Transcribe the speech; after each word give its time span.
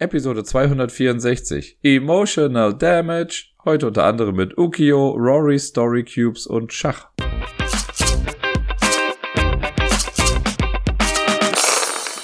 Episode 0.00 0.44
264 0.44 1.80
Emotional 1.82 2.72
Damage. 2.72 3.46
Heute 3.64 3.88
unter 3.88 4.04
anderem 4.04 4.36
mit 4.36 4.56
Ukio, 4.56 5.10
Rory 5.10 5.58
Story 5.58 6.04
Cubes 6.04 6.46
und 6.46 6.72
Schach. 6.72 7.08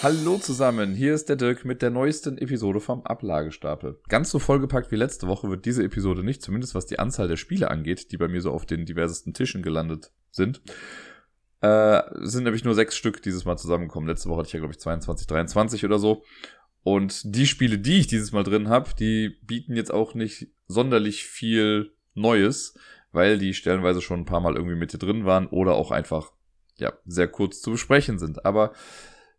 Hallo 0.05 0.39
zusammen, 0.39 0.95
hier 0.95 1.15
ist 1.15 1.29
der 1.29 1.35
Dirk 1.35 1.65
mit 1.65 1.83
der 1.83 1.91
neuesten 1.91 2.39
Episode 2.39 2.79
vom 2.79 3.05
Ablagestapel. 3.05 3.99
Ganz 4.09 4.31
so 4.31 4.39
vollgepackt 4.39 4.93
wie 4.93 4.97
letzte 4.97 5.27
Woche 5.27 5.51
wird 5.51 5.65
diese 5.65 5.83
Episode 5.83 6.23
nicht, 6.23 6.43
zumindest 6.43 6.77
was 6.77 6.87
die 6.87 7.01
Anzahl 7.01 7.27
der 7.27 7.37
Spiele 7.37 7.73
angeht, 7.73 8.13
die 8.13 8.19
bei 8.19 8.29
mir 8.29 8.41
so 8.41 8.53
auf 8.53 8.67
den 8.67 8.87
diversesten 8.87 9.35
Tischen 9.35 9.63
gelandet 9.63 10.13
sind. 10.31 10.63
Äh, 11.61 12.03
sind 12.21 12.45
nämlich 12.45 12.63
nur 12.63 12.75
sechs 12.75 12.95
Stück 12.95 13.21
dieses 13.23 13.47
Mal 13.47 13.57
zusammengekommen. 13.57 14.09
Letzte 14.09 14.29
Woche 14.29 14.41
hatte 14.41 14.49
ich 14.49 14.53
ja, 14.53 14.61
glaube 14.61 14.75
ich, 14.75 14.79
22, 14.81 15.27
23 15.27 15.85
oder 15.85 15.99
so. 15.99 16.23
Und 16.85 17.35
die 17.35 17.47
Spiele, 17.47 17.79
die 17.79 17.99
ich 17.99 18.07
dieses 18.07 18.33
Mal 18.33 18.45
drin 18.45 18.69
habe, 18.69 18.91
die 18.97 19.31
bieten 19.43 19.75
jetzt 19.75 19.93
auch 19.93 20.15
nicht 20.15 20.49
sonderlich 20.69 21.25
viel 21.25 21.97
Neues, 22.13 22.79
weil 23.11 23.39
die 23.39 23.55
stellenweise 23.55 24.03
schon 24.03 24.21
ein 24.21 24.27
paar 24.27 24.41
Mal 24.41 24.55
irgendwie 24.55 24.77
mit 24.77 24.93
dir 24.93 24.99
drin 24.99 25.25
waren 25.25 25.47
oder 25.47 25.75
auch 25.75 25.91
einfach 25.91 26.33
ja 26.77 26.93
sehr 27.07 27.29
kurz 27.29 27.63
zu 27.63 27.71
besprechen 27.71 28.19
sind. 28.19 28.45
Aber 28.45 28.75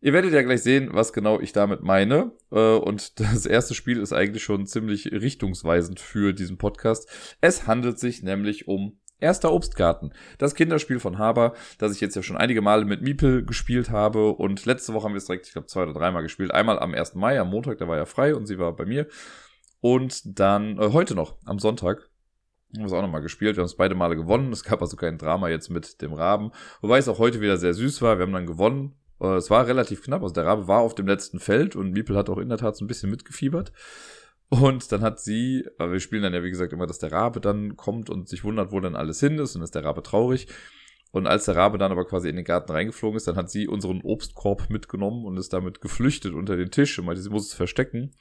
ihr 0.02 0.12
werdet 0.12 0.34
ja 0.34 0.42
gleich 0.42 0.64
sehen, 0.64 0.90
was 0.92 1.14
genau 1.14 1.40
ich 1.40 1.54
damit 1.54 1.84
meine. 1.84 2.32
Äh, 2.52 2.78
und 2.78 3.20
das 3.20 3.46
erste 3.46 3.76
Spiel 3.76 4.00
ist 4.00 4.12
eigentlich 4.12 4.44
schon 4.44 4.66
ziemlich 4.66 5.12
richtungsweisend 5.12 6.00
für 6.00 6.34
diesen 6.34 6.58
Podcast. 6.58 7.08
Es 7.42 7.68
handelt 7.68 8.00
sich 8.00 8.24
nämlich 8.24 8.68
um 8.68 9.00
Erster 9.20 9.54
Obstgarten. 9.54 10.12
Das 10.38 10.56
Kinderspiel 10.56 11.00
von 11.00 11.18
Haber, 11.18 11.54
das 11.78 11.94
ich 11.94 12.02
jetzt 12.02 12.16
ja 12.16 12.24
schon 12.24 12.38
einige 12.38 12.62
Male 12.62 12.86
mit 12.86 13.02
Miepel 13.02 13.46
gespielt 13.46 13.90
habe. 13.90 14.32
Und 14.32 14.66
letzte 14.66 14.94
Woche 14.94 15.06
haben 15.06 15.14
wir 15.14 15.18
es 15.18 15.26
direkt, 15.26 15.48
ich 15.48 15.54
glaube, 15.54 15.68
zwei 15.68 15.84
oder 15.84 15.94
dreimal 15.94 16.24
gespielt. 16.24 16.52
Einmal 16.52 16.80
am 16.80 16.94
1. 16.94 17.16
Mai, 17.16 17.40
am 17.40 17.50
Montag, 17.50 17.78
da 17.78 17.88
war 17.88 17.98
ja 17.98 18.06
frei 18.06 18.36
und 18.36 18.46
sie 18.46 18.60
war 18.60 18.76
bei 18.76 18.86
mir. 18.86 19.08
Und 19.80 20.40
dann 20.40 20.78
äh, 20.80 20.92
heute 20.92 21.16
noch, 21.16 21.38
am 21.46 21.60
Sonntag, 21.60 22.10
haben 22.74 22.84
wir 22.84 22.86
es 22.88 22.94
auch 22.94 23.02
nochmal 23.02 23.22
gespielt. 23.22 23.56
Wir 23.56 23.62
haben 23.62 23.68
es 23.68 23.78
beide 23.78 23.96
Male 23.96 24.16
gewonnen. 24.16 24.52
Es 24.52 24.64
gab 24.64 24.82
also 24.82 24.98
kein 24.98 25.18
Drama 25.18 25.48
jetzt 25.48 25.70
mit 25.70 26.02
dem 26.02 26.14
Raben. 26.14 26.52
Wobei 26.82 26.98
es 26.98 27.08
auch 27.08 27.20
heute 27.20 27.40
wieder 27.40 27.58
sehr 27.58 27.74
süß 27.74 28.02
war. 28.02 28.18
Wir 28.18 28.26
haben 28.26 28.34
dann 28.34 28.48
gewonnen. 28.48 28.96
Äh, 29.22 29.36
es 29.36 29.50
war 29.50 29.68
relativ 29.68 30.04
knapp. 30.04 30.24
Also 30.24 30.34
der 30.34 30.46
Rabe 30.46 30.68
war 30.68 30.82
auf 30.82 30.96
dem 30.96 31.08
letzten 31.08 31.40
Feld 31.40 31.76
und 31.76 31.92
Miepel 31.92 32.18
hat 32.18 32.30
auch 32.30 32.38
in 32.38 32.50
der 32.50 32.58
Tat 32.58 32.76
so 32.76 32.84
ein 32.84 32.88
bisschen 32.88 33.10
mitgefiebert. 33.10 33.72
Und 34.50 34.92
dann 34.92 35.02
hat 35.02 35.20
sie, 35.20 35.66
aber 35.78 35.94
wir 35.94 36.00
spielen 36.00 36.24
dann 36.24 36.34
ja 36.34 36.44
wie 36.44 36.52
gesagt 36.52 36.72
immer, 36.72 36.88
dass 36.88 37.00
der 37.00 37.12
Rabe 37.12 37.42
dann 37.42 37.76
kommt 37.76 38.10
und 38.10 38.30
sich 38.30 38.44
wundert, 38.44 38.72
wo 38.72 38.80
dann 38.80 38.96
alles 38.96 39.20
hin 39.20 39.40
ist 39.40 39.56
und 39.56 39.64
ist 39.64 39.76
der 39.76 39.84
Rabe 39.84 40.04
traurig. 40.04 40.48
Und 41.12 41.28
als 41.28 41.46
der 41.46 41.56
Rabe 41.56 41.78
dann 41.78 41.92
aber 41.92 42.06
quasi 42.06 42.28
in 42.30 42.36
den 42.36 42.46
Garten 42.46 42.72
reingeflogen 42.72 43.16
ist, 43.16 43.28
dann 43.28 43.38
hat 43.38 43.50
sie 43.50 43.68
unseren 43.68 44.02
Obstkorb 44.02 44.70
mitgenommen 44.70 45.26
und 45.26 45.38
ist 45.38 45.54
damit 45.54 45.80
geflüchtet 45.80 46.34
unter 46.34 46.58
den 46.58 46.72
Tisch 46.72 47.00
und 47.00 47.06
meinte, 47.06 47.22
sie 47.22 47.30
muss 47.30 47.48
es 47.48 47.54
verstecken. 47.54 48.12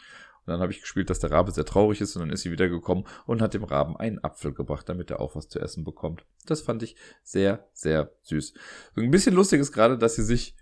Und 0.47 0.53
dann 0.53 0.61
habe 0.61 0.73
ich 0.73 0.81
gespielt, 0.81 1.11
dass 1.11 1.19
der 1.19 1.31
Rabe 1.31 1.51
sehr 1.51 1.65
traurig 1.65 2.01
ist 2.01 2.15
und 2.15 2.21
dann 2.21 2.31
ist 2.31 2.43
sie 2.43 2.53
wiedergekommen 2.53 3.05
und 3.27 3.43
hat 3.43 3.55
dem 3.55 3.65
Raben 3.65 3.97
einen 3.97 4.23
Apfel 4.23 4.53
gebracht, 4.53 4.89
damit 4.89 5.11
er 5.11 5.21
auch 5.21 5.35
was 5.35 5.49
zu 5.49 5.59
essen 5.59 5.85
bekommt. 5.85 6.25
Das 6.47 6.61
fand 6.61 6.83
ich 6.83 6.97
sehr, 7.23 7.67
sehr 7.73 8.13
süß. 8.23 8.55
ein 8.97 9.11
bisschen 9.11 9.35
lustig 9.35 9.61
ist 9.61 9.73
gerade, 9.73 9.99
dass 9.99 10.17
sie 10.17 10.23
sich 10.23 10.55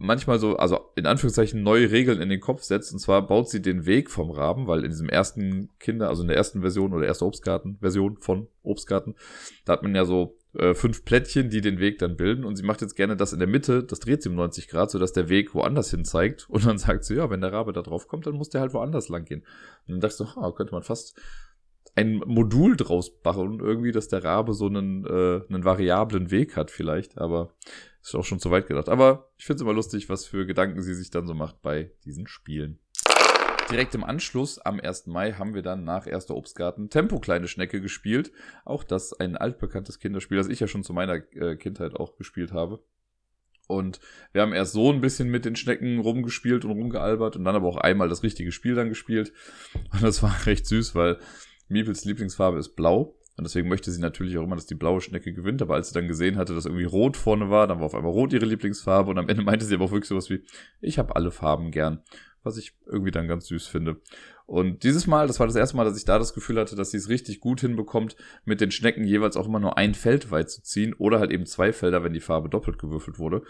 manchmal 0.00 0.38
so, 0.38 0.56
also 0.56 0.80
in 0.96 1.06
Anführungszeichen 1.06 1.62
neue 1.62 1.90
Regeln 1.90 2.22
in 2.22 2.30
den 2.30 2.40
Kopf 2.40 2.62
setzt. 2.62 2.92
Und 2.92 2.98
zwar 2.98 3.26
baut 3.26 3.50
sie 3.50 3.60
den 3.60 3.84
Weg 3.84 4.10
vom 4.10 4.30
Raben, 4.30 4.66
weil 4.66 4.82
in 4.82 4.90
diesem 4.90 5.10
ersten 5.10 5.68
Kinder, 5.78 6.08
also 6.08 6.22
in 6.22 6.28
der 6.28 6.38
ersten 6.38 6.62
Version 6.62 6.94
oder 6.94 7.06
erste 7.06 7.26
Obstgarten-Version 7.26 8.16
von 8.16 8.48
Obstgarten, 8.62 9.14
da 9.66 9.74
hat 9.74 9.82
man 9.82 9.94
ja 9.94 10.06
so 10.06 10.38
äh, 10.54 10.72
fünf 10.72 11.04
Plättchen, 11.04 11.50
die 11.50 11.60
den 11.60 11.78
Weg 11.78 11.98
dann 11.98 12.16
bilden. 12.16 12.44
Und 12.44 12.56
sie 12.56 12.62
macht 12.62 12.80
jetzt 12.80 12.96
gerne 12.96 13.14
das 13.14 13.34
in 13.34 13.40
der 13.40 13.48
Mitte, 13.48 13.84
das 13.84 14.00
dreht 14.00 14.22
sie 14.22 14.30
um 14.30 14.36
90 14.36 14.68
Grad, 14.68 14.90
sodass 14.90 15.12
der 15.12 15.28
Weg 15.28 15.54
woanders 15.54 15.90
hin 15.90 16.06
zeigt. 16.06 16.46
Und 16.50 16.64
dann 16.64 16.78
sagt 16.78 17.04
sie, 17.04 17.16
ja, 17.16 17.28
wenn 17.28 17.42
der 17.42 17.52
Rabe 17.52 17.74
da 17.74 17.82
drauf 17.82 18.08
kommt, 18.08 18.26
dann 18.26 18.34
muss 18.34 18.48
der 18.48 18.62
halt 18.62 18.72
woanders 18.72 19.10
lang 19.10 19.26
gehen. 19.26 19.42
Und 19.86 19.92
dann 19.92 20.00
dachte 20.00 20.24
ich 20.24 20.30
so, 20.30 20.34
ha, 20.34 20.50
könnte 20.52 20.72
man 20.72 20.82
fast 20.82 21.20
ein 21.94 22.16
Modul 22.26 22.76
draus 22.76 23.22
bauen, 23.22 23.60
irgendwie, 23.60 23.92
dass 23.92 24.08
der 24.08 24.24
Rabe 24.24 24.54
so 24.54 24.66
einen, 24.66 25.04
äh, 25.04 25.42
einen 25.48 25.64
variablen 25.64 26.30
Weg 26.30 26.56
hat 26.56 26.70
vielleicht, 26.70 27.18
aber 27.18 27.54
ist 28.02 28.14
auch 28.14 28.24
schon 28.24 28.40
zu 28.40 28.50
weit 28.50 28.66
gedacht. 28.66 28.88
Aber 28.88 29.30
ich 29.36 29.44
finde 29.44 29.56
es 29.56 29.62
immer 29.62 29.74
lustig, 29.74 30.08
was 30.08 30.26
für 30.26 30.46
Gedanken 30.46 30.82
sie 30.82 30.94
sich 30.94 31.10
dann 31.10 31.26
so 31.26 31.34
macht 31.34 31.60
bei 31.62 31.92
diesen 32.04 32.26
Spielen. 32.26 32.78
Direkt 33.70 33.94
im 33.94 34.02
Anschluss, 34.02 34.58
am 34.58 34.80
1. 34.80 35.06
Mai, 35.06 35.34
haben 35.34 35.54
wir 35.54 35.62
dann 35.62 35.84
nach 35.84 36.06
Erster 36.06 36.34
Obstgarten 36.34 36.90
Tempo 36.90 37.20
Kleine 37.20 37.46
Schnecke 37.46 37.80
gespielt. 37.80 38.32
Auch 38.64 38.82
das 38.82 39.12
ein 39.12 39.36
altbekanntes 39.36 40.00
Kinderspiel, 40.00 40.38
das 40.38 40.48
ich 40.48 40.58
ja 40.58 40.66
schon 40.66 40.82
zu 40.82 40.92
meiner 40.92 41.20
äh, 41.34 41.56
Kindheit 41.56 41.94
auch 41.94 42.16
gespielt 42.16 42.52
habe. 42.52 42.82
Und 43.68 44.00
wir 44.32 44.42
haben 44.42 44.52
erst 44.52 44.72
so 44.72 44.92
ein 44.92 45.00
bisschen 45.00 45.28
mit 45.28 45.44
den 45.44 45.54
Schnecken 45.54 46.00
rumgespielt 46.00 46.64
und 46.64 46.72
rumgealbert 46.72 47.36
und 47.36 47.44
dann 47.44 47.54
aber 47.54 47.68
auch 47.68 47.76
einmal 47.76 48.08
das 48.08 48.24
richtige 48.24 48.50
Spiel 48.50 48.74
dann 48.74 48.88
gespielt. 48.88 49.32
Und 49.92 50.02
das 50.02 50.20
war 50.22 50.34
recht 50.46 50.66
süß, 50.66 50.96
weil 50.96 51.18
Miepels 51.70 52.04
Lieblingsfarbe 52.04 52.58
ist 52.58 52.76
blau. 52.76 53.16
Und 53.36 53.44
deswegen 53.44 53.68
möchte 53.68 53.90
sie 53.90 54.00
natürlich 54.00 54.36
auch 54.36 54.44
immer, 54.44 54.56
dass 54.56 54.66
die 54.66 54.74
blaue 54.74 55.00
Schnecke 55.00 55.32
gewinnt. 55.32 55.62
Aber 55.62 55.74
als 55.74 55.88
sie 55.88 55.94
dann 55.94 56.08
gesehen 56.08 56.36
hatte, 56.36 56.54
dass 56.54 56.66
irgendwie 56.66 56.84
rot 56.84 57.16
vorne 57.16 57.48
war, 57.48 57.66
dann 57.66 57.78
war 57.78 57.86
auf 57.86 57.94
einmal 57.94 58.12
rot 58.12 58.32
ihre 58.32 58.44
Lieblingsfarbe. 58.44 59.10
Und 59.10 59.18
am 59.18 59.28
Ende 59.28 59.42
meinte 59.44 59.64
sie 59.64 59.74
aber 59.74 59.86
auch 59.86 59.92
wirklich 59.92 60.08
sowas 60.08 60.28
wie, 60.28 60.44
ich 60.80 60.98
habe 60.98 61.16
alle 61.16 61.30
Farben 61.30 61.70
gern. 61.70 62.02
Was 62.42 62.56
ich 62.56 62.74
irgendwie 62.86 63.10
dann 63.10 63.28
ganz 63.28 63.46
süß 63.46 63.66
finde. 63.66 64.00
Und 64.46 64.82
dieses 64.82 65.06
Mal, 65.06 65.26
das 65.26 65.38
war 65.38 65.46
das 65.46 65.56
erste 65.56 65.76
Mal, 65.76 65.84
dass 65.84 65.96
ich 65.96 66.04
da 66.04 66.18
das 66.18 66.34
Gefühl 66.34 66.58
hatte, 66.58 66.74
dass 66.74 66.90
sie 66.90 66.96
es 66.96 67.08
richtig 67.08 67.38
gut 67.38 67.60
hinbekommt, 67.60 68.16
mit 68.44 68.60
den 68.60 68.72
Schnecken 68.72 69.04
jeweils 69.04 69.36
auch 69.36 69.46
immer 69.46 69.60
nur 69.60 69.78
ein 69.78 69.94
Feld 69.94 70.30
weit 70.30 70.50
zu 70.50 70.62
ziehen 70.62 70.92
oder 70.94 71.20
halt 71.20 71.30
eben 71.30 71.46
zwei 71.46 71.72
Felder, 71.72 72.02
wenn 72.02 72.14
die 72.14 72.20
Farbe 72.20 72.48
doppelt 72.48 72.78
gewürfelt 72.78 73.18
wurde. 73.18 73.42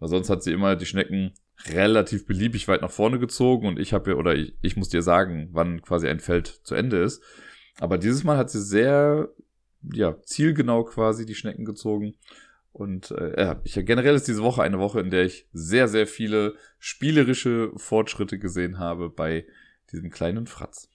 Weil 0.00 0.08
sonst 0.08 0.30
hat 0.30 0.42
sie 0.42 0.52
immer 0.52 0.76
die 0.76 0.86
Schnecken 0.86 1.32
relativ 1.66 2.26
beliebig 2.26 2.68
weit 2.68 2.82
nach 2.82 2.90
vorne 2.90 3.18
gezogen 3.18 3.68
und 3.68 3.78
ich 3.78 3.92
habe 3.92 4.10
ja, 4.10 4.16
oder 4.16 4.34
ich, 4.34 4.56
ich 4.60 4.76
muss 4.76 4.88
dir 4.88 5.02
sagen, 5.02 5.48
wann 5.52 5.80
quasi 5.82 6.08
ein 6.08 6.20
Feld 6.20 6.48
zu 6.64 6.74
Ende 6.74 6.98
ist. 6.98 7.22
Aber 7.80 7.98
dieses 7.98 8.24
Mal 8.24 8.36
hat 8.36 8.50
sie 8.50 8.62
sehr, 8.62 9.28
ja, 9.92 10.20
zielgenau 10.22 10.84
quasi 10.84 11.26
die 11.26 11.34
Schnecken 11.34 11.64
gezogen. 11.64 12.14
Und 12.72 13.10
äh, 13.12 13.40
ja, 13.40 13.60
ich, 13.64 13.74
generell 13.74 14.14
ist 14.14 14.28
diese 14.28 14.42
Woche 14.42 14.62
eine 14.62 14.78
Woche, 14.78 15.00
in 15.00 15.10
der 15.10 15.24
ich 15.24 15.48
sehr, 15.52 15.88
sehr 15.88 16.06
viele 16.06 16.54
spielerische 16.78 17.72
Fortschritte 17.76 18.38
gesehen 18.38 18.78
habe 18.78 19.10
bei 19.10 19.46
diesem 19.90 20.10
kleinen 20.10 20.46
Fratz. 20.46 20.88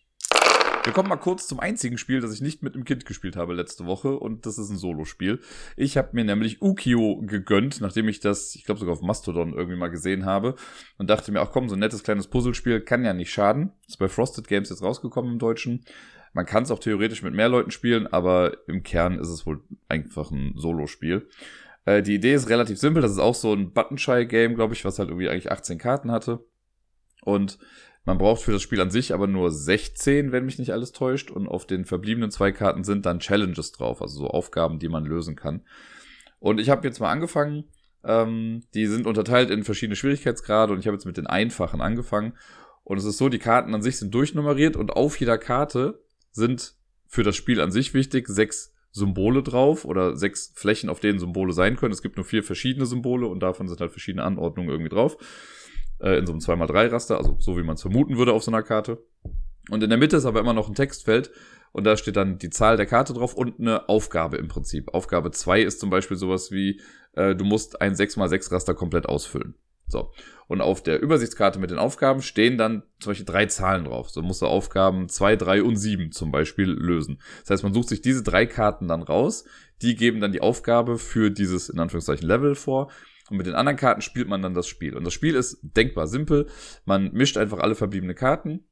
Wir 0.83 0.91
kommen 0.91 1.07
mal 1.07 1.15
kurz 1.15 1.47
zum 1.47 1.61
einzigen 1.61 1.97
Spiel, 1.97 2.19
das 2.19 2.33
ich 2.33 2.41
nicht 2.41 2.61
mit 2.61 2.75
einem 2.75 2.83
Kind 2.83 3.05
gespielt 3.05 3.37
habe 3.37 3.53
letzte 3.53 3.85
Woche 3.85 4.19
und 4.19 4.45
das 4.45 4.57
ist 4.57 4.69
ein 4.69 4.75
Solospiel. 4.75 5.39
Ich 5.77 5.95
habe 5.95 6.09
mir 6.11 6.25
nämlich 6.25 6.61
Ukio 6.61 7.21
gegönnt, 7.21 7.79
nachdem 7.79 8.09
ich 8.09 8.19
das, 8.19 8.53
ich 8.55 8.65
glaube 8.65 8.81
sogar 8.81 8.93
auf 8.93 9.01
Mastodon 9.01 9.53
irgendwie 9.53 9.77
mal 9.77 9.87
gesehen 9.87 10.25
habe 10.25 10.55
und 10.97 11.09
dachte 11.09 11.31
mir, 11.31 11.39
ach 11.39 11.51
komm, 11.51 11.69
so 11.69 11.77
ein 11.77 11.79
nettes 11.79 12.03
kleines 12.03 12.27
Puzzlespiel 12.27 12.81
kann 12.81 13.05
ja 13.05 13.13
nicht 13.13 13.31
schaden. 13.31 13.71
Ist 13.87 13.97
bei 13.97 14.09
Frosted 14.09 14.49
Games 14.49 14.69
jetzt 14.69 14.83
rausgekommen 14.83 15.31
im 15.31 15.39
Deutschen. 15.39 15.85
Man 16.33 16.45
kann 16.45 16.63
es 16.63 16.71
auch 16.71 16.79
theoretisch 16.79 17.21
mit 17.21 17.33
mehr 17.33 17.49
Leuten 17.49 17.71
spielen, 17.71 18.07
aber 18.07 18.57
im 18.67 18.83
Kern 18.83 19.19
ist 19.19 19.29
es 19.29 19.45
wohl 19.45 19.61
einfach 19.87 20.31
ein 20.31 20.53
Solo-Spiel. 20.55 21.27
Äh, 21.85 22.01
die 22.01 22.15
Idee 22.15 22.33
ist 22.33 22.49
relativ 22.49 22.79
simpel. 22.79 23.01
Das 23.01 23.11
ist 23.11 23.19
auch 23.19 23.35
so 23.35 23.53
ein 23.53 23.71
Button-Shy-Game, 23.71 24.55
glaube 24.55 24.73
ich, 24.73 24.83
was 24.83 24.99
halt 24.99 25.09
irgendwie 25.09 25.29
eigentlich 25.29 25.51
18 25.51 25.77
Karten 25.77 26.11
hatte. 26.11 26.43
Und 27.21 27.59
man 28.05 28.17
braucht 28.17 28.41
für 28.41 28.51
das 28.51 28.61
Spiel 28.61 28.81
an 28.81 28.91
sich 28.91 29.13
aber 29.13 29.27
nur 29.27 29.49
16, 29.49 30.31
wenn 30.31 30.45
mich 30.45 30.59
nicht 30.59 30.73
alles 30.73 30.91
täuscht. 30.91 31.31
Und 31.31 31.47
auf 31.47 31.65
den 31.65 31.85
verbliebenen 31.85 32.31
zwei 32.31 32.51
Karten 32.51 32.83
sind 32.83 33.05
dann 33.05 33.19
Challenges 33.19 33.71
drauf, 33.71 34.01
also 34.01 34.19
so 34.19 34.27
Aufgaben, 34.27 34.79
die 34.79 34.89
man 34.89 35.05
lösen 35.05 35.35
kann. 35.35 35.61
Und 36.39 36.59
ich 36.59 36.69
habe 36.69 36.85
jetzt 36.87 36.99
mal 36.99 37.11
angefangen. 37.11 37.65
Ähm, 38.03 38.63
die 38.73 38.87
sind 38.87 39.07
unterteilt 39.07 39.49
in 39.49 39.63
verschiedene 39.63 39.95
Schwierigkeitsgrade 39.95 40.73
und 40.73 40.79
ich 40.79 40.87
habe 40.87 40.95
jetzt 40.95 41.05
mit 41.05 41.15
den 41.15 41.27
einfachen 41.27 41.79
angefangen. 41.79 42.33
Und 42.83 42.97
es 42.97 43.05
ist 43.05 43.17
so, 43.17 43.29
die 43.29 43.39
Karten 43.39 43.73
an 43.73 43.81
sich 43.81 43.97
sind 43.97 44.13
durchnummeriert 44.13 44.75
und 44.75 44.91
auf 44.91 45.17
jeder 45.19 45.37
Karte 45.37 46.02
sind 46.33 46.75
für 47.07 47.23
das 47.23 47.35
Spiel 47.35 47.61
an 47.61 47.71
sich 47.71 47.93
wichtig 47.93 48.27
sechs 48.27 48.73
Symbole 48.91 49.41
drauf 49.41 49.85
oder 49.85 50.15
sechs 50.15 50.51
Flächen, 50.55 50.89
auf 50.89 50.99
denen 50.99 51.19
Symbole 51.19 51.53
sein 51.53 51.77
können. 51.77 51.93
Es 51.93 52.01
gibt 52.01 52.17
nur 52.17 52.25
vier 52.25 52.43
verschiedene 52.43 52.85
Symbole 52.85 53.27
und 53.27 53.39
davon 53.39 53.67
sind 53.67 53.79
halt 53.79 53.91
verschiedene 53.91 54.23
Anordnungen 54.23 54.69
irgendwie 54.69 54.89
drauf. 54.89 55.17
Äh, 55.99 56.17
in 56.17 56.25
so 56.25 56.33
einem 56.33 56.41
2x3-Raster, 56.41 57.17
also 57.17 57.37
so 57.39 57.57
wie 57.57 57.63
man 57.63 57.75
es 57.75 57.81
vermuten 57.81 58.17
würde 58.17 58.33
auf 58.33 58.43
so 58.43 58.51
einer 58.51 58.61
Karte. 58.61 59.03
Und 59.69 59.81
in 59.81 59.89
der 59.89 59.97
Mitte 59.97 60.17
ist 60.17 60.25
aber 60.25 60.41
immer 60.41 60.53
noch 60.53 60.67
ein 60.67 60.75
Textfeld 60.75 61.31
und 61.71 61.85
da 61.85 61.97
steht 61.97 62.17
dann 62.17 62.37
die 62.37 62.49
Zahl 62.49 62.77
der 62.77 62.85
Karte 62.85 63.13
drauf 63.13 63.33
und 63.33 63.59
eine 63.59 63.89
Aufgabe 63.89 64.37
im 64.37 64.47
Prinzip. 64.47 64.93
Aufgabe 64.93 65.31
2 65.31 65.61
ist 65.61 65.79
zum 65.79 65.89
Beispiel 65.89 66.17
sowas 66.17 66.51
wie, 66.51 66.81
äh, 67.13 67.35
du 67.35 67.45
musst 67.45 67.81
ein 67.81 67.95
6x6-Raster 67.95 68.75
komplett 68.75 69.07
ausfüllen. 69.07 69.55
So. 69.93 70.11
Und 70.47 70.59
auf 70.59 70.83
der 70.83 71.01
Übersichtskarte 71.01 71.59
mit 71.59 71.71
den 71.71 71.79
Aufgaben 71.79 72.21
stehen 72.21 72.57
dann 72.57 72.83
Beispiel 73.05 73.25
drei 73.25 73.45
Zahlen 73.45 73.85
drauf. 73.85 74.09
So 74.09 74.21
musst 74.21 74.41
du 74.41 74.47
Aufgaben 74.47 75.07
zwei, 75.07 75.37
drei 75.37 75.63
und 75.63 75.77
sieben 75.77 76.11
zum 76.11 76.31
Beispiel 76.31 76.69
lösen. 76.69 77.21
Das 77.41 77.51
heißt, 77.51 77.63
man 77.63 77.73
sucht 77.73 77.87
sich 77.87 78.01
diese 78.01 78.23
drei 78.23 78.45
Karten 78.45 78.87
dann 78.89 79.03
raus. 79.03 79.45
Die 79.81 79.95
geben 79.95 80.19
dann 80.19 80.33
die 80.33 80.41
Aufgabe 80.41 80.97
für 80.97 81.31
dieses, 81.31 81.69
in 81.69 81.79
Anführungszeichen, 81.79 82.27
Level 82.27 82.55
vor. 82.55 82.91
Und 83.29 83.37
mit 83.37 83.47
den 83.47 83.55
anderen 83.55 83.77
Karten 83.77 84.01
spielt 84.01 84.27
man 84.27 84.41
dann 84.41 84.53
das 84.53 84.67
Spiel. 84.67 84.97
Und 84.97 85.05
das 85.05 85.13
Spiel 85.13 85.35
ist 85.35 85.59
denkbar 85.61 86.07
simpel. 86.07 86.47
Man 86.85 87.13
mischt 87.13 87.37
einfach 87.37 87.59
alle 87.59 87.75
verbliebene 87.75 88.15
Karten 88.15 88.65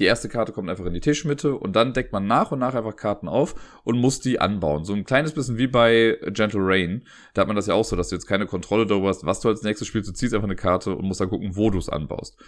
die 0.00 0.06
erste 0.06 0.30
Karte 0.30 0.52
kommt 0.52 0.70
einfach 0.70 0.86
in 0.86 0.94
die 0.94 1.00
Tischmitte 1.00 1.54
und 1.54 1.76
dann 1.76 1.92
deckt 1.92 2.12
man 2.12 2.26
nach 2.26 2.52
und 2.52 2.58
nach 2.58 2.74
einfach 2.74 2.96
Karten 2.96 3.28
auf 3.28 3.54
und 3.84 3.98
muss 3.98 4.20
die 4.20 4.40
anbauen. 4.40 4.84
So 4.84 4.94
ein 4.94 5.04
kleines 5.04 5.32
bisschen 5.32 5.58
wie 5.58 5.66
bei 5.66 6.18
Gentle 6.32 6.60
Rain. 6.62 7.04
Da 7.34 7.42
hat 7.42 7.48
man 7.48 7.56
das 7.56 7.66
ja 7.66 7.74
auch 7.74 7.84
so, 7.84 7.96
dass 7.96 8.08
du 8.08 8.16
jetzt 8.16 8.26
keine 8.26 8.46
Kontrolle 8.46 8.86
darüber 8.86 9.08
hast, 9.08 9.26
was 9.26 9.40
du 9.40 9.48
als 9.48 9.62
nächstes 9.62 9.86
spielst. 9.86 10.08
Du 10.08 10.14
ziehst 10.14 10.32
einfach 10.32 10.48
eine 10.48 10.56
Karte 10.56 10.96
und 10.96 11.04
musst 11.04 11.20
dann 11.20 11.28
gucken, 11.28 11.54
wo 11.54 11.68
du 11.68 11.78
es 11.78 11.90
anbaust. 11.90 12.38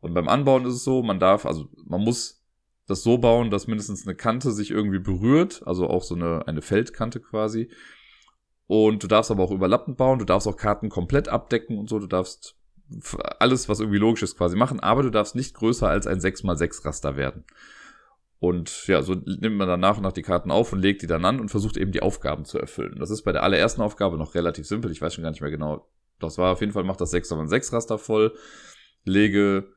Und 0.00 0.14
beim 0.14 0.28
Anbauen 0.28 0.66
ist 0.66 0.74
es 0.74 0.84
so, 0.84 1.02
man 1.02 1.20
darf, 1.20 1.46
also 1.46 1.68
man 1.84 2.00
muss 2.00 2.44
das 2.88 3.02
so 3.04 3.18
bauen, 3.18 3.50
dass 3.50 3.68
mindestens 3.68 4.06
eine 4.06 4.16
Kante 4.16 4.50
sich 4.50 4.70
irgendwie 4.70 4.98
berührt, 4.98 5.62
also 5.64 5.88
auch 5.88 6.02
so 6.02 6.16
eine, 6.16 6.46
eine 6.46 6.62
Feldkante 6.62 7.20
quasi. 7.20 7.70
Und 8.66 9.02
du 9.02 9.06
darfst 9.06 9.30
aber 9.30 9.44
auch 9.44 9.52
überlappend 9.52 9.96
bauen, 9.96 10.18
du 10.18 10.24
darfst 10.24 10.48
auch 10.48 10.56
Karten 10.56 10.88
komplett 10.88 11.28
abdecken 11.28 11.78
und 11.78 11.88
so, 11.88 12.00
du 12.00 12.08
darfst 12.08 12.55
alles, 13.38 13.68
was 13.68 13.80
irgendwie 13.80 13.98
logisch 13.98 14.22
ist, 14.22 14.36
quasi 14.36 14.56
machen, 14.56 14.80
aber 14.80 15.02
du 15.02 15.10
darfst 15.10 15.34
nicht 15.34 15.54
größer 15.54 15.88
als 15.88 16.06
ein 16.06 16.20
6x6 16.20 16.84
Raster 16.84 17.16
werden. 17.16 17.44
Und 18.38 18.86
ja, 18.86 19.02
so 19.02 19.14
nimmt 19.14 19.56
man 19.56 19.66
dann 19.66 19.80
nach 19.80 19.96
und 19.96 20.02
nach 20.02 20.12
die 20.12 20.22
Karten 20.22 20.50
auf 20.50 20.72
und 20.72 20.80
legt 20.80 21.02
die 21.02 21.06
dann 21.06 21.24
an 21.24 21.40
und 21.40 21.48
versucht 21.48 21.76
eben 21.76 21.92
die 21.92 22.02
Aufgaben 22.02 22.44
zu 22.44 22.58
erfüllen. 22.58 22.96
Das 22.98 23.10
ist 23.10 23.22
bei 23.22 23.32
der 23.32 23.42
allerersten 23.42 23.80
Aufgabe 23.80 24.18
noch 24.18 24.34
relativ 24.34 24.66
simpel. 24.66 24.90
Ich 24.90 25.00
weiß 25.00 25.14
schon 25.14 25.22
gar 25.22 25.30
nicht 25.30 25.40
mehr 25.40 25.50
genau. 25.50 25.88
Das 26.18 26.38
war 26.38 26.52
auf 26.52 26.60
jeden 26.60 26.72
Fall, 26.72 26.84
macht 26.84 27.00
das 27.00 27.12
6x6 27.12 27.72
Raster 27.72 27.98
voll, 27.98 28.34
lege 29.04 29.68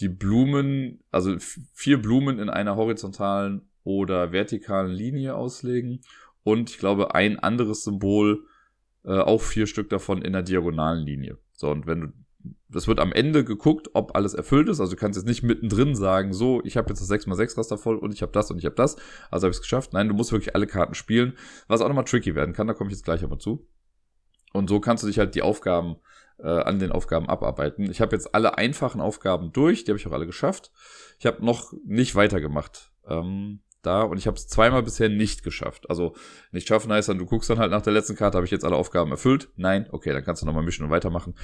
die 0.00 0.08
Blumen, 0.08 1.02
also 1.10 1.36
vier 1.38 2.00
Blumen 2.00 2.38
in 2.38 2.50
einer 2.50 2.76
horizontalen 2.76 3.68
oder 3.82 4.32
vertikalen 4.32 4.92
Linie 4.92 5.34
auslegen 5.34 6.00
und 6.44 6.70
ich 6.70 6.78
glaube 6.78 7.14
ein 7.14 7.38
anderes 7.38 7.84
Symbol, 7.84 8.46
äh, 9.04 9.18
auch 9.18 9.42
vier 9.42 9.66
Stück 9.66 9.88
davon 9.90 10.22
in 10.22 10.34
einer 10.34 10.42
diagonalen 10.42 11.04
Linie. 11.04 11.38
So, 11.52 11.70
und 11.70 11.86
wenn 11.86 12.00
du, 12.00 12.08
das 12.68 12.86
wird 12.86 13.00
am 13.00 13.12
Ende 13.12 13.44
geguckt, 13.44 13.90
ob 13.94 14.14
alles 14.14 14.34
erfüllt 14.34 14.68
ist. 14.68 14.80
Also 14.80 14.92
du 14.94 15.00
kannst 15.00 15.16
jetzt 15.16 15.26
nicht 15.26 15.42
mittendrin 15.42 15.94
sagen, 15.94 16.32
so, 16.32 16.62
ich 16.64 16.76
habe 16.76 16.88
jetzt 16.90 17.00
das 17.00 17.10
6x6 17.10 17.58
Raster 17.58 17.78
voll 17.78 17.96
und 17.96 18.12
ich 18.12 18.22
habe 18.22 18.32
das 18.32 18.50
und 18.50 18.58
ich 18.58 18.64
habe 18.64 18.76
das. 18.76 18.96
Also 19.30 19.46
habe 19.46 19.50
ich 19.50 19.56
es 19.56 19.62
geschafft. 19.62 19.92
Nein, 19.92 20.08
du 20.08 20.14
musst 20.14 20.32
wirklich 20.32 20.54
alle 20.54 20.66
Karten 20.66 20.94
spielen, 20.94 21.36
was 21.66 21.80
auch 21.80 21.88
nochmal 21.88 22.04
tricky 22.04 22.34
werden 22.34 22.54
kann. 22.54 22.66
Da 22.66 22.74
komme 22.74 22.90
ich 22.90 22.96
jetzt 22.96 23.04
gleich 23.04 23.24
aber 23.24 23.38
zu. 23.38 23.66
Und 24.52 24.68
so 24.68 24.80
kannst 24.80 25.02
du 25.02 25.08
dich 25.08 25.18
halt 25.18 25.34
die 25.34 25.42
Aufgaben 25.42 25.96
äh, 26.38 26.48
an 26.48 26.78
den 26.78 26.92
Aufgaben 26.92 27.28
abarbeiten. 27.28 27.90
Ich 27.90 28.00
habe 28.00 28.14
jetzt 28.14 28.34
alle 28.34 28.56
einfachen 28.58 29.00
Aufgaben 29.00 29.52
durch, 29.52 29.84
die 29.84 29.90
habe 29.90 29.98
ich 29.98 30.06
auch 30.06 30.12
alle 30.12 30.26
geschafft. 30.26 30.72
Ich 31.18 31.26
habe 31.26 31.44
noch 31.44 31.72
nicht 31.84 32.14
weitergemacht. 32.14 32.92
Ähm, 33.06 33.60
da 33.88 34.02
und 34.02 34.18
ich 34.18 34.26
habe 34.26 34.36
es 34.36 34.46
zweimal 34.46 34.82
bisher 34.82 35.08
nicht 35.08 35.42
geschafft. 35.42 35.90
Also 35.90 36.14
nicht 36.52 36.68
schaffen 36.68 36.92
heißt 36.92 37.08
dann, 37.08 37.18
du 37.18 37.26
guckst 37.26 37.50
dann 37.50 37.58
halt 37.58 37.70
nach 37.70 37.82
der 37.82 37.92
letzten 37.92 38.16
Karte, 38.16 38.36
habe 38.36 38.44
ich 38.44 38.50
jetzt 38.50 38.64
alle 38.64 38.76
Aufgaben 38.76 39.10
erfüllt? 39.10 39.48
Nein, 39.56 39.88
okay, 39.90 40.12
dann 40.12 40.24
kannst 40.24 40.42
du 40.42 40.46
nochmal 40.46 40.62
mischen 40.62 40.84
und 40.84 40.90
weitermachen. 40.90 41.34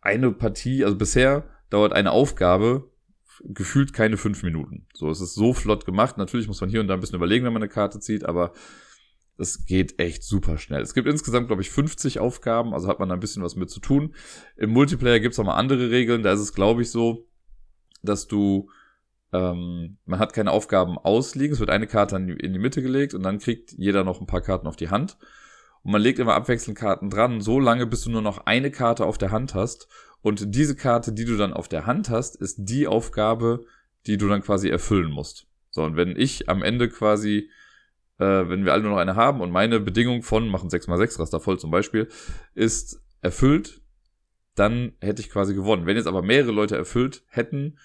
Eine 0.00 0.32
Partie, 0.32 0.84
also 0.84 0.96
bisher 0.96 1.44
dauert 1.70 1.92
eine 1.92 2.10
Aufgabe 2.10 2.90
gefühlt 3.44 3.92
keine 3.92 4.16
fünf 4.16 4.42
Minuten. 4.42 4.86
So, 4.94 5.10
es 5.10 5.20
ist 5.20 5.34
so 5.34 5.52
flott 5.52 5.84
gemacht. 5.84 6.18
Natürlich 6.18 6.46
muss 6.46 6.60
man 6.60 6.70
hier 6.70 6.80
und 6.80 6.88
da 6.88 6.94
ein 6.94 7.00
bisschen 7.00 7.16
überlegen, 7.16 7.44
wenn 7.44 7.52
man 7.52 7.62
eine 7.62 7.70
Karte 7.70 7.98
zieht, 8.00 8.24
aber 8.24 8.52
es 9.38 9.64
geht 9.64 9.98
echt 9.98 10.22
super 10.22 10.58
schnell. 10.58 10.82
Es 10.82 10.94
gibt 10.94 11.08
insgesamt, 11.08 11.48
glaube 11.48 11.62
ich, 11.62 11.70
50 11.70 12.20
Aufgaben, 12.20 12.74
also 12.74 12.88
hat 12.88 12.98
man 12.98 13.08
da 13.08 13.14
ein 13.14 13.20
bisschen 13.20 13.42
was 13.42 13.56
mit 13.56 13.70
zu 13.70 13.80
tun. 13.80 14.14
Im 14.56 14.70
Multiplayer 14.70 15.20
gibt 15.20 15.32
es 15.32 15.38
auch 15.38 15.44
mal 15.44 15.56
andere 15.56 15.90
Regeln. 15.90 16.22
Da 16.22 16.32
ist 16.32 16.40
es, 16.40 16.54
glaube 16.54 16.82
ich, 16.82 16.90
so, 16.90 17.26
dass 18.02 18.28
du 18.28 18.68
ähm, 19.32 19.98
man 20.04 20.18
hat 20.18 20.32
keine 20.32 20.50
Aufgaben 20.50 20.98
ausliegen. 20.98 21.54
Es 21.54 21.60
wird 21.60 21.70
eine 21.70 21.86
Karte 21.86 22.16
in 22.16 22.52
die 22.52 22.58
Mitte 22.58 22.82
gelegt 22.82 23.14
und 23.14 23.22
dann 23.22 23.38
kriegt 23.38 23.72
jeder 23.72 24.04
noch 24.04 24.20
ein 24.20 24.26
paar 24.26 24.40
Karten 24.40 24.66
auf 24.66 24.76
die 24.76 24.90
Hand. 24.90 25.16
Und 25.82 25.92
man 25.92 26.02
legt 26.02 26.18
immer 26.18 26.34
abwechselnd 26.34 26.78
Karten 26.78 27.10
dran, 27.10 27.40
so 27.40 27.58
lange, 27.58 27.86
bis 27.86 28.02
du 28.02 28.10
nur 28.10 28.22
noch 28.22 28.46
eine 28.46 28.70
Karte 28.70 29.04
auf 29.06 29.18
der 29.18 29.30
Hand 29.30 29.54
hast. 29.54 29.88
Und 30.20 30.54
diese 30.54 30.76
Karte, 30.76 31.12
die 31.12 31.24
du 31.24 31.36
dann 31.36 31.52
auf 31.52 31.68
der 31.68 31.86
Hand 31.86 32.10
hast, 32.10 32.36
ist 32.36 32.56
die 32.60 32.86
Aufgabe, 32.86 33.64
die 34.06 34.16
du 34.16 34.28
dann 34.28 34.42
quasi 34.42 34.68
erfüllen 34.68 35.10
musst. 35.10 35.46
So, 35.70 35.82
und 35.82 35.96
wenn 35.96 36.16
ich 36.16 36.48
am 36.48 36.62
Ende 36.62 36.88
quasi 36.88 37.48
äh, 38.22 38.48
wenn 38.48 38.64
wir 38.64 38.72
alle 38.72 38.82
nur 38.82 38.92
noch 38.92 38.98
eine 38.98 39.16
haben 39.16 39.40
und 39.40 39.50
meine 39.50 39.80
Bedingung 39.80 40.22
von, 40.22 40.48
machen 40.48 40.68
6x6 40.68 41.20
Raster 41.20 41.40
voll 41.40 41.58
zum 41.58 41.70
Beispiel, 41.70 42.08
ist 42.54 43.02
erfüllt, 43.20 43.80
dann 44.54 44.92
hätte 45.00 45.22
ich 45.22 45.30
quasi 45.30 45.54
gewonnen. 45.54 45.86
Wenn 45.86 45.96
jetzt 45.96 46.06
aber 46.06 46.22
mehrere 46.22 46.52
Leute 46.52 46.76
erfüllt 46.76 47.24
hätten, 47.28 47.78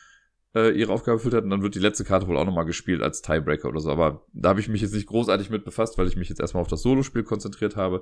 äh, 0.56 0.72
ihre 0.72 0.92
Aufgabe 0.92 1.18
erfüllt 1.18 1.34
hätten, 1.34 1.50
dann 1.50 1.62
wird 1.62 1.76
die 1.76 1.80
letzte 1.80 2.04
Karte 2.04 2.28
wohl 2.28 2.38
auch 2.38 2.46
nochmal 2.46 2.66
gespielt 2.66 3.02
als 3.02 3.22
Tiebreaker 3.22 3.70
oder 3.70 3.80
so. 3.80 3.92
Aber 3.92 4.26
da 4.34 4.50
habe 4.50 4.60
ich 4.60 4.70
mich 4.70 4.82
jetzt 4.82 4.94
nicht 4.94 5.08
großartig 5.08 5.50
mit 5.50 5.66
befasst, 5.66 5.98
weil 5.98 6.08
ich 6.08 6.16
mich 6.16 6.30
jetzt 6.30 6.40
erstmal 6.40 6.62
auf 6.62 6.68
das 6.68 6.82
Solospiel 6.82 7.24
konzentriert 7.24 7.76
habe. 7.76 8.02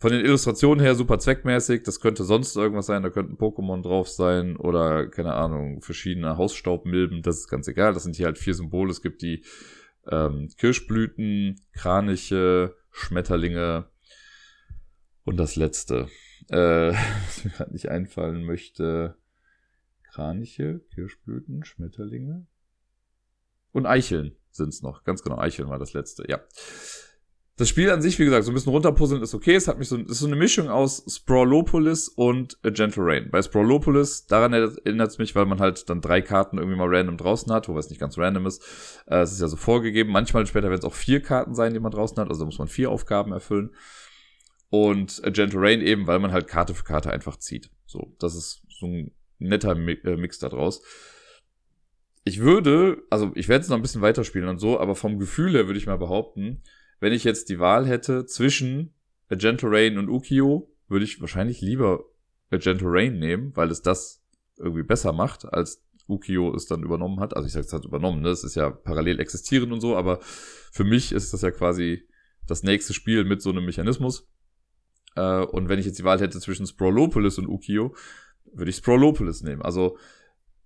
Von 0.00 0.12
den 0.12 0.24
Illustrationen 0.24 0.80
her 0.80 0.94
super 0.94 1.18
zweckmäßig. 1.18 1.82
Das 1.82 2.00
könnte 2.00 2.22
sonst 2.22 2.56
irgendwas 2.56 2.86
sein. 2.86 3.02
Da 3.02 3.10
könnten 3.10 3.34
Pokémon 3.34 3.82
drauf 3.82 4.08
sein 4.08 4.56
oder, 4.56 5.08
keine 5.08 5.34
Ahnung, 5.34 5.82
verschiedene 5.82 6.36
Hausstaubmilben. 6.36 7.22
Das 7.22 7.38
ist 7.38 7.48
ganz 7.48 7.66
egal. 7.66 7.94
Das 7.94 8.04
sind 8.04 8.14
hier 8.14 8.26
halt 8.26 8.38
vier 8.38 8.54
Symbole. 8.54 8.92
Es 8.92 9.02
gibt 9.02 9.22
die 9.22 9.44
ähm, 10.10 10.48
Kirschblüten, 10.56 11.60
Kraniche, 11.72 12.76
Schmetterlinge 12.90 13.86
und 15.24 15.36
das 15.36 15.56
letzte, 15.56 16.08
äh, 16.48 16.92
was 17.26 17.44
mir 17.44 17.50
gerade 17.50 17.72
nicht 17.72 17.88
einfallen 17.88 18.44
möchte. 18.44 19.16
Kraniche, 20.18 20.80
Kirschblüten, 20.92 21.64
Schmetterlinge 21.64 22.44
und 23.70 23.86
Eicheln 23.86 24.34
sind's 24.50 24.82
noch. 24.82 25.04
Ganz 25.04 25.22
genau, 25.22 25.38
Eicheln 25.38 25.68
war 25.68 25.78
das 25.78 25.92
letzte, 25.92 26.24
ja. 26.28 26.40
Das 27.56 27.68
Spiel 27.68 27.88
an 27.90 28.02
sich, 28.02 28.18
wie 28.18 28.24
gesagt, 28.24 28.44
so 28.44 28.50
ein 28.50 28.54
bisschen 28.54 28.72
runterpuzzeln 28.72 29.22
ist 29.22 29.34
okay. 29.34 29.54
Es 29.54 29.68
hat 29.68 29.78
mich 29.78 29.88
so, 29.88 29.96
es 29.96 30.10
ist 30.10 30.18
so 30.18 30.26
eine 30.26 30.34
Mischung 30.34 30.68
aus 30.68 31.04
Sprawlopolis 31.08 32.08
und 32.08 32.58
A 32.64 32.70
Gentle 32.70 33.04
Rain. 33.04 33.30
Bei 33.30 33.42
Sprawlopolis, 33.42 34.26
daran 34.26 34.52
erinnert 34.54 35.10
es 35.10 35.18
mich, 35.18 35.36
weil 35.36 35.46
man 35.46 35.60
halt 35.60 35.88
dann 35.88 36.00
drei 36.00 36.20
Karten 36.20 36.58
irgendwie 36.58 36.76
mal 36.76 36.88
random 36.92 37.16
draußen 37.16 37.52
hat, 37.52 37.68
wobei 37.68 37.78
es 37.78 37.90
nicht 37.90 38.00
ganz 38.00 38.18
random 38.18 38.46
ist. 38.46 39.04
Äh, 39.06 39.20
es 39.20 39.30
ist 39.30 39.40
ja 39.40 39.46
so 39.46 39.56
vorgegeben. 39.56 40.10
Manchmal 40.10 40.46
später 40.46 40.68
werden 40.68 40.80
es 40.80 40.84
auch 40.84 40.94
vier 40.94 41.22
Karten 41.22 41.54
sein, 41.54 41.74
die 41.74 41.80
man 41.80 41.92
draußen 41.92 42.16
hat. 42.16 42.28
Also 42.28 42.40
da 42.40 42.46
muss 42.46 42.58
man 42.58 42.66
vier 42.66 42.90
Aufgaben 42.90 43.30
erfüllen. 43.30 43.70
Und 44.68 45.20
A 45.24 45.30
Gentle 45.30 45.60
Rain 45.60 45.80
eben, 45.80 46.08
weil 46.08 46.18
man 46.18 46.32
halt 46.32 46.48
Karte 46.48 46.74
für 46.74 46.84
Karte 46.84 47.10
einfach 47.10 47.36
zieht. 47.36 47.70
So, 47.86 48.16
das 48.18 48.34
ist 48.34 48.62
so 48.68 48.86
ein 48.86 49.12
netter 49.38 49.72
äh, 49.72 50.16
Mix 50.16 50.38
da 50.38 50.48
draus. 50.48 50.82
Ich 52.24 52.40
würde, 52.40 53.02
also 53.10 53.32
ich 53.34 53.48
werde 53.48 53.62
es 53.62 53.68
noch 53.68 53.76
ein 53.76 53.82
bisschen 53.82 54.02
weiterspielen 54.02 54.48
und 54.48 54.58
so, 54.58 54.78
aber 54.78 54.94
vom 54.94 55.18
Gefühl 55.18 55.52
her 55.52 55.66
würde 55.66 55.78
ich 55.78 55.86
mal 55.86 55.98
behaupten, 55.98 56.62
wenn 57.00 57.12
ich 57.12 57.24
jetzt 57.24 57.48
die 57.48 57.58
Wahl 57.58 57.86
hätte 57.86 58.26
zwischen 58.26 58.94
A 59.30 59.36
Gentle 59.36 59.70
Rain 59.70 59.98
und 59.98 60.08
Ukio, 60.08 60.70
würde 60.88 61.04
ich 61.04 61.20
wahrscheinlich 61.20 61.60
lieber 61.60 62.04
A 62.50 62.56
Gentle 62.56 62.88
Rain 62.90 63.18
nehmen, 63.18 63.56
weil 63.56 63.70
es 63.70 63.82
das 63.82 64.22
irgendwie 64.56 64.82
besser 64.82 65.12
macht, 65.12 65.44
als 65.44 65.84
Ukio 66.08 66.54
es 66.54 66.66
dann 66.66 66.82
übernommen 66.82 67.20
hat. 67.20 67.36
Also 67.36 67.46
ich 67.46 67.52
sage 67.52 67.66
es 67.66 67.72
hat 67.72 67.84
übernommen, 67.84 68.22
ne? 68.22 68.30
Es 68.30 68.42
ist 68.42 68.56
ja 68.56 68.70
parallel 68.70 69.20
existierend 69.20 69.72
und 69.72 69.80
so, 69.80 69.96
aber 69.96 70.18
für 70.22 70.84
mich 70.84 71.12
ist 71.12 71.32
das 71.32 71.42
ja 71.42 71.50
quasi 71.50 72.08
das 72.46 72.62
nächste 72.62 72.94
Spiel 72.94 73.24
mit 73.24 73.42
so 73.42 73.50
einem 73.50 73.64
Mechanismus. 73.64 74.28
Äh, 75.14 75.44
und 75.44 75.68
wenn 75.68 75.78
ich 75.78 75.86
jetzt 75.86 75.98
die 75.98 76.04
Wahl 76.04 76.20
hätte 76.20 76.40
zwischen 76.40 76.66
Sprawlopolis 76.66 77.38
und 77.38 77.46
Ukio, 77.46 77.94
würde 78.54 78.70
ich 78.70 78.76
Sprawlopolis 78.76 79.42
nehmen. 79.42 79.62
Also 79.62 79.98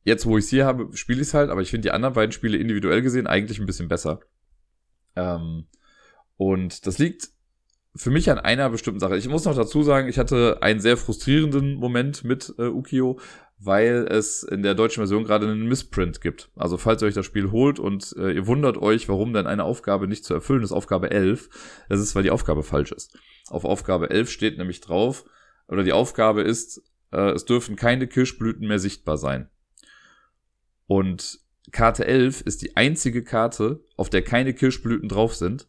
jetzt, 0.05 0.27
wo 0.27 0.39
ich 0.39 0.45
es 0.45 0.51
hier 0.51 0.67
habe, 0.67 0.89
spiele 0.97 1.21
ich 1.21 1.29
es 1.29 1.35
halt, 1.35 1.51
aber 1.51 1.63
ich 1.63 1.71
finde 1.71 1.89
die 1.89 1.93
anderen 1.93 2.15
beiden 2.15 2.33
Spiele 2.33 2.59
individuell 2.59 3.03
gesehen 3.03 3.27
eigentlich 3.27 3.59
ein 3.59 3.67
bisschen 3.67 3.89
besser. 3.89 4.21
Ähm, 5.17 5.67
und 6.37 6.87
das 6.87 6.99
liegt 6.99 7.29
für 7.95 8.11
mich 8.11 8.31
an 8.31 8.39
einer 8.39 8.71
bestimmten 8.71 9.01
Sache. 9.01 9.17
Ich 9.17 9.29
muss 9.29 9.45
noch 9.45 9.55
dazu 9.55 9.83
sagen, 9.83 10.09
ich 10.09 10.19
hatte 10.19 10.63
einen 10.63 10.81
sehr 10.81 10.97
frustrierenden 10.97 11.75
Moment 11.75 12.25
mit 12.25 12.55
äh, 12.59 12.69
Ukio, 12.69 13.21
weil 13.59 14.09
es 14.11 14.43
in 14.43 14.63
der 14.63 14.75
deutschen 14.75 15.03
Version 15.03 15.25
gerade 15.25 15.47
einen 15.47 15.69
Missprint 15.69 16.21
gibt. 16.21 16.51
Also 16.57 16.79
falls 16.79 17.03
ihr 17.03 17.07
euch 17.07 17.15
das 17.15 17.27
Spiel 17.27 17.51
holt 17.53 17.79
und 17.79 18.15
äh, 18.19 18.33
ihr 18.33 18.47
wundert 18.47 18.79
euch, 18.79 19.09
warum 19.09 19.33
denn 19.35 19.47
eine 19.47 19.65
Aufgabe 19.65 20.09
nicht 20.09 20.25
zu 20.25 20.35
erfüllen 20.35 20.63
ist, 20.63 20.73
Aufgabe 20.73 21.11
11, 21.11 21.49
das 21.89 22.01
ist, 22.01 22.15
weil 22.15 22.23
die 22.23 22.31
Aufgabe 22.31 22.63
falsch 22.63 22.93
ist. 22.93 23.17
Auf 23.49 23.65
Aufgabe 23.65 24.11
11 24.11 24.31
steht 24.31 24.59
nämlich 24.59 24.81
drauf, 24.81 25.25
oder 25.69 25.85
die 25.85 25.93
Aufgabe 25.93 26.43
ist, 26.43 26.83
es 27.19 27.45
dürfen 27.45 27.77
keine 27.77 28.07
Kirschblüten 28.07 28.67
mehr 28.67 28.79
sichtbar 28.79 29.17
sein. 29.19 29.49
Und 30.87 31.41
Karte 31.71 32.07
11 32.07 32.43
ist 32.43 32.63
die 32.63 32.77
einzige 32.77 33.23
Karte, 33.23 33.85
auf 33.97 34.11
der 34.11 34.23
keine 34.23 34.53
Kirschblüten 34.55 35.09
drauf 35.09 35.35
sind. 35.35 35.69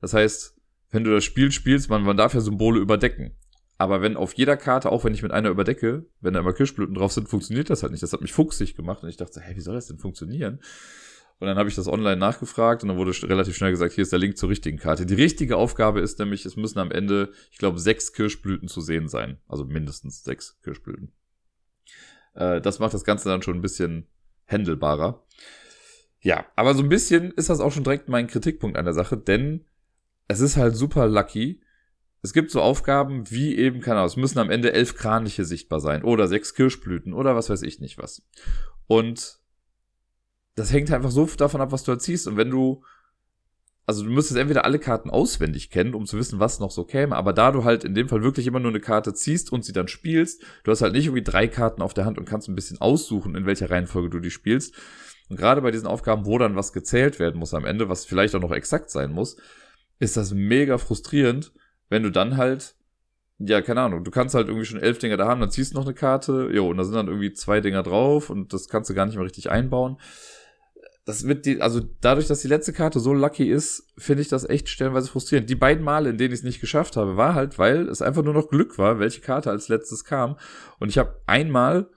Das 0.00 0.14
heißt, 0.14 0.56
wenn 0.90 1.04
du 1.04 1.10
das 1.10 1.24
Spiel 1.24 1.50
spielst, 1.50 1.90
man, 1.90 2.02
man 2.02 2.16
darf 2.16 2.34
ja 2.34 2.40
Symbole 2.40 2.80
überdecken. 2.80 3.36
Aber 3.78 4.00
wenn 4.00 4.16
auf 4.16 4.34
jeder 4.34 4.56
Karte, 4.56 4.92
auch 4.92 5.04
wenn 5.04 5.14
ich 5.14 5.22
mit 5.22 5.32
einer 5.32 5.48
überdecke, 5.48 6.06
wenn 6.20 6.34
da 6.34 6.40
immer 6.40 6.52
Kirschblüten 6.52 6.94
drauf 6.94 7.12
sind, 7.12 7.28
funktioniert 7.28 7.68
das 7.68 7.82
halt 7.82 7.90
nicht. 7.90 8.02
Das 8.02 8.12
hat 8.12 8.20
mich 8.20 8.32
fuchsig 8.32 8.76
gemacht 8.76 9.02
und 9.02 9.08
ich 9.08 9.16
dachte, 9.16 9.40
hey, 9.40 9.56
wie 9.56 9.60
soll 9.60 9.74
das 9.74 9.88
denn 9.88 9.98
funktionieren? 9.98 10.60
Und 11.38 11.48
dann 11.48 11.56
habe 11.56 11.68
ich 11.68 11.74
das 11.74 11.88
online 11.88 12.16
nachgefragt 12.16 12.82
und 12.82 12.88
dann 12.88 12.98
wurde 12.98 13.10
relativ 13.28 13.56
schnell 13.56 13.72
gesagt, 13.72 13.94
hier 13.94 14.02
ist 14.02 14.12
der 14.12 14.18
Link 14.18 14.36
zur 14.36 14.48
richtigen 14.48 14.78
Karte. 14.78 15.06
Die 15.06 15.14
richtige 15.14 15.56
Aufgabe 15.56 16.00
ist 16.00 16.18
nämlich, 16.18 16.46
es 16.46 16.56
müssen 16.56 16.78
am 16.78 16.92
Ende, 16.92 17.32
ich 17.50 17.58
glaube, 17.58 17.80
sechs 17.80 18.12
Kirschblüten 18.12 18.68
zu 18.68 18.80
sehen 18.80 19.08
sein. 19.08 19.38
Also 19.48 19.64
mindestens 19.64 20.22
sechs 20.22 20.60
Kirschblüten. 20.62 21.12
Äh, 22.34 22.60
das 22.60 22.78
macht 22.78 22.94
das 22.94 23.04
Ganze 23.04 23.28
dann 23.28 23.42
schon 23.42 23.56
ein 23.56 23.62
bisschen 23.62 24.06
händelbarer. 24.44 25.24
Ja, 26.20 26.46
aber 26.54 26.74
so 26.74 26.82
ein 26.82 26.88
bisschen 26.88 27.32
ist 27.32 27.50
das 27.50 27.60
auch 27.60 27.72
schon 27.72 27.84
direkt 27.84 28.08
mein 28.08 28.28
Kritikpunkt 28.28 28.76
an 28.76 28.84
der 28.84 28.94
Sache, 28.94 29.16
denn 29.16 29.64
es 30.28 30.40
ist 30.40 30.56
halt 30.56 30.76
super 30.76 31.08
lucky. 31.08 31.60
Es 32.22 32.32
gibt 32.32 32.52
so 32.52 32.62
Aufgaben 32.62 33.28
wie 33.30 33.56
eben, 33.56 33.80
keine 33.80 33.96
Ahnung, 33.96 34.06
es 34.06 34.16
müssen 34.16 34.38
am 34.38 34.50
Ende 34.50 34.72
elf 34.72 34.94
Kraniche 34.94 35.44
sichtbar 35.44 35.80
sein 35.80 36.04
oder 36.04 36.28
sechs 36.28 36.54
Kirschblüten 36.54 37.12
oder 37.12 37.34
was 37.34 37.50
weiß 37.50 37.62
ich 37.62 37.80
nicht 37.80 37.98
was. 37.98 38.22
Und 38.86 39.41
das 40.54 40.72
hängt 40.72 40.90
einfach 40.90 41.10
so 41.10 41.26
davon 41.26 41.60
ab, 41.60 41.72
was 41.72 41.84
du 41.84 41.92
erziehst. 41.92 42.26
Und 42.26 42.36
wenn 42.36 42.50
du 42.50 42.82
also 43.86 44.04
du 44.04 44.10
müsstest 44.10 44.38
entweder 44.38 44.64
alle 44.64 44.78
Karten 44.78 45.10
auswendig 45.10 45.70
kennen, 45.70 45.94
um 45.94 46.06
zu 46.06 46.16
wissen, 46.16 46.38
was 46.38 46.60
noch 46.60 46.70
so 46.70 46.84
käme, 46.84 47.16
aber 47.16 47.32
da 47.32 47.50
du 47.50 47.64
halt 47.64 47.84
in 47.84 47.94
dem 47.94 48.08
Fall 48.08 48.22
wirklich 48.22 48.46
immer 48.46 48.60
nur 48.60 48.70
eine 48.70 48.80
Karte 48.80 49.12
ziehst 49.12 49.52
und 49.52 49.64
sie 49.64 49.72
dann 49.72 49.88
spielst, 49.88 50.42
du 50.62 50.70
hast 50.70 50.82
halt 50.82 50.92
nicht 50.92 51.06
irgendwie 51.06 51.24
drei 51.24 51.48
Karten 51.48 51.82
auf 51.82 51.94
der 51.94 52.04
Hand 52.04 52.18
und 52.18 52.24
kannst 52.24 52.48
ein 52.48 52.54
bisschen 52.54 52.80
aussuchen, 52.80 53.34
in 53.34 53.46
welcher 53.46 53.70
Reihenfolge 53.70 54.10
du 54.10 54.20
die 54.20 54.30
spielst. 54.30 54.74
Und 55.28 55.36
gerade 55.36 55.62
bei 55.62 55.70
diesen 55.70 55.86
Aufgaben, 55.86 56.26
wo 56.26 56.38
dann 56.38 56.56
was 56.56 56.72
gezählt 56.72 57.18
werden 57.18 57.38
muss 57.38 57.54
am 57.54 57.64
Ende, 57.64 57.88
was 57.88 58.04
vielleicht 58.04 58.34
auch 58.34 58.40
noch 58.40 58.52
exakt 58.52 58.90
sein 58.90 59.12
muss, 59.12 59.36
ist 59.98 60.16
das 60.16 60.32
mega 60.32 60.78
frustrierend, 60.78 61.52
wenn 61.88 62.02
du 62.02 62.10
dann 62.10 62.36
halt, 62.36 62.76
ja, 63.38 63.62
keine 63.62 63.80
Ahnung, 63.80 64.04
du 64.04 64.10
kannst 64.10 64.34
halt 64.34 64.46
irgendwie 64.46 64.66
schon 64.66 64.80
elf 64.80 64.98
Dinger 64.98 65.16
da 65.16 65.26
haben, 65.26 65.40
dann 65.40 65.50
ziehst 65.50 65.72
du 65.72 65.78
noch 65.78 65.86
eine 65.86 65.94
Karte, 65.94 66.50
jo, 66.52 66.68
und 66.68 66.76
da 66.76 66.84
sind 66.84 66.94
dann 66.94 67.08
irgendwie 67.08 67.32
zwei 67.32 67.60
Dinger 67.60 67.82
drauf 67.82 68.30
und 68.30 68.52
das 68.52 68.68
kannst 68.68 68.90
du 68.90 68.94
gar 68.94 69.06
nicht 69.06 69.16
mehr 69.16 69.24
richtig 69.24 69.50
einbauen 69.50 69.96
das 71.04 71.26
wird 71.26 71.46
die, 71.46 71.60
also 71.60 71.80
dadurch, 72.00 72.28
dass 72.28 72.42
die 72.42 72.48
letzte 72.48 72.72
Karte 72.72 73.00
so 73.00 73.12
lucky 73.12 73.50
ist, 73.50 73.92
finde 73.98 74.22
ich 74.22 74.28
das 74.28 74.48
echt 74.48 74.68
stellenweise 74.68 75.08
frustrierend. 75.08 75.50
Die 75.50 75.56
beiden 75.56 75.82
Male, 75.82 76.10
in 76.10 76.18
denen 76.18 76.32
ich 76.32 76.40
es 76.40 76.44
nicht 76.44 76.60
geschafft 76.60 76.96
habe, 76.96 77.16
war 77.16 77.34
halt, 77.34 77.58
weil 77.58 77.88
es 77.88 78.02
einfach 78.02 78.22
nur 78.22 78.34
noch 78.34 78.48
Glück 78.48 78.78
war, 78.78 79.00
welche 79.00 79.20
Karte 79.20 79.50
als 79.50 79.68
letztes 79.68 80.04
kam. 80.04 80.36
Und 80.78 80.90
ich 80.90 80.98
habe 80.98 81.20
einmal, 81.26 81.90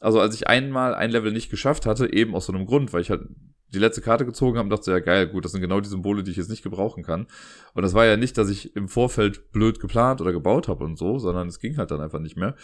also 0.00 0.20
als 0.20 0.34
ich 0.34 0.48
einmal 0.48 0.94
ein 0.94 1.10
Level 1.10 1.30
nicht 1.30 1.50
geschafft 1.50 1.86
hatte, 1.86 2.12
eben 2.12 2.34
aus 2.34 2.46
so 2.46 2.52
einem 2.52 2.66
Grund, 2.66 2.92
weil 2.92 3.02
ich 3.02 3.10
halt 3.10 3.22
die 3.68 3.78
letzte 3.78 4.00
Karte 4.00 4.26
gezogen 4.26 4.58
habe 4.58 4.66
und 4.66 4.70
dachte, 4.70 4.90
ja 4.90 4.98
geil, 4.98 5.28
gut, 5.28 5.44
das 5.44 5.52
sind 5.52 5.60
genau 5.60 5.80
die 5.80 5.88
Symbole, 5.88 6.24
die 6.24 6.32
ich 6.32 6.36
jetzt 6.36 6.50
nicht 6.50 6.62
gebrauchen 6.62 7.04
kann. 7.04 7.28
Und 7.74 7.82
das 7.82 7.94
war 7.94 8.06
ja 8.06 8.16
nicht, 8.16 8.38
dass 8.38 8.48
ich 8.48 8.74
im 8.74 8.88
Vorfeld 8.88 9.52
blöd 9.52 9.78
geplant 9.78 10.20
oder 10.20 10.32
gebaut 10.32 10.66
habe 10.66 10.84
und 10.84 10.96
so, 10.98 11.18
sondern 11.18 11.46
es 11.46 11.60
ging 11.60 11.76
halt 11.76 11.92
dann 11.92 12.00
einfach 12.00 12.18
nicht 12.18 12.36
mehr. 12.36 12.56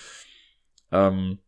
Ähm, 0.91 1.39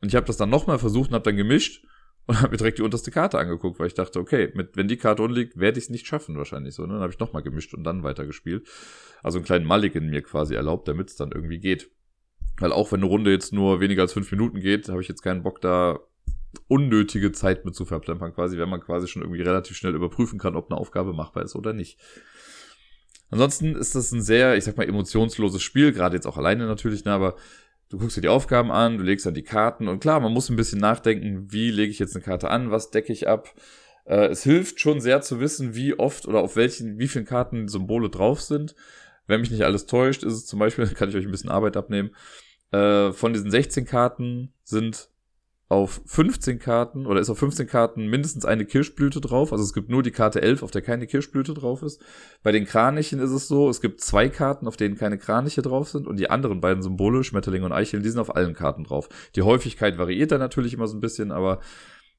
und 0.00 0.08
ich 0.08 0.16
habe 0.16 0.26
das 0.26 0.36
dann 0.36 0.50
nochmal 0.50 0.78
versucht 0.78 1.10
und 1.10 1.14
habe 1.14 1.24
dann 1.24 1.36
gemischt 1.36 1.84
und 2.26 2.40
habe 2.40 2.52
mir 2.52 2.56
direkt 2.56 2.78
die 2.78 2.82
unterste 2.82 3.10
Karte 3.10 3.38
angeguckt, 3.38 3.78
weil 3.78 3.86
ich 3.86 3.94
dachte, 3.94 4.18
okay, 4.18 4.50
mit, 4.54 4.76
wenn 4.76 4.88
die 4.88 4.96
Karte 4.96 5.22
unliegt, 5.22 5.58
werde 5.58 5.78
ich 5.78 5.84
es 5.84 5.90
nicht 5.90 6.06
schaffen 6.06 6.36
wahrscheinlich 6.36 6.74
so. 6.74 6.82
Ne? 6.86 6.94
Dann 6.94 7.02
habe 7.02 7.12
ich 7.12 7.18
nochmal 7.18 7.42
gemischt 7.42 7.74
und 7.74 7.84
dann 7.84 8.02
weitergespielt. 8.02 8.66
Also 9.22 9.38
einen 9.38 9.44
kleinen 9.44 9.66
Mulligan 9.66 10.08
mir 10.08 10.22
quasi 10.22 10.54
erlaubt, 10.54 10.88
damit 10.88 11.10
es 11.10 11.16
dann 11.16 11.32
irgendwie 11.32 11.58
geht. 11.58 11.90
Weil 12.58 12.72
auch 12.72 12.92
wenn 12.92 13.00
eine 13.00 13.08
Runde 13.08 13.30
jetzt 13.30 13.52
nur 13.52 13.80
weniger 13.80 14.02
als 14.02 14.12
fünf 14.12 14.30
Minuten 14.30 14.60
geht, 14.60 14.88
habe 14.88 15.02
ich 15.02 15.08
jetzt 15.08 15.22
keinen 15.22 15.42
Bock 15.42 15.60
da 15.60 16.00
unnötige 16.68 17.32
Zeit 17.32 17.64
mit 17.64 17.74
zu 17.74 17.84
verplempern 17.84 18.32
quasi, 18.32 18.58
wenn 18.58 18.68
man 18.68 18.80
quasi 18.80 19.08
schon 19.08 19.22
irgendwie 19.22 19.42
relativ 19.42 19.76
schnell 19.76 19.94
überprüfen 19.94 20.38
kann, 20.38 20.56
ob 20.56 20.70
eine 20.70 20.80
Aufgabe 20.80 21.12
machbar 21.12 21.42
ist 21.42 21.56
oder 21.56 21.72
nicht. 21.72 21.98
Ansonsten 23.30 23.74
ist 23.74 23.94
das 23.96 24.12
ein 24.12 24.22
sehr, 24.22 24.56
ich 24.56 24.64
sag 24.64 24.76
mal, 24.76 24.88
emotionsloses 24.88 25.62
Spiel, 25.62 25.92
gerade 25.92 26.16
jetzt 26.16 26.26
auch 26.26 26.36
alleine 26.36 26.66
natürlich, 26.66 27.04
ne, 27.04 27.12
aber 27.12 27.34
du 27.88 27.98
guckst 27.98 28.16
dir 28.16 28.22
die 28.22 28.28
Aufgaben 28.28 28.70
an, 28.70 28.98
du 28.98 29.04
legst 29.04 29.26
dann 29.26 29.34
die 29.34 29.42
Karten 29.42 29.88
und 29.88 30.00
klar, 30.00 30.20
man 30.20 30.32
muss 30.32 30.48
ein 30.48 30.56
bisschen 30.56 30.80
nachdenken, 30.80 31.52
wie 31.52 31.70
lege 31.70 31.90
ich 31.90 31.98
jetzt 31.98 32.14
eine 32.14 32.24
Karte 32.24 32.50
an, 32.50 32.70
was 32.70 32.90
decke 32.90 33.12
ich 33.12 33.28
ab. 33.28 33.54
Äh, 34.04 34.26
es 34.26 34.42
hilft 34.42 34.80
schon 34.80 35.00
sehr 35.00 35.20
zu 35.20 35.40
wissen, 35.40 35.74
wie 35.74 35.98
oft 35.98 36.26
oder 36.26 36.40
auf 36.40 36.56
welchen, 36.56 36.98
wie 36.98 37.08
vielen 37.08 37.24
Karten 37.24 37.68
Symbole 37.68 38.10
drauf 38.10 38.40
sind. 38.40 38.74
Wenn 39.26 39.40
mich 39.40 39.50
nicht 39.50 39.64
alles 39.64 39.86
täuscht, 39.86 40.22
ist 40.22 40.34
es 40.34 40.46
zum 40.46 40.58
Beispiel, 40.58 40.86
kann 40.94 41.08
ich 41.08 41.16
euch 41.16 41.24
ein 41.24 41.30
bisschen 41.30 41.50
Arbeit 41.50 41.76
abnehmen. 41.76 42.14
Äh, 42.70 43.12
von 43.12 43.32
diesen 43.32 43.50
16 43.50 43.86
Karten 43.86 44.52
sind 44.64 45.08
auf 45.68 46.02
15 46.06 46.58
Karten 46.58 47.06
oder 47.06 47.20
ist 47.20 47.30
auf 47.30 47.38
15 47.38 47.66
Karten 47.66 48.06
mindestens 48.06 48.44
eine 48.44 48.66
Kirschblüte 48.66 49.20
drauf. 49.20 49.50
Also 49.50 49.64
es 49.64 49.72
gibt 49.72 49.88
nur 49.88 50.02
die 50.02 50.10
Karte 50.10 50.42
11, 50.42 50.62
auf 50.62 50.70
der 50.70 50.82
keine 50.82 51.06
Kirschblüte 51.06 51.54
drauf 51.54 51.82
ist. 51.82 52.02
Bei 52.42 52.52
den 52.52 52.66
Kranichen 52.66 53.18
ist 53.18 53.30
es 53.30 53.48
so, 53.48 53.70
es 53.70 53.80
gibt 53.80 54.02
zwei 54.02 54.28
Karten, 54.28 54.68
auf 54.68 54.76
denen 54.76 54.96
keine 54.96 55.16
Kraniche 55.16 55.62
drauf 55.62 55.88
sind 55.88 56.06
und 56.06 56.18
die 56.18 56.28
anderen 56.28 56.60
beiden 56.60 56.82
Symbole, 56.82 57.24
Schmetterling 57.24 57.62
und 57.62 57.72
Eicheln, 57.72 58.02
die 58.02 58.10
sind 58.10 58.20
auf 58.20 58.36
allen 58.36 58.54
Karten 58.54 58.84
drauf. 58.84 59.08
Die 59.36 59.42
Häufigkeit 59.42 59.96
variiert 59.96 60.32
da 60.32 60.38
natürlich 60.38 60.74
immer 60.74 60.86
so 60.86 60.96
ein 60.96 61.00
bisschen, 61.00 61.32
aber 61.32 61.60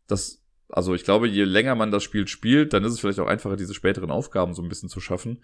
das, 0.08 0.44
also 0.70 0.96
ich 0.96 1.04
glaube, 1.04 1.28
je 1.28 1.44
länger 1.44 1.75
man 1.75 1.92
das 1.92 2.04
Spiel 2.04 2.28
spielt, 2.28 2.74
dann 2.74 2.84
ist 2.84 2.94
es 2.94 3.00
vielleicht 3.00 3.20
auch 3.20 3.28
einfacher, 3.28 3.58
diese 3.58 3.75
späteren 3.75 4.10
Aufgaben 4.10 4.56
so 4.56 4.64
ein 4.64 4.70
bisschen 4.70 4.90
zu 4.90 5.00
schaffen. 5.00 5.44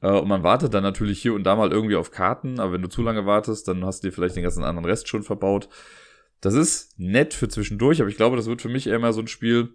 Äh, 0.00 0.10
und 0.10 0.26
man 0.26 0.42
wartet 0.42 0.74
dann 0.74 0.82
natürlich 0.82 1.22
hier 1.22 1.34
und 1.34 1.44
da 1.44 1.54
mal 1.54 1.72
irgendwie 1.72 1.96
auf 1.96 2.10
Karten, 2.10 2.58
aber 2.58 2.72
wenn 2.72 2.82
du 2.82 2.88
zu 2.88 3.02
lange 3.02 3.24
wartest, 3.24 3.68
dann 3.68 3.84
hast 3.84 4.02
du 4.02 4.08
dir 4.08 4.12
vielleicht 4.12 4.34
den 4.34 4.42
ganzen 4.42 4.64
anderen 4.64 4.84
Rest 4.84 5.06
schon 5.06 5.22
verbaut. 5.22 5.68
Das 6.44 6.52
ist 6.52 6.98
nett 6.98 7.32
für 7.32 7.48
zwischendurch, 7.48 8.02
aber 8.02 8.10
ich 8.10 8.16
glaube, 8.16 8.36
das 8.36 8.44
wird 8.46 8.60
für 8.60 8.68
mich 8.68 8.86
eher 8.86 8.98
mal 8.98 9.14
so 9.14 9.22
ein 9.22 9.28
Spiel, 9.28 9.70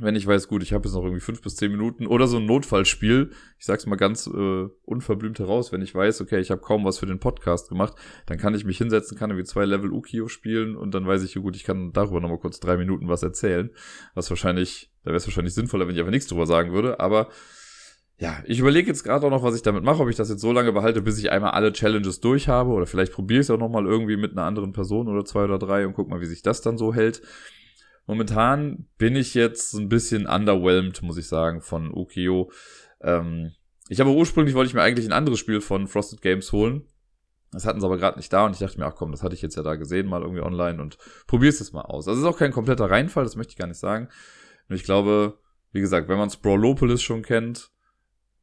wenn 0.00 0.16
ich 0.16 0.26
weiß, 0.26 0.48
gut, 0.48 0.64
ich 0.64 0.72
habe 0.72 0.84
jetzt 0.84 0.94
noch 0.94 1.04
irgendwie 1.04 1.20
fünf 1.20 1.42
bis 1.42 1.54
zehn 1.54 1.70
Minuten 1.70 2.08
oder 2.08 2.26
so 2.26 2.38
ein 2.38 2.46
Notfallspiel. 2.46 3.30
Ich 3.60 3.66
sag's 3.66 3.86
mal 3.86 3.94
ganz 3.94 4.26
äh, 4.26 4.66
unverblümt 4.84 5.38
heraus, 5.38 5.70
wenn 5.70 5.80
ich 5.80 5.94
weiß, 5.94 6.20
okay, 6.20 6.40
ich 6.40 6.50
habe 6.50 6.60
kaum 6.60 6.84
was 6.84 6.98
für 6.98 7.06
den 7.06 7.20
Podcast 7.20 7.68
gemacht, 7.68 7.94
dann 8.26 8.36
kann 8.36 8.52
ich 8.52 8.64
mich 8.64 8.78
hinsetzen, 8.78 9.16
kann 9.16 9.30
irgendwie 9.30 9.46
zwei 9.46 9.64
Level 9.64 9.92
Ukio 9.92 10.26
spielen 10.26 10.74
und 10.74 10.92
dann 10.92 11.06
weiß 11.06 11.22
ich, 11.22 11.34
gut, 11.34 11.54
ich 11.54 11.62
kann 11.62 11.92
darüber 11.92 12.20
nochmal 12.20 12.40
kurz 12.40 12.58
drei 12.58 12.76
Minuten 12.76 13.06
was 13.06 13.22
erzählen. 13.22 13.70
Was 14.14 14.28
wahrscheinlich, 14.28 14.90
da 15.04 15.10
wäre 15.10 15.18
es 15.18 15.26
wahrscheinlich 15.28 15.54
sinnvoller, 15.54 15.86
wenn 15.86 15.94
ich 15.94 16.00
einfach 16.00 16.10
nichts 16.10 16.26
drüber 16.26 16.46
sagen 16.46 16.72
würde, 16.72 16.98
aber 16.98 17.28
ja, 18.22 18.40
ich 18.46 18.60
überlege 18.60 18.86
jetzt 18.86 19.02
gerade 19.02 19.26
auch 19.26 19.30
noch, 19.30 19.42
was 19.42 19.56
ich 19.56 19.62
damit 19.62 19.82
mache, 19.82 20.00
ob 20.00 20.08
ich 20.08 20.14
das 20.14 20.28
jetzt 20.28 20.42
so 20.42 20.52
lange 20.52 20.70
behalte, 20.70 21.02
bis 21.02 21.18
ich 21.18 21.32
einmal 21.32 21.50
alle 21.50 21.72
Challenges 21.72 22.20
durch 22.20 22.46
habe 22.46 22.70
oder 22.70 22.86
vielleicht 22.86 23.12
probiere 23.12 23.40
ich 23.40 23.46
es 23.46 23.50
auch 23.50 23.58
nochmal 23.58 23.84
irgendwie 23.84 24.16
mit 24.16 24.30
einer 24.30 24.44
anderen 24.44 24.72
Person 24.72 25.08
oder 25.08 25.24
zwei 25.24 25.42
oder 25.42 25.58
drei 25.58 25.84
und 25.84 25.94
guck 25.94 26.08
mal, 26.08 26.20
wie 26.20 26.26
sich 26.26 26.40
das 26.40 26.60
dann 26.60 26.78
so 26.78 26.94
hält. 26.94 27.20
Momentan 28.06 28.86
bin 28.96 29.16
ich 29.16 29.34
jetzt 29.34 29.74
ein 29.74 29.88
bisschen 29.88 30.26
underwhelmed, 30.26 31.02
muss 31.02 31.16
ich 31.16 31.26
sagen, 31.26 31.62
von 31.62 31.92
Ukio. 31.92 32.52
Ähm, 33.00 33.54
ich 33.88 33.98
habe 33.98 34.10
ursprünglich 34.10 34.54
wollte 34.54 34.68
ich 34.68 34.74
mir 34.74 34.82
eigentlich 34.82 35.06
ein 35.06 35.12
anderes 35.12 35.40
Spiel 35.40 35.60
von 35.60 35.88
Frosted 35.88 36.22
Games 36.22 36.52
holen. 36.52 36.86
Das 37.50 37.66
hatten 37.66 37.80
sie 37.80 37.86
aber 37.86 37.98
gerade 37.98 38.18
nicht 38.18 38.32
da 38.32 38.46
und 38.46 38.52
ich 38.52 38.60
dachte 38.60 38.78
mir, 38.78 38.86
ach 38.86 38.94
komm, 38.94 39.10
das 39.10 39.24
hatte 39.24 39.34
ich 39.34 39.42
jetzt 39.42 39.56
ja 39.56 39.64
da 39.64 39.74
gesehen, 39.74 40.06
mal 40.06 40.22
irgendwie 40.22 40.42
online 40.42 40.80
und 40.80 40.96
probier's 41.26 41.58
jetzt 41.58 41.74
mal 41.74 41.82
aus. 41.82 42.06
Also 42.06 42.20
es 42.20 42.24
ist 42.24 42.32
auch 42.32 42.38
kein 42.38 42.52
kompletter 42.52 42.88
Reinfall, 42.88 43.24
das 43.24 43.34
möchte 43.34 43.50
ich 43.50 43.58
gar 43.58 43.66
nicht 43.66 43.80
sagen. 43.80 44.08
Und 44.68 44.76
ich 44.76 44.84
glaube, 44.84 45.40
wie 45.72 45.80
gesagt, 45.80 46.08
wenn 46.08 46.18
man 46.18 46.30
Sprawlopolis 46.30 47.02
schon 47.02 47.22
kennt, 47.22 47.72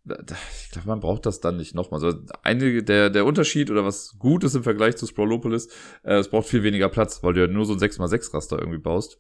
ich 0.06 0.72
glaube, 0.72 0.88
man 0.88 1.00
braucht 1.00 1.26
das 1.26 1.40
dann 1.40 1.58
nicht 1.58 1.76
nochmal. 1.76 2.04
Also 2.04 2.20
einige, 2.44 2.84
der, 2.84 3.10
der 3.10 3.26
Unterschied 3.26 3.70
oder 3.70 3.86
was 3.86 4.18
gut 4.18 4.44
ist 4.44 4.56
im 4.56 4.64
Vergleich 4.64 4.96
zu 4.98 5.06
Sprawlopolis, 5.06 5.68
äh, 6.04 6.16
es 6.16 6.30
braucht 6.30 6.48
viel 6.48 6.64
weniger 6.64 6.90
Platz, 6.90 7.22
weil 7.24 7.34
du 7.34 7.42
ja 7.42 7.48
nur 7.48 7.66
so 7.66 7.74
ein 7.74 7.80
6x6 7.80 8.34
Raster 8.34 8.60
irgendwie 8.60 8.80
baust. 8.80 9.20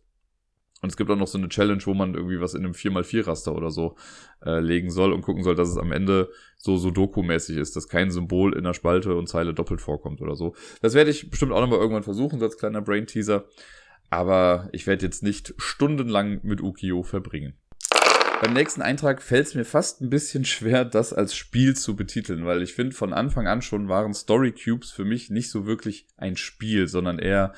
Und 0.82 0.90
es 0.90 0.98
gibt 0.98 1.12
auch 1.12 1.18
noch 1.18 1.28
so 1.28 1.38
eine 1.38 1.50
Challenge, 1.50 1.82
wo 1.86 1.94
man 1.94 2.14
irgendwie 2.14 2.40
was 2.40 2.54
in 2.54 2.64
einem 2.64 2.74
4x4 2.74 3.28
Raster 3.28 3.54
oder 3.54 3.70
so 3.70 3.98
äh, 4.46 4.60
legen 4.60 4.90
soll 4.90 5.12
und 5.12 5.22
gucken 5.22 5.44
soll, 5.44 5.56
dass 5.56 5.68
es 5.68 5.78
am 5.78 5.92
Ende 5.92 6.30
so 6.58 6.78
Sudoku-mäßig 6.78 7.58
ist, 7.58 7.76
dass 7.76 7.90
kein 7.90 8.12
Symbol 8.12 8.56
in 8.56 8.64
der 8.64 8.74
Spalte 8.74 9.16
und 9.16 9.28
Zeile 9.28 9.54
doppelt 9.54 9.82
vorkommt 9.82 10.22
oder 10.22 10.36
so. 10.36 10.56
Das 10.82 10.94
werde 10.94 11.12
ich 11.12 11.30
bestimmt 11.30 11.52
auch 11.52 11.60
nochmal 11.60 11.80
irgendwann 11.80 12.04
versuchen, 12.04 12.40
so 12.40 12.46
als 12.46 12.58
kleiner 12.58 12.82
Brain-Teaser. 12.82 13.46
Aber 14.10 14.70
ich 14.72 14.88
werde 14.88 15.06
jetzt 15.06 15.22
nicht 15.22 15.54
stundenlang 15.58 16.40
mit 16.44 16.62
Ukio 16.62 17.04
verbringen. 17.04 17.58
Beim 18.42 18.54
nächsten 18.54 18.82
Eintrag 18.82 19.22
fällt 19.22 19.48
es 19.48 19.56
mir 19.56 19.66
fast 19.66 20.00
ein 20.00 20.10
bisschen 20.10 20.46
schwer, 20.46 20.86
das 20.86 21.12
als 21.12 21.36
Spiel 21.36 21.76
zu 21.76 21.98
betiteln, 21.98 22.46
weil 22.46 22.62
ich 22.62 22.74
finde, 22.74 22.96
von 22.96 23.12
Anfang 23.12 23.48
an 23.48 23.62
schon 23.62 23.90
waren 23.90 24.14
Story 24.14 24.54
Cubes 24.54 24.92
für 24.92 25.04
mich 25.04 25.30
nicht 25.30 25.52
so 25.52 25.66
wirklich 25.66 26.08
ein 26.16 26.38
Spiel, 26.38 26.88
sondern 26.88 27.20
eher 27.20 27.54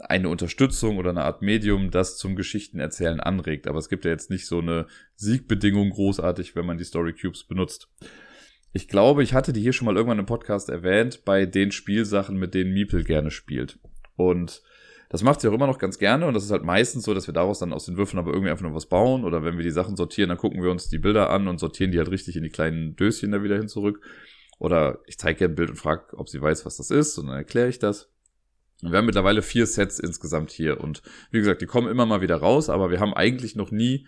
eine 0.00 0.28
Unterstützung 0.28 0.98
oder 0.98 1.10
eine 1.10 1.22
Art 1.22 1.42
Medium, 1.42 1.92
das 1.92 2.18
zum 2.18 2.34
Geschichtenerzählen 2.34 3.20
anregt. 3.20 3.68
Aber 3.68 3.78
es 3.78 3.88
gibt 3.88 4.04
ja 4.04 4.10
jetzt 4.10 4.30
nicht 4.30 4.46
so 4.46 4.58
eine 4.58 4.86
Siegbedingung 5.14 5.90
großartig, 5.90 6.56
wenn 6.56 6.66
man 6.66 6.76
die 6.76 6.84
Story 6.84 7.12
Cubes 7.12 7.44
benutzt. 7.44 7.88
Ich 8.72 8.88
glaube, 8.88 9.22
ich 9.22 9.32
hatte 9.32 9.52
die 9.52 9.62
hier 9.62 9.72
schon 9.72 9.86
mal 9.86 9.96
irgendwann 9.96 10.18
im 10.18 10.26
Podcast 10.26 10.68
erwähnt, 10.68 11.24
bei 11.24 11.46
den 11.46 11.70
Spielsachen, 11.70 12.36
mit 12.36 12.52
denen 12.52 12.72
Miepel 12.72 13.04
gerne 13.04 13.30
spielt. 13.30 13.78
Und 14.16 14.60
das 15.08 15.22
macht 15.22 15.40
sie 15.40 15.48
auch 15.48 15.52
immer 15.52 15.66
noch 15.66 15.78
ganz 15.78 15.98
gerne 15.98 16.26
und 16.26 16.34
das 16.34 16.44
ist 16.44 16.50
halt 16.50 16.64
meistens 16.64 17.04
so, 17.04 17.14
dass 17.14 17.26
wir 17.26 17.34
daraus 17.34 17.60
dann 17.60 17.72
aus 17.72 17.86
den 17.86 17.96
Würfeln 17.96 18.18
aber 18.18 18.32
irgendwie 18.32 18.50
einfach 18.50 18.64
noch 18.64 18.74
was 18.74 18.86
bauen 18.86 19.24
oder 19.24 19.44
wenn 19.44 19.56
wir 19.56 19.64
die 19.64 19.70
Sachen 19.70 19.96
sortieren, 19.96 20.28
dann 20.28 20.38
gucken 20.38 20.62
wir 20.62 20.70
uns 20.70 20.88
die 20.88 20.98
Bilder 20.98 21.30
an 21.30 21.48
und 21.48 21.58
sortieren 21.58 21.92
die 21.92 21.98
halt 21.98 22.10
richtig 22.10 22.36
in 22.36 22.42
die 22.42 22.50
kleinen 22.50 22.96
Döschen 22.96 23.32
da 23.32 23.42
wieder 23.42 23.56
hin 23.56 23.68
zurück. 23.68 24.04
Oder 24.58 25.00
ich 25.06 25.18
zeige 25.18 25.44
ihr 25.44 25.48
ein 25.48 25.54
Bild 25.54 25.70
und 25.70 25.76
frage, 25.76 26.16
ob 26.16 26.28
sie 26.28 26.40
weiß, 26.40 26.64
was 26.64 26.78
das 26.78 26.90
ist 26.90 27.18
und 27.18 27.26
dann 27.26 27.36
erkläre 27.36 27.68
ich 27.68 27.78
das. 27.78 28.10
Wir 28.82 28.98
haben 28.98 29.06
mittlerweile 29.06 29.42
vier 29.42 29.66
Sets 29.66 29.98
insgesamt 29.98 30.50
hier 30.50 30.80
und 30.80 31.02
wie 31.30 31.38
gesagt, 31.38 31.62
die 31.62 31.66
kommen 31.66 31.88
immer 31.88 32.06
mal 32.06 32.20
wieder 32.20 32.36
raus, 32.36 32.68
aber 32.68 32.90
wir 32.90 33.00
haben 33.00 33.14
eigentlich 33.14 33.54
noch 33.54 33.70
nie 33.70 34.06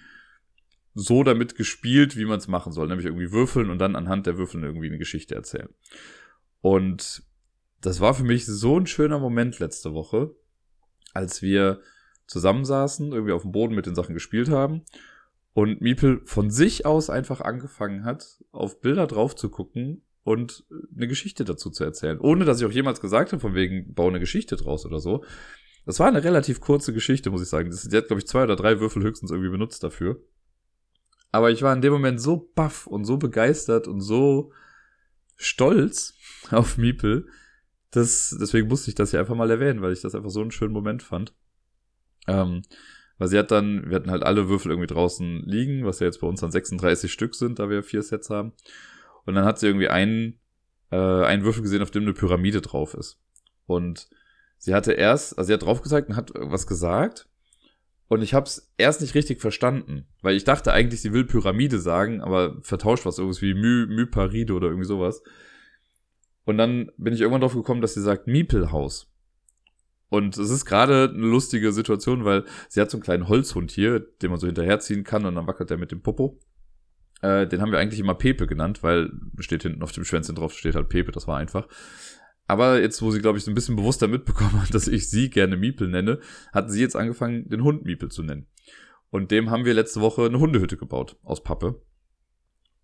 so 0.94 1.22
damit 1.22 1.54
gespielt, 1.54 2.16
wie 2.16 2.24
man 2.24 2.38
es 2.38 2.48
machen 2.48 2.72
soll, 2.72 2.88
nämlich 2.88 3.06
irgendwie 3.06 3.30
würfeln 3.30 3.70
und 3.70 3.78
dann 3.78 3.94
anhand 3.94 4.26
der 4.26 4.36
Würfeln 4.36 4.64
irgendwie 4.64 4.88
eine 4.88 4.98
Geschichte 4.98 5.34
erzählen. 5.34 5.68
Und 6.60 7.22
das 7.80 8.00
war 8.00 8.14
für 8.14 8.24
mich 8.24 8.46
so 8.46 8.78
ein 8.78 8.86
schöner 8.86 9.18
Moment 9.18 9.58
letzte 9.58 9.94
Woche, 9.94 10.34
als 11.14 11.42
wir 11.42 11.80
zusammensaßen, 12.26 13.12
irgendwie 13.12 13.32
auf 13.32 13.42
dem 13.42 13.52
Boden 13.52 13.74
mit 13.74 13.86
den 13.86 13.94
Sachen 13.94 14.14
gespielt 14.14 14.50
haben 14.50 14.84
und 15.54 15.80
Miepel 15.80 16.20
von 16.24 16.50
sich 16.50 16.86
aus 16.86 17.10
einfach 17.10 17.40
angefangen 17.40 18.04
hat, 18.04 18.44
auf 18.52 18.80
Bilder 18.80 19.06
drauf 19.06 19.34
zu 19.34 19.48
gucken 19.48 20.04
und 20.22 20.64
eine 20.94 21.08
Geschichte 21.08 21.44
dazu 21.44 21.70
zu 21.70 21.84
erzählen. 21.84 22.20
Ohne 22.20 22.44
dass 22.44 22.60
ich 22.60 22.66
auch 22.66 22.70
jemals 22.70 23.00
gesagt 23.00 23.32
habe, 23.32 23.40
von 23.40 23.54
wegen, 23.54 23.94
baue 23.94 24.10
eine 24.10 24.20
Geschichte 24.20 24.56
draus 24.56 24.84
oder 24.84 25.00
so. 25.00 25.24
Das 25.86 25.98
war 26.00 26.06
eine 26.06 26.22
relativ 26.22 26.60
kurze 26.60 26.92
Geschichte, 26.92 27.30
muss 27.30 27.42
ich 27.42 27.48
sagen. 27.48 27.70
Das, 27.70 27.82
die 27.82 27.96
hat, 27.96 28.08
glaube 28.08 28.20
ich, 28.20 28.26
zwei 28.26 28.44
oder 28.44 28.56
drei 28.56 28.78
Würfel 28.78 29.02
höchstens 29.02 29.30
irgendwie 29.30 29.50
benutzt 29.50 29.82
dafür. 29.82 30.22
Aber 31.32 31.50
ich 31.50 31.62
war 31.62 31.74
in 31.74 31.80
dem 31.80 31.92
Moment 31.92 32.20
so 32.20 32.50
baff 32.54 32.86
und 32.86 33.04
so 33.04 33.16
begeistert 33.16 33.88
und 33.88 34.00
so 34.00 34.52
stolz 35.36 36.14
auf 36.50 36.76
Miepel, 36.76 37.26
das, 37.90 38.36
deswegen 38.38 38.68
musste 38.68 38.90
ich 38.90 38.94
das 38.94 39.10
hier 39.10 39.20
einfach 39.20 39.34
mal 39.34 39.50
erwähnen, 39.50 39.80
weil 39.80 39.92
ich 39.92 40.02
das 40.02 40.14
einfach 40.14 40.30
so 40.30 40.40
einen 40.40 40.50
schönen 40.50 40.72
Moment 40.72 41.02
fand. 41.02 41.34
Ähm, 42.26 42.62
Weil 43.18 43.28
sie 43.28 43.38
hat 43.38 43.50
dann, 43.50 43.88
wir 43.88 43.96
hatten 43.96 44.10
halt 44.10 44.22
alle 44.22 44.48
Würfel 44.48 44.70
irgendwie 44.70 44.92
draußen 44.92 45.42
liegen, 45.44 45.84
was 45.84 45.98
ja 45.98 46.06
jetzt 46.06 46.20
bei 46.20 46.26
uns 46.26 46.40
dann 46.40 46.52
36 46.52 47.12
Stück 47.12 47.34
sind, 47.34 47.58
da 47.58 47.68
wir 47.68 47.82
vier 47.82 48.02
Sets 48.02 48.30
haben. 48.30 48.52
Und 49.26 49.34
dann 49.34 49.44
hat 49.44 49.58
sie 49.58 49.66
irgendwie 49.66 49.88
einen, 49.88 50.38
äh, 50.90 50.96
einen 50.96 51.44
Würfel 51.44 51.62
gesehen, 51.62 51.82
auf 51.82 51.90
dem 51.90 52.04
eine 52.04 52.12
Pyramide 52.14 52.60
drauf 52.60 52.94
ist. 52.94 53.18
Und 53.66 54.08
sie 54.56 54.74
hatte 54.74 54.92
erst, 54.92 55.36
also 55.36 55.48
sie 55.48 55.54
hat 55.54 55.62
drauf 55.62 55.82
gesagt 55.82 56.08
und 56.08 56.16
hat 56.16 56.32
was 56.34 56.66
gesagt. 56.66 57.28
Und 58.06 58.22
ich 58.22 58.34
habe 58.34 58.46
es 58.46 58.72
erst 58.78 59.00
nicht 59.02 59.14
richtig 59.14 59.40
verstanden, 59.40 60.06
weil 60.22 60.36
ich 60.36 60.44
dachte 60.44 60.72
eigentlich, 60.72 61.02
sie 61.02 61.12
will 61.12 61.24
Pyramide 61.24 61.78
sagen, 61.78 62.22
aber 62.22 62.56
vertauscht 62.62 63.04
was 63.04 63.18
irgendwie 63.18 63.52
My, 63.52 63.86
Myparide 63.86 64.54
oder 64.54 64.68
irgendwie 64.68 64.86
sowas. 64.86 65.22
Und 66.48 66.56
dann 66.56 66.90
bin 66.96 67.12
ich 67.12 67.20
irgendwann 67.20 67.42
drauf 67.42 67.52
gekommen, 67.52 67.82
dass 67.82 67.92
sie 67.92 68.00
sagt 68.00 68.26
Miepelhaus. 68.26 69.12
Und 70.08 70.38
es 70.38 70.48
ist 70.48 70.64
gerade 70.64 71.12
eine 71.14 71.26
lustige 71.26 71.72
Situation, 71.72 72.24
weil 72.24 72.46
sie 72.70 72.80
hat 72.80 72.90
so 72.90 72.96
einen 72.96 73.02
kleinen 73.02 73.28
Holzhund 73.28 73.70
hier, 73.70 74.00
den 74.00 74.30
man 74.30 74.40
so 74.40 74.46
hinterherziehen 74.46 75.04
kann 75.04 75.26
und 75.26 75.34
dann 75.34 75.46
wackelt 75.46 75.70
er 75.70 75.76
mit 75.76 75.92
dem 75.92 76.00
Popo. 76.00 76.40
Äh, 77.20 77.46
den 77.46 77.60
haben 77.60 77.70
wir 77.70 77.78
eigentlich 77.78 78.00
immer 78.00 78.14
Pepe 78.14 78.46
genannt, 78.46 78.82
weil 78.82 79.12
steht 79.40 79.64
hinten 79.64 79.82
auf 79.82 79.92
dem 79.92 80.06
Schwänzchen 80.06 80.36
drauf, 80.36 80.54
steht 80.54 80.74
halt 80.74 80.88
Pepe, 80.88 81.12
das 81.12 81.28
war 81.28 81.36
einfach. 81.36 81.68
Aber 82.46 82.80
jetzt, 82.80 83.02
wo 83.02 83.10
sie, 83.10 83.20
glaube 83.20 83.36
ich, 83.36 83.44
so 83.44 83.50
ein 83.50 83.54
bisschen 83.54 83.76
bewusster 83.76 84.08
mitbekommen 84.08 84.62
hat, 84.62 84.72
dass 84.72 84.88
ich 84.88 85.10
sie 85.10 85.28
gerne 85.28 85.58
Miepel 85.58 85.88
nenne, 85.88 86.18
hat 86.54 86.70
sie 86.70 86.80
jetzt 86.80 86.96
angefangen, 86.96 87.46
den 87.50 87.62
Hund 87.62 87.84
Miepel 87.84 88.10
zu 88.10 88.22
nennen. 88.22 88.46
Und 89.10 89.32
dem 89.32 89.50
haben 89.50 89.66
wir 89.66 89.74
letzte 89.74 90.00
Woche 90.00 90.24
eine 90.24 90.38
Hundehütte 90.38 90.78
gebaut 90.78 91.18
aus 91.22 91.44
Pappe. 91.44 91.82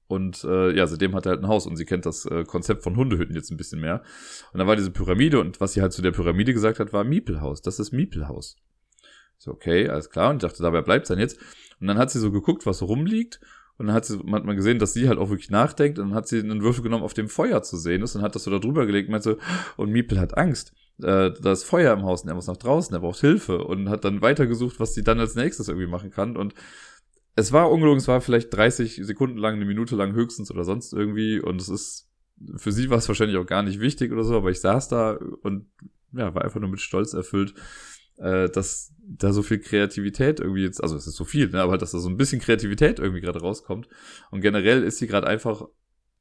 Und 0.07 0.45
äh, 0.45 0.77
ja, 0.77 0.87
seitdem 0.87 1.15
hat 1.15 1.27
er 1.27 1.31
halt 1.31 1.43
ein 1.43 1.49
Haus 1.49 1.67
und 1.67 1.77
sie 1.77 1.87
kennt 1.87 2.05
das 2.05 2.27
äh, 2.27 2.45
Konzept 2.45 2.83
von 2.83 2.97
Hundehütten 2.97 3.35
jetzt 3.35 3.51
ein 3.51 3.57
bisschen 3.57 3.81
mehr. 3.81 4.03
Und 4.53 4.61
da 4.61 4.67
war 4.67 4.77
diese 4.77 4.91
Pyramide 4.91 5.41
und 5.41 5.61
was 5.61 5.73
sie 5.73 5.83
halt 5.83 5.93
zu 5.93 6.03
der 6.03 6.13
Pyramide 6.13 6.53
gesagt 6.53 6.79
hat, 6.79 6.93
war 6.93 7.05
Miepelhaus. 7.05 7.63
Das 7.63 7.79
ist 7.79 7.93
Miepelhaus. 7.93 8.57
So, 9.39 9.51
okay, 9.51 9.89
alles 9.89 10.11
klar. 10.11 10.31
Und 10.31 10.37
ich 10.43 10.49
dachte, 10.49 10.63
dabei 10.63 10.83
bleibt 10.83 11.05
es 11.05 11.09
dann 11.09 11.19
jetzt. 11.19 11.39
Und 11.81 11.87
dann 11.87 11.99
hat 11.99 12.11
sie 12.11 12.21
so 12.21 12.31
geguckt, 12.31 12.67
was 12.67 12.83
rumliegt. 12.83 13.41
Und 13.77 13.89
dann 13.89 13.97
hat, 13.97 14.05
sie, 14.05 14.19
hat 14.19 14.45
man 14.45 14.57
gesehen, 14.57 14.79
dass 14.79 14.93
sie 14.93 15.09
halt 15.09 15.19
auch 15.19 15.31
wirklich 15.31 15.51
nachdenkt. 15.51 15.99
Und 15.99 16.11
dann 16.11 16.15
hat 16.15 16.29
sie 16.29 16.39
einen 16.39 16.63
Würfel 16.63 16.83
genommen, 16.83 17.03
auf 17.03 17.15
dem 17.15 17.29
Feuer 17.29 17.63
zu 17.63 17.77
sehen 17.77 18.03
ist. 18.03 18.15
Und 18.15 18.23
hat 18.23 18.35
das 18.35 18.45
so 18.45 18.51
da 18.51 18.59
drüber 18.59 18.87
gelegt 18.87 19.09
und 19.09 19.13
meinte 19.13 19.31
so, 19.31 19.83
und 19.83 19.91
Miepel 19.91 20.21
hat 20.21 20.37
Angst. 20.37 20.73
Äh, 21.03 21.33
da 21.41 21.53
ist 21.53 21.65
Feuer 21.65 21.93
im 21.93 22.05
Haus 22.05 22.23
und 22.23 22.29
er 22.29 22.37
muss 22.37 22.47
nach 22.47 22.57
draußen, 22.57 22.95
er 22.95 23.01
braucht 23.01 23.21
Hilfe. 23.21 23.65
Und 23.65 23.89
hat 23.89 24.05
dann 24.05 24.23
weitergesucht, 24.23 24.79
was 24.79 24.95
sie 24.95 25.03
dann 25.03 25.19
als 25.19 25.35
nächstes 25.35 25.69
irgendwie 25.69 25.89
machen 25.89 26.11
kann. 26.11 26.37
Und 26.37 26.55
es 27.37 27.53
war 27.53 27.71
ungelogen, 27.71 27.99
es 27.99 28.09
war 28.09 28.21
vielleicht 28.21 28.53
30 28.55 29.01
Sekunden 29.05 29.39
lang, 29.39 29.55
eine 29.55 29.65
Minute 29.65 29.97
lang 29.97 30.13
höchstens 30.13 30.51
oder 30.51 30.65
sonst 30.65 30.93
irgendwie. 30.93 31.41
Und 31.41 31.61
es 31.61 31.69
ist, 31.69 32.09
für 32.57 32.73
sie 32.73 32.91
war 32.91 32.99
es 32.99 33.09
wahrscheinlich 33.09 33.37
auch 33.39 33.47
gar 33.47 33.63
nicht 33.63 33.81
wichtig 33.81 34.13
oder 34.13 34.25
so, 34.25 34.37
aber 34.37 34.51
ich 34.51 34.61
saß 34.61 34.89
da 34.89 35.19
und 35.43 35.67
ja, 36.13 36.35
war 36.35 36.45
einfach 36.45 36.61
nur 36.61 36.71
mit 36.71 36.81
Stolz 36.81 37.13
erfüllt, 37.13 37.55
äh, 38.19 38.49
dass 38.49 38.93
da 39.07 39.33
so 39.33 39.43
viel 39.43 39.59
Kreativität 39.59 40.41
irgendwie 40.41 40.63
jetzt, 40.63 40.83
also 40.83 40.97
es 40.97 41.07
ist 41.07 41.17
so 41.17 41.25
viel, 41.25 41.49
ne, 41.49 41.61
aber 41.61 41.77
dass 41.77 41.91
da 41.91 41.99
so 41.99 42.09
ein 42.09 42.17
bisschen 42.17 42.41
Kreativität 42.41 42.99
irgendwie 43.01 43.21
gerade 43.21 43.41
rauskommt. 43.41 43.89
Und 44.31 44.41
generell 44.41 44.83
ist 44.85 44.99
sie 44.99 45.09
gerade 45.09 45.27
einfach 45.27 45.67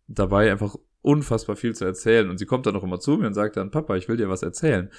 dabei, 0.08 0.52
einfach 0.52 0.76
unfassbar 1.02 1.56
viel 1.56 1.76
zu 1.76 1.86
erzählen. 1.86 2.30
Und 2.30 2.40
sie 2.40 2.46
kommt 2.46 2.66
dann 2.66 2.74
noch 2.74 2.84
immer 2.84 3.00
zu 3.00 3.18
mir 3.18 3.28
und 3.28 3.34
sagt 3.34 3.58
dann, 3.58 3.72
Papa, 3.72 3.96
ich 3.96 4.08
will 4.08 4.18
dir 4.18 4.30
was 4.30 4.42
erzählen. 4.42 4.90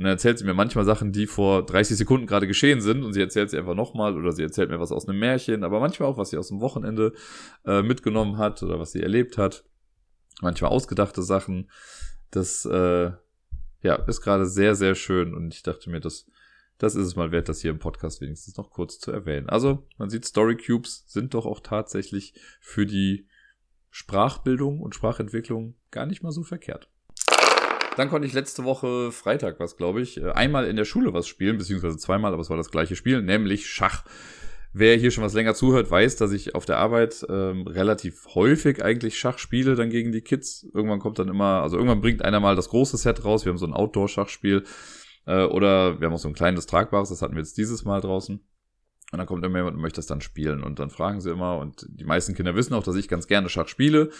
Und 0.00 0.04
dann 0.04 0.12
erzählt 0.12 0.38
sie 0.38 0.46
mir 0.46 0.54
manchmal 0.54 0.86
Sachen, 0.86 1.12
die 1.12 1.26
vor 1.26 1.66
30 1.66 1.98
Sekunden 1.98 2.26
gerade 2.26 2.46
geschehen 2.46 2.80
sind 2.80 3.04
und 3.04 3.12
sie 3.12 3.20
erzählt 3.20 3.50
sie 3.50 3.58
einfach 3.58 3.74
nochmal 3.74 4.16
oder 4.16 4.32
sie 4.32 4.42
erzählt 4.42 4.70
mir 4.70 4.80
was 4.80 4.92
aus 4.92 5.06
einem 5.06 5.18
Märchen, 5.18 5.62
aber 5.62 5.78
manchmal 5.78 6.08
auch, 6.08 6.16
was 6.16 6.30
sie 6.30 6.38
aus 6.38 6.48
dem 6.48 6.62
Wochenende 6.62 7.12
äh, 7.66 7.82
mitgenommen 7.82 8.38
hat 8.38 8.62
oder 8.62 8.78
was 8.78 8.92
sie 8.92 9.02
erlebt 9.02 9.36
hat. 9.36 9.62
Manchmal 10.40 10.70
ausgedachte 10.70 11.22
Sachen. 11.22 11.70
Das 12.30 12.64
äh, 12.64 13.10
ja, 13.82 13.94
ist 14.06 14.22
gerade 14.22 14.46
sehr, 14.46 14.74
sehr 14.74 14.94
schön 14.94 15.34
und 15.34 15.52
ich 15.52 15.62
dachte 15.62 15.90
mir, 15.90 16.00
das, 16.00 16.30
das 16.78 16.94
ist 16.94 17.08
es 17.08 17.16
mal 17.16 17.30
wert, 17.30 17.50
das 17.50 17.60
hier 17.60 17.70
im 17.70 17.78
Podcast 17.78 18.22
wenigstens 18.22 18.56
noch 18.56 18.70
kurz 18.70 19.00
zu 19.00 19.12
erwähnen. 19.12 19.50
Also, 19.50 19.86
man 19.98 20.08
sieht, 20.08 20.24
Story 20.24 20.56
Cubes 20.56 21.04
sind 21.08 21.34
doch 21.34 21.44
auch 21.44 21.60
tatsächlich 21.60 22.32
für 22.62 22.86
die 22.86 23.28
Sprachbildung 23.90 24.80
und 24.80 24.94
Sprachentwicklung 24.94 25.74
gar 25.90 26.06
nicht 26.06 26.22
mal 26.22 26.32
so 26.32 26.42
verkehrt. 26.42 26.89
Dann 27.96 28.08
konnte 28.08 28.26
ich 28.26 28.32
letzte 28.32 28.64
Woche 28.64 29.12
Freitag 29.12 29.58
was, 29.60 29.76
glaube 29.76 30.00
ich, 30.00 30.20
äh, 30.20 30.30
einmal 30.30 30.66
in 30.66 30.76
der 30.76 30.84
Schule 30.84 31.12
was 31.12 31.26
spielen, 31.26 31.58
beziehungsweise 31.58 31.98
zweimal, 31.98 32.32
aber 32.32 32.42
es 32.42 32.50
war 32.50 32.56
das 32.56 32.70
gleiche 32.70 32.96
Spiel, 32.96 33.22
nämlich 33.22 33.68
Schach. 33.68 34.04
Wer 34.72 34.96
hier 34.96 35.10
schon 35.10 35.24
was 35.24 35.34
länger 35.34 35.54
zuhört, 35.54 35.90
weiß, 35.90 36.14
dass 36.14 36.30
ich 36.30 36.54
auf 36.54 36.64
der 36.64 36.78
Arbeit 36.78 37.26
ähm, 37.28 37.66
relativ 37.66 38.24
häufig 38.34 38.84
eigentlich 38.84 39.18
Schach 39.18 39.38
spiele, 39.38 39.74
dann 39.74 39.90
gegen 39.90 40.12
die 40.12 40.20
Kids. 40.20 40.64
Irgendwann 40.72 41.00
kommt 41.00 41.18
dann 41.18 41.26
immer, 41.26 41.62
also 41.62 41.76
irgendwann 41.76 42.00
bringt 42.00 42.24
einer 42.24 42.38
mal 42.38 42.54
das 42.54 42.68
große 42.68 42.96
Set 42.96 43.24
raus. 43.24 43.44
Wir 43.44 43.50
haben 43.50 43.58
so 43.58 43.66
ein 43.66 43.74
Outdoor-Schachspiel. 43.74 44.62
Äh, 45.26 45.44
oder 45.44 46.00
wir 46.00 46.06
haben 46.06 46.14
auch 46.14 46.20
so 46.20 46.28
ein 46.28 46.34
kleines 46.34 46.66
tragbares, 46.66 47.08
das 47.08 47.20
hatten 47.20 47.34
wir 47.34 47.42
jetzt 47.42 47.58
dieses 47.58 47.84
Mal 47.84 48.00
draußen. 48.00 48.36
Und 49.12 49.18
dann 49.18 49.26
kommt 49.26 49.44
immer 49.44 49.58
jemand 49.58 49.74
und 49.74 49.82
möchte 49.82 49.98
das 49.98 50.06
dann 50.06 50.20
spielen. 50.20 50.62
Und 50.62 50.78
dann 50.78 50.90
fragen 50.90 51.20
sie 51.20 51.30
immer, 51.30 51.58
und 51.58 51.84
die 51.88 52.04
meisten 52.04 52.34
Kinder 52.34 52.54
wissen 52.54 52.74
auch, 52.74 52.84
dass 52.84 52.94
ich 52.94 53.08
ganz 53.08 53.26
gerne 53.26 53.48
Schach 53.48 53.66
spiele. 53.66 54.10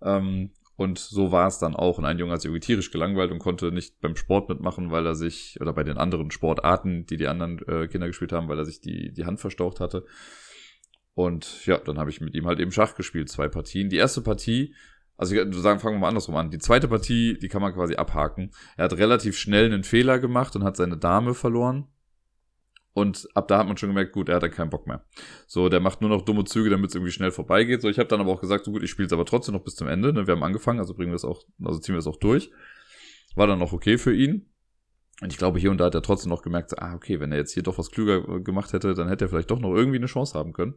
Ähm, 0.00 0.52
und 0.78 1.00
so 1.00 1.32
war 1.32 1.48
es 1.48 1.58
dann 1.58 1.74
auch. 1.74 1.98
Und 1.98 2.04
ein 2.04 2.20
Junge 2.20 2.32
hat 2.32 2.40
sich 2.40 2.48
irgendwie 2.48 2.64
tierisch 2.64 2.92
gelangweilt 2.92 3.32
und 3.32 3.40
konnte 3.40 3.72
nicht 3.72 4.00
beim 4.00 4.14
Sport 4.14 4.48
mitmachen, 4.48 4.92
weil 4.92 5.04
er 5.04 5.16
sich, 5.16 5.60
oder 5.60 5.72
bei 5.72 5.82
den 5.82 5.98
anderen 5.98 6.30
Sportarten, 6.30 7.04
die 7.04 7.16
die 7.16 7.26
anderen 7.26 7.58
äh, 7.66 7.88
Kinder 7.88 8.06
gespielt 8.06 8.30
haben, 8.30 8.48
weil 8.48 8.58
er 8.58 8.64
sich 8.64 8.80
die, 8.80 9.12
die 9.12 9.24
Hand 9.24 9.40
verstaucht 9.40 9.80
hatte. 9.80 10.06
Und 11.14 11.66
ja, 11.66 11.78
dann 11.78 11.98
habe 11.98 12.10
ich 12.10 12.20
mit 12.20 12.36
ihm 12.36 12.46
halt 12.46 12.60
eben 12.60 12.70
Schach 12.70 12.94
gespielt, 12.94 13.28
zwei 13.28 13.48
Partien. 13.48 13.88
Die 13.88 13.96
erste 13.96 14.20
Partie, 14.20 14.72
also 15.16 15.34
sagen, 15.50 15.80
fangen 15.80 15.96
wir 15.96 16.00
mal 16.02 16.08
andersrum 16.08 16.36
an. 16.36 16.52
Die 16.52 16.58
zweite 16.58 16.86
Partie, 16.86 17.36
die 17.36 17.48
kann 17.48 17.60
man 17.60 17.74
quasi 17.74 17.96
abhaken. 17.96 18.52
Er 18.76 18.84
hat 18.84 18.96
relativ 18.98 19.36
schnell 19.36 19.64
einen 19.64 19.82
Fehler 19.82 20.20
gemacht 20.20 20.54
und 20.54 20.62
hat 20.62 20.76
seine 20.76 20.96
Dame 20.96 21.34
verloren. 21.34 21.88
Und 22.98 23.28
ab 23.34 23.46
da 23.46 23.58
hat 23.58 23.68
man 23.68 23.76
schon 23.76 23.90
gemerkt, 23.90 24.12
gut, 24.12 24.28
er 24.28 24.36
hat 24.36 24.42
dann 24.42 24.50
keinen 24.50 24.70
Bock 24.70 24.88
mehr. 24.88 25.04
So, 25.46 25.68
der 25.68 25.78
macht 25.78 26.00
nur 26.00 26.10
noch 26.10 26.22
dumme 26.22 26.44
Züge, 26.44 26.68
damit 26.68 26.90
es 26.90 26.96
irgendwie 26.96 27.12
schnell 27.12 27.30
vorbeigeht. 27.30 27.80
So, 27.80 27.88
ich 27.88 27.98
habe 28.00 28.08
dann 28.08 28.20
aber 28.20 28.32
auch 28.32 28.40
gesagt, 28.40 28.64
so 28.64 28.72
gut, 28.72 28.82
ich 28.82 28.90
spiele 28.90 29.06
es 29.06 29.12
aber 29.12 29.24
trotzdem 29.24 29.54
noch 29.54 29.62
bis 29.62 29.76
zum 29.76 29.86
Ende. 29.86 30.12
Ne? 30.12 30.26
Wir 30.26 30.34
haben 30.34 30.42
angefangen, 30.42 30.80
also 30.80 30.94
bringen 30.94 31.12
wir 31.12 31.16
es 31.16 31.24
auch, 31.24 31.44
also 31.62 31.78
ziehen 31.78 31.94
wir 31.94 32.00
es 32.00 32.08
auch 32.08 32.16
durch. 32.16 32.50
War 33.36 33.46
dann 33.46 33.62
auch 33.62 33.72
okay 33.72 33.98
für 33.98 34.12
ihn. 34.12 34.46
Und 35.20 35.32
ich 35.32 35.38
glaube, 35.38 35.60
hier 35.60 35.70
und 35.70 35.78
da 35.78 35.86
hat 35.86 35.94
er 35.94 36.02
trotzdem 36.02 36.30
noch 36.30 36.42
gemerkt, 36.42 36.70
so, 36.70 36.76
ah, 36.78 36.94
okay, 36.94 37.20
wenn 37.20 37.30
er 37.30 37.38
jetzt 37.38 37.52
hier 37.52 37.62
doch 37.62 37.78
was 37.78 37.90
klüger 37.90 38.28
äh, 38.28 38.40
gemacht 38.40 38.72
hätte, 38.72 38.94
dann 38.94 39.08
hätte 39.08 39.26
er 39.26 39.28
vielleicht 39.28 39.50
doch 39.50 39.60
noch 39.60 39.74
irgendwie 39.74 39.98
eine 39.98 40.06
Chance 40.06 40.36
haben 40.36 40.52
können. 40.52 40.74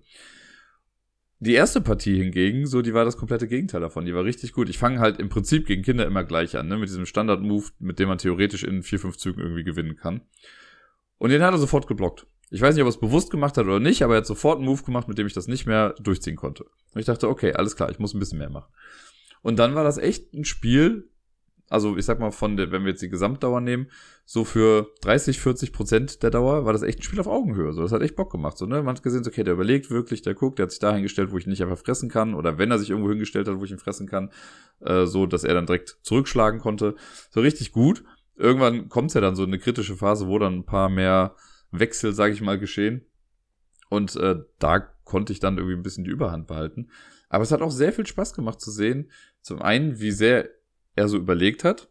Die 1.40 1.54
erste 1.54 1.82
Partie 1.82 2.18
hingegen, 2.18 2.68
so, 2.68 2.84
die 2.84 2.94
war 2.94 3.04
das 3.04 3.18
komplette 3.18 3.48
Gegenteil 3.48 3.82
davon. 3.82 4.06
Die 4.06 4.14
war 4.14 4.24
richtig 4.24 4.54
gut. 4.54 4.70
Ich 4.70 4.78
fange 4.78 5.00
halt 5.00 5.20
im 5.20 5.30
Prinzip 5.30 5.66
gegen 5.66 5.82
Kinder 5.82 6.06
immer 6.06 6.24
gleich 6.24 6.56
an, 6.56 6.68
ne? 6.68 6.78
Mit 6.78 6.90
diesem 6.90 7.08
Standard-Move, 7.08 7.66
mit 7.80 7.98
dem 7.98 8.10
man 8.10 8.20
theoretisch 8.20 8.64
in 8.64 8.84
vier, 8.84 9.00
fünf 9.00 9.18
Zügen 9.18 9.42
irgendwie 9.42 9.64
gewinnen 9.64 9.96
kann. 9.96 10.22
Und 11.22 11.30
den 11.30 11.44
hat 11.44 11.54
er 11.54 11.60
sofort 11.60 11.86
geblockt. 11.86 12.26
Ich 12.50 12.62
weiß 12.62 12.74
nicht, 12.74 12.82
ob 12.82 12.88
er 12.88 12.90
es 12.90 13.00
bewusst 13.00 13.30
gemacht 13.30 13.56
hat 13.56 13.68
oder 13.68 13.80
nicht, 13.80 14.02
aber 14.02 14.16
er 14.16 14.22
hat 14.22 14.26
sofort 14.26 14.58
einen 14.58 14.66
Move 14.66 14.82
gemacht, 14.82 15.08
mit 15.08 15.20
dem 15.20 15.28
ich 15.28 15.34
das 15.34 15.48
nicht 15.48 15.68
mehr 15.68 15.94
durchziehen 16.00 16.36
konnte. 16.36 16.64
Und 16.64 17.00
ich 17.00 17.06
dachte, 17.06 17.30
okay, 17.30 17.54
alles 17.54 17.76
klar, 17.76 17.92
ich 17.92 18.00
muss 18.00 18.16
ein 18.16 18.20
bisschen 18.20 18.40
mehr 18.40 18.50
machen. 18.50 18.74
Und 19.44 19.60
dann 19.60 19.76
war 19.76 19.84
das 19.84 20.00
echt 20.00 20.34
ein 20.34 20.46
Spiel, 20.46 21.12
also 21.70 21.96
ich 21.96 22.06
sag 22.06 22.20
mal 22.20 22.32
von 22.32 22.58
der, 22.58 22.72
wenn 22.72 22.86
wir 22.86 22.90
jetzt 22.90 23.04
die 23.04 23.10
Gesamtdauer 23.10 23.62
nehmen, 23.62 23.86
so 24.26 24.44
für 24.46 24.88
30, 25.02 25.40
40 25.40 25.72
Prozent 25.74 26.24
der 26.24 26.32
Dauer 26.32 26.66
war 26.66 26.74
das 26.74 26.82
echt 26.82 26.98
ein 26.98 27.04
Spiel 27.04 27.20
auf 27.20 27.28
Augenhöhe. 27.28 27.72
So, 27.72 27.84
das 27.84 27.92
hat 27.92 28.02
echt 28.02 28.16
Bock 28.16 28.32
gemacht. 28.32 28.58
So, 28.58 28.66
ne? 28.66 28.82
Man 28.82 28.96
hat 28.96 29.04
gesehen, 29.04 29.24
so, 29.24 29.30
okay, 29.30 29.44
der 29.44 29.54
überlegt 29.54 29.92
wirklich, 29.92 30.24
der 30.24 30.34
guckt, 30.34 30.58
der 30.58 30.64
hat 30.64 30.72
sich 30.72 30.80
da 30.80 30.92
hingestellt, 30.92 31.32
wo 31.32 31.38
ich 31.38 31.46
ihn 31.46 31.52
nicht 31.52 31.62
einfach 31.62 31.78
fressen 31.78 32.10
kann. 32.10 32.34
Oder 32.34 32.58
wenn 32.58 32.72
er 32.72 32.80
sich 32.80 32.90
irgendwo 32.90 33.12
hingestellt 33.12 33.48
hat, 33.48 33.60
wo 33.60 33.64
ich 33.64 33.72
ihn 33.72 33.78
fressen 33.78 34.08
kann, 34.08 34.32
äh, 34.80 35.06
so, 35.06 35.28
dass 35.28 35.44
er 35.44 35.54
dann 35.54 35.68
direkt 35.68 35.98
zurückschlagen 36.02 36.60
konnte. 36.60 36.96
So 37.30 37.42
richtig 37.42 37.72
gut 37.72 38.04
irgendwann 38.42 38.90
kommt 38.90 39.14
ja 39.14 39.22
dann 39.22 39.36
so 39.36 39.44
eine 39.44 39.60
kritische 39.60 39.96
Phase, 39.96 40.28
wo 40.28 40.40
dann 40.40 40.60
ein 40.60 40.66
paar 40.66 40.90
mehr 40.90 41.36
Wechsel, 41.72 42.14
sage 42.14 42.34
ich 42.34 42.42
mal, 42.42 42.60
geschehen. 42.60 43.06
Und 43.90 44.16
äh, 44.16 44.36
da 44.60 44.80
konnte 45.04 45.34
ich 45.34 45.40
dann 45.40 45.58
irgendwie 45.58 45.76
ein 45.76 45.84
bisschen 45.84 46.04
die 46.04 46.12
Überhand 46.12 46.48
behalten. 46.48 46.90
Aber 47.30 47.44
es 47.44 47.52
hat 47.52 47.62
auch 47.62 47.72
sehr 47.72 47.94
viel 47.94 48.06
Spaß 48.06 48.34
gemacht 48.34 48.60
zu 48.60 48.72
sehen. 48.72 49.12
Zum 49.42 49.62
einen, 49.62 50.00
wie 50.00 50.12
sehr 50.12 50.50
er 50.96 51.08
so 51.08 51.18
überlegt 51.18 51.64
hat 51.64 51.90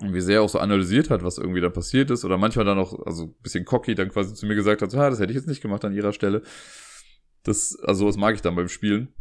und 0.00 0.14
wie 0.14 0.20
sehr 0.20 0.36
er 0.36 0.42
auch 0.42 0.48
so 0.48 0.58
analysiert 0.58 1.10
hat, 1.10 1.22
was 1.22 1.38
irgendwie 1.38 1.60
da 1.60 1.68
passiert 1.68 2.10
ist. 2.10 2.24
Oder 2.24 2.38
manchmal 2.38 2.64
dann 2.64 2.78
auch, 2.78 3.06
also 3.06 3.24
ein 3.24 3.34
bisschen 3.42 3.64
cocky 3.64 3.94
dann 3.94 4.08
quasi 4.08 4.34
zu 4.34 4.46
mir 4.46 4.54
gesagt 4.54 4.82
hat, 4.82 4.90
so, 4.90 4.98
ah, 4.98 5.10
das 5.10 5.20
hätte 5.20 5.32
ich 5.32 5.36
jetzt 5.36 5.48
nicht 5.48 5.62
gemacht 5.62 5.84
an 5.84 5.94
ihrer 5.94 6.12
Stelle. 6.12 6.42
Das, 7.42 7.78
also 7.82 8.06
das 8.06 8.16
mag 8.16 8.34
ich 8.34 8.42
dann 8.42 8.56
beim 8.56 8.68
Spielen 8.68 9.12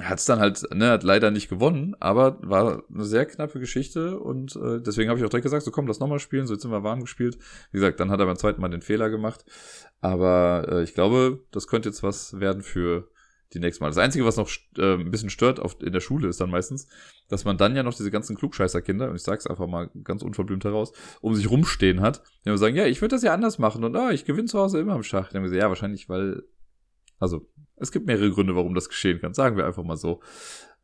hat 0.00 0.18
es 0.18 0.26
dann 0.26 0.40
halt, 0.40 0.62
ne, 0.74 0.90
hat 0.90 1.02
leider 1.02 1.30
nicht 1.30 1.48
gewonnen, 1.48 1.96
aber 2.00 2.38
war 2.42 2.82
eine 2.92 3.04
sehr 3.04 3.24
knappe 3.24 3.60
Geschichte 3.60 4.18
und 4.18 4.54
äh, 4.56 4.80
deswegen 4.80 5.08
habe 5.08 5.18
ich 5.18 5.24
auch 5.24 5.30
direkt 5.30 5.44
gesagt, 5.44 5.64
so 5.64 5.70
komm, 5.70 5.86
lass 5.86 6.00
nochmal 6.00 6.18
spielen, 6.18 6.46
so 6.46 6.52
jetzt 6.52 6.62
sind 6.62 6.70
wir 6.70 6.82
warm 6.82 7.00
gespielt. 7.00 7.38
Wie 7.72 7.78
gesagt, 7.78 7.98
dann 7.98 8.10
hat 8.10 8.20
er 8.20 8.26
beim 8.26 8.36
zweiten 8.36 8.60
Mal 8.60 8.68
den 8.68 8.82
Fehler 8.82 9.08
gemacht, 9.08 9.44
aber 10.00 10.66
äh, 10.70 10.82
ich 10.82 10.92
glaube, 10.92 11.44
das 11.50 11.66
könnte 11.66 11.88
jetzt 11.88 12.02
was 12.02 12.38
werden 12.38 12.62
für 12.62 13.08
die 13.54 13.58
nächste 13.60 13.82
Mal. 13.82 13.88
Das 13.88 13.98
Einzige, 13.98 14.26
was 14.26 14.36
noch 14.36 14.50
äh, 14.76 14.94
ein 14.94 15.10
bisschen 15.10 15.30
stört 15.30 15.60
auf, 15.60 15.80
in 15.80 15.92
der 15.92 16.00
Schule, 16.00 16.28
ist 16.28 16.40
dann 16.40 16.50
meistens, 16.50 16.88
dass 17.28 17.44
man 17.44 17.56
dann 17.56 17.76
ja 17.76 17.82
noch 17.82 17.94
diese 17.94 18.10
ganzen 18.10 18.36
Klugscheißerkinder, 18.36 19.08
und 19.08 19.16
ich 19.16 19.22
sag's 19.22 19.46
einfach 19.46 19.66
mal 19.66 19.88
ganz 20.04 20.22
unverblümt 20.22 20.64
heraus, 20.64 20.92
um 21.20 21.34
sich 21.34 21.48
rumstehen 21.50 22.00
hat, 22.00 22.22
die 22.44 22.48
immer 22.48 22.58
sagen, 22.58 22.76
ja, 22.76 22.86
ich 22.86 23.00
würde 23.00 23.14
das 23.14 23.22
ja 23.22 23.32
anders 23.32 23.58
machen 23.58 23.84
und 23.84 23.96
ah, 23.96 24.10
ich 24.10 24.24
gewinne 24.24 24.48
zu 24.48 24.58
Hause 24.58 24.80
immer 24.80 24.96
im 24.96 25.04
Schach. 25.04 25.28
Dann 25.28 25.36
haben 25.36 25.44
gesagt, 25.44 25.62
ja, 25.62 25.68
wahrscheinlich, 25.68 26.08
weil, 26.08 26.42
also 27.18 27.46
es 27.76 27.92
gibt 27.92 28.06
mehrere 28.06 28.30
Gründe, 28.30 28.56
warum 28.56 28.74
das 28.74 28.88
geschehen 28.88 29.20
kann. 29.20 29.34
Sagen 29.34 29.56
wir 29.56 29.66
einfach 29.66 29.84
mal 29.84 29.96
so. 29.96 30.20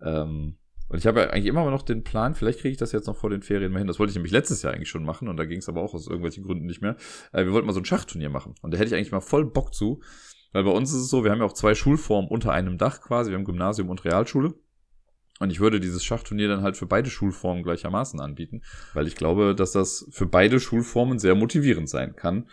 Ähm, 0.00 0.57
Und 0.88 0.98
ich 0.98 1.07
habe 1.07 1.20
ja 1.20 1.31
eigentlich 1.31 1.46
immer 1.46 1.70
noch 1.70 1.83
den 1.83 2.05
Plan, 2.05 2.35
vielleicht 2.35 2.61
kriege 2.61 2.72
ich 2.72 2.78
das 2.78 2.92
jetzt 2.92 3.07
noch 3.07 3.16
vor 3.16 3.31
den 3.31 3.40
Ferien 3.42 3.72
mal 3.72 3.78
hin. 3.78 3.88
Das 3.88 3.98
wollte 3.98 4.11
ich 4.11 4.16
nämlich 4.16 4.33
letztes 4.33 4.61
Jahr 4.62 4.74
eigentlich 4.74 4.90
schon 4.90 5.05
machen 5.05 5.28
und 5.28 5.38
da 5.38 5.46
ging 5.46 5.59
es 5.59 5.68
aber 5.68 5.81
auch 5.81 5.94
aus 5.94 6.07
irgendwelchen 6.07 6.44
Gründen 6.44 6.66
nicht 6.66 6.83
mehr. 6.83 6.96
Äh, 7.33 7.46
wir 7.46 7.52
wollten 7.52 7.66
mal 7.66 7.72
so 7.72 7.81
ein 7.81 7.87
Schachturnier 7.87 8.28
machen 8.28 8.55
und 8.61 8.74
da 8.74 8.78
hätte 8.78 8.88
ich 8.88 8.94
eigentlich 8.94 9.12
mal 9.12 9.20
voll 9.20 9.46
Bock 9.46 9.72
zu, 9.72 10.02
weil 10.52 10.64
bei 10.64 10.70
uns 10.70 10.90
ist 10.90 11.02
es 11.02 11.09
so, 11.09 11.24
wir 11.24 11.31
haben 11.31 11.38
ja 11.38 11.46
auch 11.46 11.55
zwei 11.55 11.74
Schulformen 11.74 12.31
unter 12.31 12.52
einem 12.52 12.76
Dach 12.76 13.00
quasi, 13.00 13.31
wir 13.31 13.38
haben 13.38 13.46
Gymnasium 13.46 13.88
und 13.88 14.05
Realschule. 14.05 14.52
Und 15.40 15.50
ich 15.50 15.61
würde 15.61 15.81
dieses 15.81 16.05
Schachturnier 16.05 16.46
dann 16.46 16.62
halt 16.62 16.76
für 16.76 16.87
beide 16.87 17.09
Schulformen 17.09 17.62
gleichermaßen 17.64 18.20
anbieten, 18.20 18.61
weil 18.92 19.07
ich 19.07 19.16
glaube, 19.16 19.55
dass 19.55 19.72
das 19.72 20.07
für 20.11 20.26
beide 20.26 20.61
Schulformen 20.61 21.18
sehr 21.18 21.35
motivierend 21.35 21.88
sein 21.88 22.14
kann. 22.14 22.48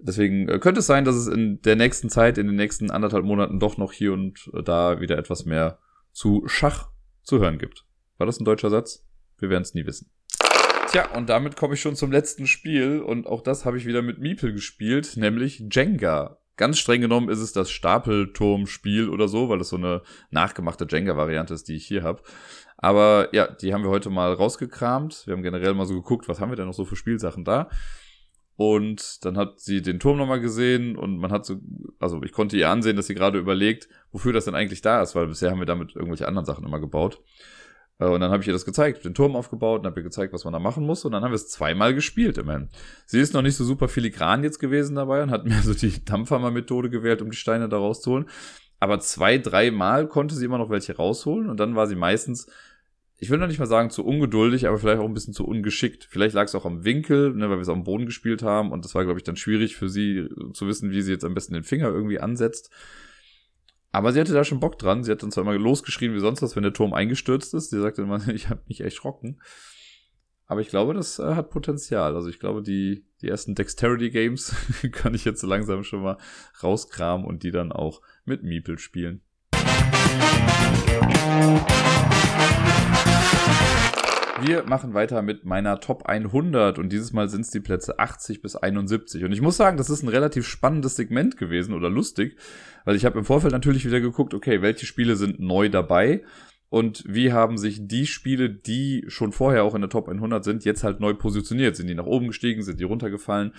Deswegen 0.00 0.48
äh, 0.48 0.58
könnte 0.58 0.80
es 0.80 0.86
sein, 0.86 1.04
dass 1.04 1.16
es 1.16 1.26
in 1.26 1.60
der 1.62 1.76
nächsten 1.76 2.10
Zeit, 2.10 2.38
in 2.38 2.46
den 2.46 2.56
nächsten 2.56 2.90
anderthalb 2.90 3.24
Monaten 3.24 3.58
doch 3.58 3.76
noch 3.76 3.92
hier 3.92 4.12
und 4.12 4.50
da 4.64 5.00
wieder 5.00 5.18
etwas 5.18 5.44
mehr 5.44 5.78
zu 6.12 6.44
Schach 6.46 6.90
zu 7.22 7.38
hören 7.38 7.58
gibt. 7.58 7.84
War 8.16 8.26
das 8.26 8.40
ein 8.40 8.44
deutscher 8.44 8.70
Satz? 8.70 9.06
Wir 9.38 9.50
werden 9.50 9.62
es 9.62 9.74
nie 9.74 9.86
wissen. 9.86 10.10
Tja, 10.90 11.06
und 11.14 11.28
damit 11.28 11.56
komme 11.56 11.74
ich 11.74 11.80
schon 11.80 11.96
zum 11.96 12.10
letzten 12.10 12.46
Spiel 12.46 13.00
und 13.00 13.26
auch 13.26 13.42
das 13.42 13.64
habe 13.64 13.76
ich 13.76 13.84
wieder 13.84 14.00
mit 14.00 14.18
Miepel 14.20 14.52
gespielt, 14.52 15.16
nämlich 15.16 15.62
Jenga. 15.70 16.38
Ganz 16.56 16.78
streng 16.78 17.02
genommen 17.02 17.28
ist 17.28 17.38
es 17.40 17.52
das 17.52 17.70
Stapelturmspiel 17.70 19.10
oder 19.10 19.28
so, 19.28 19.48
weil 19.48 19.60
es 19.60 19.68
so 19.68 19.76
eine 19.76 20.02
nachgemachte 20.30 20.86
Jenga-Variante 20.90 21.54
ist, 21.54 21.68
die 21.68 21.76
ich 21.76 21.86
hier 21.86 22.02
habe. 22.02 22.22
Aber 22.78 23.28
ja, 23.32 23.46
die 23.46 23.74
haben 23.74 23.84
wir 23.84 23.90
heute 23.90 24.10
mal 24.10 24.32
rausgekramt. 24.32 25.26
Wir 25.26 25.34
haben 25.34 25.42
generell 25.42 25.74
mal 25.74 25.86
so 25.86 25.94
geguckt, 25.94 26.28
was 26.28 26.40
haben 26.40 26.50
wir 26.50 26.56
denn 26.56 26.66
noch 26.66 26.74
so 26.74 26.84
für 26.84 26.96
Spielsachen 26.96 27.44
da. 27.44 27.68
Und 28.58 29.24
dann 29.24 29.36
hat 29.36 29.60
sie 29.60 29.82
den 29.82 30.00
Turm 30.00 30.18
nochmal 30.18 30.40
gesehen 30.40 30.96
und 30.96 31.18
man 31.18 31.30
hat 31.30 31.46
so, 31.46 31.60
also 32.00 32.20
ich 32.24 32.32
konnte 32.32 32.56
ihr 32.56 32.68
ansehen, 32.68 32.96
dass 32.96 33.06
sie 33.06 33.14
gerade 33.14 33.38
überlegt, 33.38 33.88
wofür 34.10 34.32
das 34.32 34.46
denn 34.46 34.56
eigentlich 34.56 34.80
da 34.80 35.00
ist, 35.00 35.14
weil 35.14 35.28
bisher 35.28 35.52
haben 35.52 35.60
wir 35.60 35.64
damit 35.64 35.94
irgendwelche 35.94 36.26
anderen 36.26 36.44
Sachen 36.44 36.66
immer 36.66 36.80
gebaut. 36.80 37.22
Äh, 38.00 38.06
und 38.06 38.18
dann 38.18 38.32
habe 38.32 38.42
ich 38.42 38.48
ihr 38.48 38.52
das 38.52 38.64
gezeigt, 38.64 39.04
den 39.04 39.14
Turm 39.14 39.36
aufgebaut 39.36 39.82
und 39.82 39.86
habe 39.86 40.00
ihr 40.00 40.02
gezeigt, 40.02 40.32
was 40.32 40.42
man 40.42 40.52
da 40.52 40.58
machen 40.58 40.84
muss. 40.84 41.04
Und 41.04 41.12
dann 41.12 41.22
haben 41.22 41.30
wir 41.30 41.36
es 41.36 41.46
zweimal 41.46 41.94
gespielt, 41.94 42.36
immerhin. 42.36 42.68
Sie 43.06 43.20
ist 43.20 43.32
noch 43.32 43.42
nicht 43.42 43.54
so 43.54 43.62
super 43.64 43.86
filigran 43.86 44.42
jetzt 44.42 44.58
gewesen 44.58 44.96
dabei 44.96 45.22
und 45.22 45.30
hat 45.30 45.44
mir 45.46 45.62
so 45.62 45.72
die 45.72 46.04
Dampfhammer-Methode 46.04 46.90
gewählt, 46.90 47.22
um 47.22 47.30
die 47.30 47.36
Steine 47.36 47.68
da 47.68 47.76
rauszuholen. 47.76 48.28
Aber 48.80 48.98
zwei, 48.98 49.38
dreimal 49.38 50.08
konnte 50.08 50.34
sie 50.34 50.44
immer 50.44 50.58
noch 50.58 50.70
welche 50.70 50.96
rausholen 50.96 51.48
und 51.48 51.60
dann 51.60 51.76
war 51.76 51.86
sie 51.86 51.94
meistens 51.94 52.48
ich 53.20 53.30
will 53.30 53.38
noch 53.38 53.48
nicht 53.48 53.58
mal 53.58 53.66
sagen 53.66 53.90
zu 53.90 54.04
ungeduldig, 54.04 54.68
aber 54.68 54.78
vielleicht 54.78 55.00
auch 55.00 55.06
ein 55.06 55.14
bisschen 55.14 55.34
zu 55.34 55.44
ungeschickt. 55.44 56.06
Vielleicht 56.08 56.34
lag 56.34 56.44
es 56.44 56.54
auch 56.54 56.64
am 56.64 56.84
Winkel, 56.84 57.34
ne, 57.34 57.50
weil 57.50 57.56
wir 57.56 57.62
es 57.62 57.68
am 57.68 57.82
Boden 57.82 58.06
gespielt 58.06 58.44
haben 58.44 58.70
und 58.70 58.84
das 58.84 58.94
war, 58.94 59.04
glaube 59.04 59.18
ich, 59.18 59.24
dann 59.24 59.36
schwierig 59.36 59.74
für 59.76 59.88
sie 59.88 60.28
zu 60.52 60.68
wissen, 60.68 60.92
wie 60.92 61.02
sie 61.02 61.12
jetzt 61.12 61.24
am 61.24 61.34
besten 61.34 61.54
den 61.54 61.64
Finger 61.64 61.88
irgendwie 61.88 62.20
ansetzt. 62.20 62.70
Aber 63.90 64.12
sie 64.12 64.20
hatte 64.20 64.34
da 64.34 64.44
schon 64.44 64.60
Bock 64.60 64.78
dran. 64.78 65.02
Sie 65.02 65.10
hat 65.10 65.22
dann 65.22 65.32
zwar 65.32 65.42
immer 65.42 65.58
losgeschrien 65.58 66.14
wie 66.14 66.20
sonst 66.20 66.42
was, 66.42 66.54
wenn 66.54 66.62
der 66.62 66.72
Turm 66.72 66.92
eingestürzt 66.92 67.54
ist. 67.54 67.70
Sie 67.70 67.80
sagte 67.80 68.02
immer, 68.02 68.26
ich 68.34 68.48
habe 68.50 68.62
mich 68.68 68.82
erschrocken. 68.82 69.40
Aber 70.46 70.60
ich 70.60 70.68
glaube, 70.68 70.94
das 70.94 71.18
äh, 71.18 71.34
hat 71.34 71.50
Potenzial. 71.50 72.14
Also 72.14 72.28
ich 72.28 72.38
glaube, 72.38 72.62
die, 72.62 73.04
die 73.20 73.28
ersten 73.28 73.54
Dexterity 73.54 74.10
Games 74.10 74.54
kann 74.92 75.14
ich 75.14 75.24
jetzt 75.24 75.40
so 75.40 75.46
langsam 75.46 75.82
schon 75.82 76.02
mal 76.02 76.18
rauskramen 76.62 77.26
und 77.26 77.42
die 77.42 77.50
dann 77.50 77.72
auch 77.72 78.00
mit 78.24 78.44
Meeple 78.44 78.78
spielen. 78.78 79.22
Wir 84.40 84.62
machen 84.64 84.94
weiter 84.94 85.20
mit 85.22 85.44
meiner 85.44 85.80
Top 85.80 86.06
100 86.06 86.78
und 86.78 86.92
dieses 86.92 87.12
Mal 87.12 87.28
sind 87.28 87.40
es 87.40 87.50
die 87.50 87.60
Plätze 87.60 87.98
80 87.98 88.40
bis 88.40 88.54
71. 88.54 89.24
Und 89.24 89.32
ich 89.32 89.40
muss 89.40 89.56
sagen, 89.56 89.76
das 89.76 89.90
ist 89.90 90.02
ein 90.02 90.08
relativ 90.08 90.46
spannendes 90.46 90.94
Segment 90.94 91.36
gewesen 91.36 91.74
oder 91.74 91.90
lustig, 91.90 92.36
weil 92.84 92.94
ich 92.94 93.04
habe 93.04 93.18
im 93.18 93.24
Vorfeld 93.24 93.52
natürlich 93.52 93.84
wieder 93.84 94.00
geguckt, 94.00 94.34
okay, 94.34 94.62
welche 94.62 94.86
Spiele 94.86 95.16
sind 95.16 95.40
neu 95.40 95.68
dabei 95.68 96.22
und 96.70 97.02
wie 97.06 97.32
haben 97.32 97.58
sich 97.58 97.88
die 97.88 98.06
Spiele, 98.06 98.50
die 98.50 99.04
schon 99.08 99.32
vorher 99.32 99.64
auch 99.64 99.74
in 99.74 99.80
der 99.80 99.90
Top 99.90 100.08
100 100.08 100.44
sind, 100.44 100.64
jetzt 100.64 100.84
halt 100.84 101.00
neu 101.00 101.14
positioniert? 101.14 101.76
Sind 101.76 101.88
die 101.88 101.94
nach 101.94 102.06
oben 102.06 102.28
gestiegen, 102.28 102.62
sind 102.62 102.78
die 102.78 102.84
runtergefallen? 102.84 103.54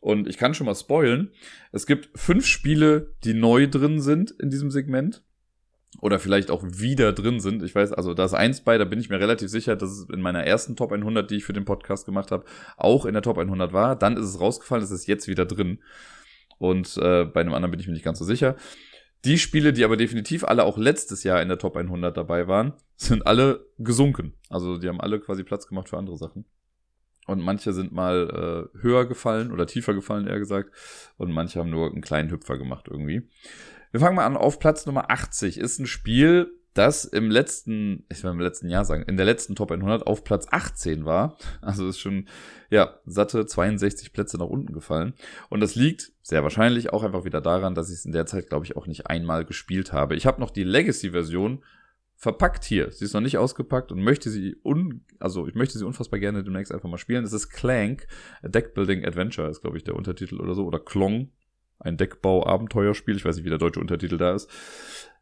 Und 0.00 0.26
ich 0.26 0.36
kann 0.36 0.54
schon 0.54 0.66
mal 0.66 0.74
spoilen, 0.74 1.30
es 1.72 1.86
gibt 1.86 2.10
fünf 2.18 2.46
Spiele, 2.46 3.14
die 3.24 3.34
neu 3.34 3.68
drin 3.68 4.00
sind 4.00 4.32
in 4.32 4.50
diesem 4.50 4.70
Segment 4.70 5.22
oder 6.00 6.18
vielleicht 6.18 6.50
auch 6.50 6.62
wieder 6.64 7.12
drin 7.12 7.40
sind. 7.40 7.62
Ich 7.62 7.74
weiß, 7.74 7.92
also 7.92 8.14
da 8.14 8.24
ist 8.24 8.34
eins 8.34 8.60
bei, 8.60 8.78
da 8.78 8.84
bin 8.84 9.00
ich 9.00 9.08
mir 9.08 9.20
relativ 9.20 9.48
sicher, 9.48 9.76
dass 9.76 9.90
es 9.90 10.08
in 10.10 10.20
meiner 10.20 10.44
ersten 10.44 10.76
Top 10.76 10.92
100, 10.92 11.30
die 11.30 11.36
ich 11.36 11.44
für 11.44 11.52
den 11.52 11.64
Podcast 11.64 12.06
gemacht 12.06 12.30
habe, 12.30 12.44
auch 12.76 13.04
in 13.04 13.14
der 13.14 13.22
Top 13.22 13.38
100 13.38 13.72
war. 13.72 13.96
Dann 13.96 14.16
ist 14.16 14.26
es 14.26 14.40
rausgefallen, 14.40 14.84
es 14.84 14.90
ist 14.90 15.06
jetzt 15.06 15.28
wieder 15.28 15.46
drin. 15.46 15.78
Und 16.58 16.96
äh, 16.98 17.24
bei 17.24 17.40
einem 17.40 17.54
anderen 17.54 17.70
bin 17.70 17.80
ich 17.80 17.86
mir 17.86 17.92
nicht 17.92 18.04
ganz 18.04 18.18
so 18.18 18.24
sicher. 18.24 18.56
Die 19.24 19.38
Spiele, 19.38 19.72
die 19.72 19.84
aber 19.84 19.96
definitiv 19.96 20.44
alle 20.44 20.64
auch 20.64 20.76
letztes 20.76 21.24
Jahr 21.24 21.40
in 21.40 21.48
der 21.48 21.58
Top 21.58 21.76
100 21.76 22.16
dabei 22.16 22.46
waren, 22.46 22.74
sind 22.96 23.26
alle 23.26 23.66
gesunken. 23.78 24.34
Also 24.50 24.78
die 24.78 24.88
haben 24.88 25.00
alle 25.00 25.20
quasi 25.20 25.44
Platz 25.44 25.66
gemacht 25.66 25.88
für 25.88 25.96
andere 25.96 26.18
Sachen. 26.18 26.44
Und 27.26 27.40
manche 27.40 27.72
sind 27.72 27.92
mal 27.92 28.70
äh, 28.74 28.78
höher 28.80 29.06
gefallen 29.06 29.50
oder 29.50 29.66
tiefer 29.66 29.94
gefallen, 29.94 30.26
eher 30.26 30.38
gesagt. 30.38 30.70
Und 31.16 31.32
manche 31.32 31.58
haben 31.58 31.70
nur 31.70 31.90
einen 31.90 32.02
kleinen 32.02 32.30
Hüpfer 32.30 32.58
gemacht 32.58 32.88
irgendwie. 32.90 33.28
Wir 33.94 34.00
fangen 34.00 34.16
mal 34.16 34.26
an. 34.26 34.36
Auf 34.36 34.58
Platz 34.58 34.86
Nummer 34.86 35.08
80 35.12 35.56
ist 35.56 35.78
ein 35.78 35.86
Spiel, 35.86 36.50
das 36.72 37.04
im 37.04 37.30
letzten, 37.30 38.04
ich 38.10 38.24
will 38.24 38.32
im 38.32 38.40
letzten 38.40 38.68
Jahr 38.68 38.84
sagen, 38.84 39.04
in 39.04 39.16
der 39.16 39.24
letzten 39.24 39.54
Top 39.54 39.70
100 39.70 40.04
auf 40.04 40.24
Platz 40.24 40.48
18 40.50 41.04
war. 41.04 41.38
Also 41.60 41.86
ist 41.86 42.00
schon, 42.00 42.26
ja, 42.70 42.98
satte 43.06 43.46
62 43.46 44.12
Plätze 44.12 44.36
nach 44.36 44.48
unten 44.48 44.72
gefallen. 44.72 45.14
Und 45.48 45.60
das 45.60 45.76
liegt 45.76 46.10
sehr 46.22 46.42
wahrscheinlich 46.42 46.92
auch 46.92 47.04
einfach 47.04 47.24
wieder 47.24 47.40
daran, 47.40 47.76
dass 47.76 47.88
ich 47.88 47.98
es 47.98 48.04
in 48.04 48.10
der 48.10 48.26
Zeit, 48.26 48.48
glaube 48.48 48.64
ich, 48.64 48.76
auch 48.76 48.88
nicht 48.88 49.06
einmal 49.06 49.44
gespielt 49.44 49.92
habe. 49.92 50.16
Ich 50.16 50.26
habe 50.26 50.40
noch 50.40 50.50
die 50.50 50.64
Legacy-Version 50.64 51.62
verpackt 52.16 52.64
hier. 52.64 52.90
Sie 52.90 53.04
ist 53.04 53.14
noch 53.14 53.20
nicht 53.20 53.38
ausgepackt 53.38 53.92
und 53.92 54.02
möchte 54.02 54.28
sie 54.28 54.56
un, 54.64 55.04
also 55.20 55.46
ich 55.46 55.54
möchte 55.54 55.78
sie 55.78 55.86
unfassbar 55.86 56.18
gerne 56.18 56.42
demnächst 56.42 56.72
einfach 56.72 56.88
mal 56.88 56.98
spielen. 56.98 57.22
Das 57.22 57.32
ist 57.32 57.48
Clank, 57.48 58.08
A 58.42 58.48
Deck 58.48 58.74
Building 58.74 59.04
Adventure 59.04 59.48
ist, 59.48 59.60
glaube 59.60 59.76
ich, 59.76 59.84
der 59.84 59.94
Untertitel 59.94 60.40
oder 60.40 60.56
so. 60.56 60.64
Oder 60.66 60.80
Klong, 60.80 61.30
ein 61.84 61.96
Deckbau-Abenteuerspiel. 61.96 63.16
Ich 63.16 63.24
weiß 63.24 63.36
nicht, 63.36 63.44
wie 63.44 63.50
der 63.50 63.58
deutsche 63.58 63.80
Untertitel 63.80 64.18
da 64.18 64.34
ist. 64.34 64.50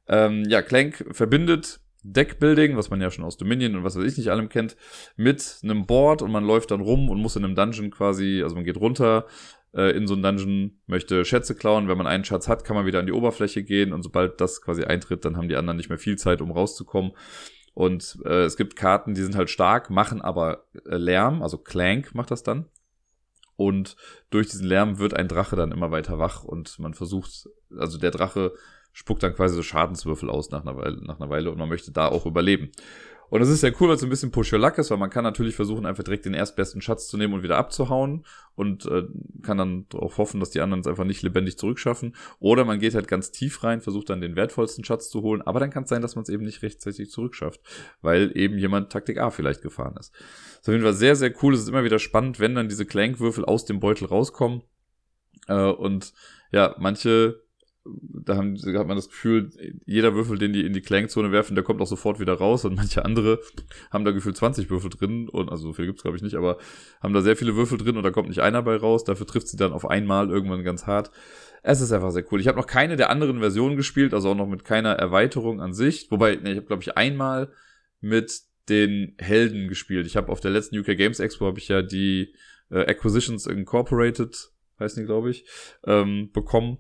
Ähm, 0.09 0.44
ja, 0.48 0.62
Clank 0.62 1.05
verbindet 1.11 1.81
Deckbuilding, 2.05 2.77
was 2.77 2.90
man 2.90 3.01
ja 3.01 3.11
schon 3.11 3.25
aus 3.25 3.37
Dominion 3.37 3.77
und 3.77 3.85
was 3.85 3.96
weiß 3.96 4.05
ich 4.05 4.18
nicht 4.18 4.31
allem 4.31 4.48
kennt, 4.48 4.77
mit 5.16 5.61
einem 5.62 5.87
Board 5.87 6.22
und 6.22 6.33
man 6.33 6.44
läuft 6.44 6.72
dann 6.72 6.81
rum 6.81 7.09
und 7.09 7.20
muss 7.20 7.37
in 7.37 7.44
einem 7.44 7.55
Dungeon 7.55 7.90
quasi, 7.90 8.40
also 8.42 8.57
man 8.57 8.64
geht 8.64 8.77
runter 8.77 9.27
äh, 9.72 9.96
in 9.96 10.07
so 10.07 10.14
einen 10.14 10.22
Dungeon, 10.22 10.81
möchte 10.87 11.25
Schätze 11.25 11.55
klauen. 11.55 11.88
Wenn 11.88 11.98
man 11.98 12.09
einen 12.09 12.25
Schatz 12.25 12.48
hat, 12.48 12.64
kann 12.64 12.77
man 12.77 12.87
wieder 12.87 12.98
an 12.98 13.07
die 13.07 13.12
Oberfläche 13.12 13.62
gehen 13.62 13.92
und 13.92 14.03
sobald 14.03 14.40
das 14.40 14.61
quasi 14.62 14.85
eintritt, 14.85 15.25
dann 15.25 15.37
haben 15.37 15.48
die 15.48 15.57
anderen 15.57 15.77
nicht 15.77 15.90
mehr 15.90 15.98
viel 15.98 16.16
Zeit, 16.16 16.40
um 16.40 16.51
rauszukommen. 16.51 17.12
Und 17.75 18.18
äh, 18.25 18.42
es 18.42 18.57
gibt 18.57 18.77
Karten, 18.77 19.14
die 19.14 19.22
sind 19.22 19.37
halt 19.37 19.48
stark, 19.48 19.88
machen 19.88 20.20
aber 20.20 20.66
äh, 20.85 20.96
Lärm, 20.96 21.42
also 21.42 21.57
Clank 21.57 22.14
macht 22.14 22.31
das 22.31 22.42
dann. 22.42 22.66
Und 23.62 23.94
durch 24.31 24.48
diesen 24.48 24.66
Lärm 24.66 24.98
wird 24.98 25.14
ein 25.14 25.29
Drache 25.29 25.55
dann 25.55 25.70
immer 25.70 25.92
weiter 25.92 26.18
wach 26.18 26.42
und 26.42 26.81
man 26.81 26.94
versucht, 26.94 27.48
also 27.79 27.96
der 27.96 28.11
Drache 28.11 28.53
spuckt 28.92 29.22
dann 29.22 29.35
quasi 29.35 29.55
so 29.55 29.62
Schadenswürfel 29.62 30.29
aus 30.29 30.51
nach 30.51 30.62
einer 30.62 30.77
Weile, 30.77 31.01
nach 31.05 31.20
einer 31.20 31.31
Weile 31.31 31.53
und 31.53 31.59
man 31.59 31.68
möchte 31.68 31.92
da 31.92 32.09
auch 32.09 32.27
überleben. 32.27 32.72
Und 33.33 33.40
das 33.40 33.49
ist 33.49 33.62
sehr 33.62 33.73
cool, 33.81 33.88
weil 33.88 33.97
es 33.97 34.03
ein 34.03 34.11
bisschen 34.11 34.31
Push 34.31 34.53
Your 34.53 34.59
Luck 34.59 34.77
ist, 34.77 34.90
weil 34.90 34.99
man 34.99 35.09
kann 35.09 35.25
natürlich 35.25 35.57
versuchen, 35.57 35.87
einfach 35.87 36.05
direkt 36.05 36.27
den 36.27 36.35
erstbesten 36.35 36.83
Schatz 36.83 37.09
zu 37.09 37.16
nehmen 37.16 37.33
und 37.33 37.42
wieder 37.42 37.57
abzuhauen 37.57 38.27
und 38.57 38.85
äh, 38.85 39.05
kann 39.40 39.57
dann 39.57 39.87
darauf 39.88 40.18
hoffen, 40.18 40.38
dass 40.38 40.51
die 40.51 40.61
anderen 40.61 40.83
es 40.83 40.87
einfach 40.87 41.07
nicht 41.07 41.23
lebendig 41.23 41.57
zurückschaffen. 41.57 42.14
Oder 42.40 42.66
man 42.66 42.79
geht 42.79 42.95
halt 42.95 43.09
ganz 43.09 43.31
tief 43.31 43.64
rein, 43.64 43.81
versucht 43.81 44.11
dann 44.11 44.21
den 44.21 44.37
wertvollsten 44.37 44.85
Schatz 44.85 45.09
zu 45.09 45.23
holen, 45.23 45.40
aber 45.40 45.61
dann 45.61 45.71
kann 45.71 45.85
es 45.85 45.88
sein, 45.88 46.03
dass 46.03 46.14
man 46.14 46.25
es 46.25 46.29
eben 46.29 46.45
nicht 46.45 46.61
rechtzeitig 46.61 47.11
zurückschafft, 47.11 47.62
weil 48.03 48.37
eben 48.37 48.59
jemand 48.59 48.92
Taktik 48.92 49.16
A 49.16 49.31
vielleicht 49.31 49.62
gefahren 49.62 49.97
ist. 49.99 50.12
Das 50.12 50.61
ist 50.61 50.68
auf 50.68 50.75
jeden 50.75 50.85
Fall 50.85 50.92
sehr, 50.92 51.16
sehr 51.16 51.33
cool. 51.42 51.55
Es 51.55 51.61
ist 51.61 51.71
immer 51.71 51.85
wieder 51.85 51.99
spannend, 51.99 52.38
wenn 52.38 52.55
dann 52.55 52.68
diese 52.68 52.85
Clankwürfel 52.85 53.47
aus 53.47 53.64
dem 53.64 53.81
Beutel 53.81 54.09
rauskommen. 54.09 54.61
Äh, 55.49 55.55
und 55.55 56.12
ja, 56.51 56.77
manche 56.79 57.41
da 57.85 58.37
haben, 58.37 58.57
hat 58.57 58.87
man 58.87 58.97
das 58.97 59.09
Gefühl, 59.09 59.51
jeder 59.85 60.14
Würfel, 60.14 60.38
den 60.38 60.53
die 60.53 60.64
in 60.64 60.73
die 60.73 60.81
Clankzone 60.81 61.33
werfen, 61.33 61.55
der 61.55 61.64
kommt 61.64 61.81
auch 61.81 61.87
sofort 61.87 62.21
wieder 62.21 62.35
raus 62.35 62.64
und 62.64 62.75
manche 62.77 63.05
andere 63.05 63.40
haben 63.90 64.05
da 64.05 64.12
gefühlt 64.12 64.37
20 64.37 64.71
Würfel 64.71 64.90
drin 64.90 65.29
und 65.29 65.51
also 65.51 65.68
so 65.68 65.73
viel 65.73 65.87
gibt's 65.87 66.03
glaube 66.03 66.16
ich 66.16 66.23
nicht, 66.23 66.37
aber 66.37 66.59
haben 67.03 67.12
da 67.12 67.23
sehr 67.23 67.37
viele 67.37 67.57
Würfel 67.57 67.79
drin 67.79 67.97
und 67.97 68.05
da 68.05 68.11
kommt 68.11 68.29
nicht 68.29 68.40
einer 68.40 68.62
bei 68.62 68.77
raus, 68.77 69.05
dafür 69.05 69.27
trifft 69.27 69.49
sie 69.49 69.57
dann 69.57 69.73
auf 69.73 69.88
einmal 69.88 70.31
irgendwann 70.31 70.62
ganz 70.62 70.87
hart. 70.87 71.11
Es 71.64 71.81
ist 71.81 71.92
einfach 71.92 72.11
sehr 72.11 72.25
cool. 72.33 72.40
Ich 72.40 72.49
habe 72.49 72.59
noch 72.59 72.66
keine 72.66 72.97
der 72.97 73.11
anderen 73.11 73.38
Versionen 73.38 73.77
gespielt, 73.77 74.14
also 74.14 74.31
auch 74.31 74.37
noch 74.37 74.49
mit 74.49 74.64
keiner 74.64 74.92
Erweiterung 74.92 75.61
an 75.61 75.73
sich, 75.73 76.09
wobei, 76.11 76.37
ne, 76.37 76.53
ich 76.53 76.57
habe 76.57 76.66
glaube 76.66 76.83
ich 76.83 76.97
einmal 76.97 77.53
mit 78.01 78.42
den 78.68 79.14
Helden 79.18 79.68
gespielt. 79.68 80.07
Ich 80.07 80.16
habe 80.16 80.31
auf 80.31 80.40
der 80.40 80.53
letzten 80.53 80.79
UK 80.79 80.97
Games 80.97 81.18
Expo 81.18 81.47
habe 81.47 81.59
ich 81.59 81.68
ja 81.68 81.83
die 81.83 82.35
äh, 82.71 82.81
Acquisitions 82.81 83.47
Incorporated, 83.47 84.51
heißen 84.79 85.03
die 85.03 85.07
glaube 85.07 85.31
ich, 85.31 85.47
ähm, 85.85 86.31
bekommen 86.33 86.79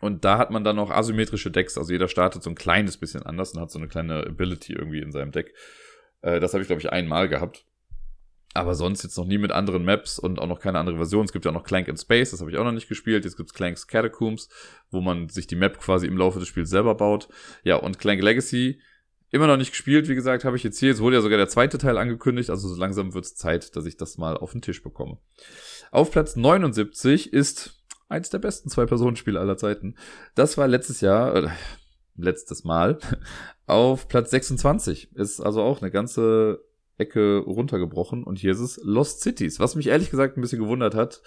und 0.00 0.24
da 0.24 0.38
hat 0.38 0.50
man 0.50 0.64
dann 0.64 0.76
noch 0.76 0.90
asymmetrische 0.90 1.50
Decks. 1.50 1.78
Also 1.78 1.92
jeder 1.92 2.08
startet 2.08 2.42
so 2.42 2.50
ein 2.50 2.56
kleines 2.56 2.96
bisschen 2.96 3.22
anders 3.22 3.52
und 3.52 3.60
hat 3.60 3.70
so 3.70 3.78
eine 3.78 3.88
kleine 3.88 4.26
Ability 4.26 4.74
irgendwie 4.74 5.00
in 5.00 5.12
seinem 5.12 5.32
Deck. 5.32 5.54
Äh, 6.22 6.40
das 6.40 6.52
habe 6.52 6.62
ich, 6.62 6.68
glaube 6.68 6.80
ich, 6.80 6.90
einmal 6.90 7.28
gehabt. 7.28 7.64
Aber 8.52 8.74
sonst 8.74 9.02
jetzt 9.02 9.18
noch 9.18 9.26
nie 9.26 9.38
mit 9.38 9.52
anderen 9.52 9.84
Maps 9.84 10.18
und 10.18 10.38
auch 10.38 10.46
noch 10.46 10.60
keine 10.60 10.78
andere 10.78 10.96
Version. 10.96 11.26
Es 11.26 11.32
gibt 11.32 11.44
ja 11.44 11.50
auch 11.50 11.54
noch 11.54 11.64
Clank 11.64 11.88
in 11.88 11.96
Space, 11.96 12.30
das 12.30 12.40
habe 12.40 12.50
ich 12.50 12.56
auch 12.56 12.64
noch 12.64 12.72
nicht 12.72 12.88
gespielt. 12.88 13.24
Jetzt 13.24 13.36
gibt's 13.36 13.52
Clanks 13.52 13.86
Catacombs, 13.86 14.48
wo 14.90 15.00
man 15.00 15.28
sich 15.28 15.46
die 15.46 15.56
Map 15.56 15.78
quasi 15.78 16.06
im 16.06 16.16
Laufe 16.16 16.38
des 16.38 16.48
Spiels 16.48 16.70
selber 16.70 16.94
baut. 16.94 17.28
Ja, 17.64 17.76
und 17.76 17.98
Clank 17.98 18.22
Legacy 18.22 18.80
Immer 19.30 19.48
noch 19.48 19.56
nicht 19.56 19.72
gespielt, 19.72 20.08
wie 20.08 20.14
gesagt, 20.14 20.44
habe 20.44 20.56
ich 20.56 20.62
jetzt 20.62 20.78
hier. 20.78 20.92
Es 20.92 21.00
wurde 21.00 21.16
ja 21.16 21.22
sogar 21.22 21.36
der 21.36 21.48
zweite 21.48 21.78
Teil 21.78 21.98
angekündigt, 21.98 22.48
also 22.48 22.68
so 22.68 22.80
langsam 22.80 23.12
wird 23.12 23.24
es 23.24 23.34
Zeit, 23.34 23.74
dass 23.74 23.84
ich 23.84 23.96
das 23.96 24.18
mal 24.18 24.36
auf 24.36 24.52
den 24.52 24.62
Tisch 24.62 24.82
bekomme. 24.82 25.18
Auf 25.90 26.12
Platz 26.12 26.36
79 26.36 27.32
ist 27.32 27.75
eins 28.08 28.30
der 28.30 28.38
besten 28.38 28.68
Zwei-Personen-Spiele 28.68 29.40
aller 29.40 29.56
Zeiten. 29.56 29.96
Das 30.34 30.58
war 30.58 30.68
letztes 30.68 31.00
Jahr, 31.00 31.34
äh, 31.34 31.48
letztes 32.16 32.64
Mal, 32.64 32.98
auf 33.66 34.08
Platz 34.08 34.30
26. 34.30 35.14
Ist 35.14 35.40
also 35.40 35.62
auch 35.62 35.82
eine 35.82 35.90
ganze 35.90 36.64
Ecke 36.98 37.38
runtergebrochen 37.38 38.24
und 38.24 38.38
hier 38.38 38.52
ist 38.52 38.60
es 38.60 38.80
Lost 38.82 39.20
Cities, 39.20 39.60
was 39.60 39.74
mich 39.74 39.88
ehrlich 39.88 40.10
gesagt 40.10 40.36
ein 40.36 40.40
bisschen 40.40 40.60
gewundert 40.62 40.94
hat. 40.94 41.22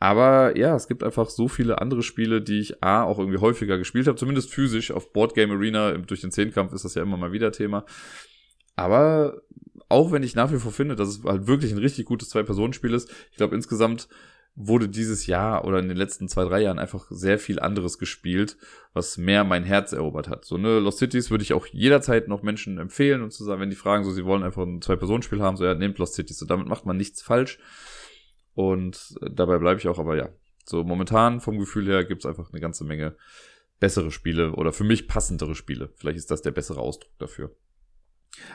Aber 0.00 0.56
ja, 0.56 0.74
es 0.74 0.88
gibt 0.88 1.04
einfach 1.04 1.30
so 1.30 1.48
viele 1.48 1.80
andere 1.80 2.02
Spiele, 2.02 2.42
die 2.42 2.58
ich 2.58 2.82
A 2.82 3.04
auch 3.04 3.18
irgendwie 3.18 3.38
häufiger 3.38 3.78
gespielt 3.78 4.06
habe, 4.06 4.18
zumindest 4.18 4.52
physisch 4.52 4.90
auf 4.90 5.12
Board 5.12 5.34
Game 5.34 5.52
Arena. 5.52 5.92
Durch 5.92 6.20
den 6.20 6.32
Zehnkampf 6.32 6.72
ist 6.72 6.84
das 6.84 6.94
ja 6.94 7.02
immer 7.02 7.16
mal 7.16 7.32
wieder 7.32 7.52
Thema. 7.52 7.86
Aber 8.76 9.40
auch 9.88 10.10
wenn 10.10 10.22
ich 10.22 10.34
nach 10.34 10.52
wie 10.52 10.58
vor 10.58 10.72
finde, 10.72 10.96
dass 10.96 11.08
es 11.08 11.24
halt 11.24 11.46
wirklich 11.46 11.72
ein 11.72 11.78
richtig 11.78 12.06
gutes 12.06 12.30
Zwei-Personen-Spiel 12.30 12.92
ist, 12.92 13.10
ich 13.30 13.36
glaube 13.36 13.54
insgesamt 13.54 14.08
wurde 14.56 14.88
dieses 14.88 15.26
Jahr 15.26 15.64
oder 15.64 15.80
in 15.80 15.88
den 15.88 15.96
letzten 15.96 16.28
zwei, 16.28 16.44
drei 16.44 16.60
Jahren 16.62 16.78
einfach 16.78 17.06
sehr 17.10 17.38
viel 17.38 17.58
anderes 17.58 17.98
gespielt, 17.98 18.56
was 18.92 19.18
mehr 19.18 19.42
mein 19.42 19.64
Herz 19.64 19.92
erobert 19.92 20.28
hat. 20.28 20.44
So, 20.44 20.58
ne, 20.58 20.78
Lost 20.78 20.98
Cities 20.98 21.30
würde 21.30 21.42
ich 21.42 21.52
auch 21.54 21.66
jederzeit 21.66 22.28
noch 22.28 22.42
Menschen 22.42 22.78
empfehlen 22.78 23.22
und 23.22 23.32
zu 23.32 23.44
sagen, 23.44 23.60
wenn 23.60 23.70
die 23.70 23.76
fragen, 23.76 24.04
so, 24.04 24.12
sie 24.12 24.24
wollen 24.24 24.44
einfach 24.44 24.62
ein 24.62 24.80
Zwei-Personen-Spiel 24.80 25.42
haben, 25.42 25.56
so, 25.56 25.64
ja, 25.64 25.74
nehmt 25.74 25.98
Lost 25.98 26.14
Cities. 26.14 26.38
So, 26.38 26.46
damit 26.46 26.68
macht 26.68 26.86
man 26.86 26.96
nichts 26.96 27.20
falsch. 27.20 27.58
Und 28.54 29.16
dabei 29.20 29.58
bleibe 29.58 29.80
ich 29.80 29.88
auch, 29.88 29.98
aber 29.98 30.16
ja. 30.16 30.28
So, 30.64 30.84
momentan 30.84 31.40
vom 31.40 31.58
Gefühl 31.58 31.86
her 31.86 32.04
gibt's 32.04 32.24
einfach 32.24 32.50
eine 32.50 32.60
ganze 32.60 32.84
Menge 32.84 33.16
bessere 33.80 34.12
Spiele 34.12 34.52
oder 34.52 34.72
für 34.72 34.84
mich 34.84 35.08
passendere 35.08 35.56
Spiele. 35.56 35.90
Vielleicht 35.96 36.18
ist 36.18 36.30
das 36.30 36.42
der 36.42 36.52
bessere 36.52 36.80
Ausdruck 36.80 37.10
dafür. 37.18 37.54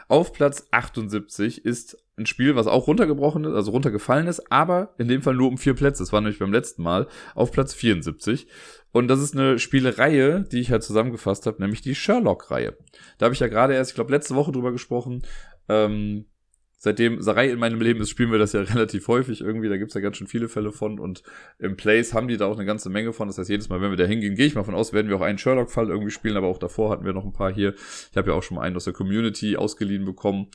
Auf 0.08 0.34
Platz 0.34 0.68
78 0.72 1.66
ist 1.66 1.98
ein 2.18 2.26
Spiel, 2.26 2.56
was 2.56 2.68
auch 2.68 2.88
runtergebrochen 2.88 3.46
ist, 3.46 3.54
also 3.54 3.72
runtergefallen 3.72 4.28
ist, 4.28 4.52
aber 4.52 4.94
in 4.98 5.08
dem 5.08 5.22
Fall 5.22 5.36
nur 5.36 5.48
um 5.48 5.58
vier 5.58 5.74
Plätze. 5.74 6.04
Das 6.04 6.12
war 6.12 6.22
nämlich 6.22 6.40
beim 6.40 6.52
letzten 6.52 6.84
Mal 6.84 7.08
auf 7.34 7.52
Platz 7.52 7.74
74. 7.74 8.48
Und 8.92 9.08
das 9.08 9.22
ist 9.22 9.36
eine 9.36 9.60
Spielereihe, 9.60 10.42
die 10.42 10.60
ich 10.60 10.72
halt 10.72 10.84
zusammengefasst 10.84 11.46
habe, 11.46 11.62
nämlich 11.62 11.82
die 11.82 11.96
Sherlock-Reihe. 11.96 12.78
Da 13.18 13.26
habe 13.26 13.34
ich 13.34 13.40
ja 13.40 13.48
gerade 13.48 13.74
erst, 13.74 13.92
ich 13.92 13.96
glaube, 13.96 14.12
letzte 14.12 14.36
Woche 14.36 14.52
drüber 14.52 14.72
gesprochen. 14.72 15.24
Ähm, 15.70 16.26
seitdem 16.80 17.22
Sarai 17.22 17.50
in 17.50 17.60
meinem 17.60 17.82
Leben 17.82 18.02
ist, 18.02 18.10
spielen 18.10 18.32
wir 18.32 18.40
das 18.40 18.54
ja 18.54 18.62
relativ 18.74 19.08
häufig 19.08 19.42
irgendwie. 19.42 19.70
Da 19.70 19.78
gibt's 19.78 19.94
ja 19.94 20.02
ganz 20.02 20.18
schön 20.18 20.28
viele 20.28 20.50
Fälle 20.50 20.72
von. 20.72 20.98
Und 20.98 21.22
im 21.60 21.78
Place 21.78 22.14
haben 22.14 22.28
die 22.28 22.38
da 22.38 22.48
auch 22.48 22.56
eine 22.56 22.66
ganze 22.66 22.90
Menge 22.90 23.14
von. 23.14 23.28
Das 23.28 23.38
heißt, 23.38 23.50
jedes 23.50 23.70
Mal, 23.70 23.82
wenn 23.82 23.92
wir 23.92 23.98
da 23.98 24.06
hingehen, 24.06 24.36
gehe 24.36 24.48
ich 24.48 24.56
mal 24.56 24.64
von 24.64 24.74
aus, 24.74 24.94
werden 24.94 25.10
wir 25.10 25.18
auch 25.18 25.22
einen 25.22 25.38
Sherlock-Fall 25.38 25.90
irgendwie 25.90 26.12
spielen. 26.12 26.38
Aber 26.38 26.48
auch 26.48 26.58
davor 26.58 26.90
hatten 26.90 27.06
wir 27.06 27.14
noch 27.14 27.26
ein 27.26 27.34
paar 27.34 27.54
hier. 27.54 27.76
Ich 28.10 28.18
habe 28.18 28.32
ja 28.32 28.36
auch 28.36 28.44
schon 28.44 28.56
mal 28.56 28.64
einen 28.64 28.78
aus 28.78 28.86
der 28.86 28.94
Community 28.94 29.58
ausgeliehen 29.58 30.06
bekommen. 30.06 30.48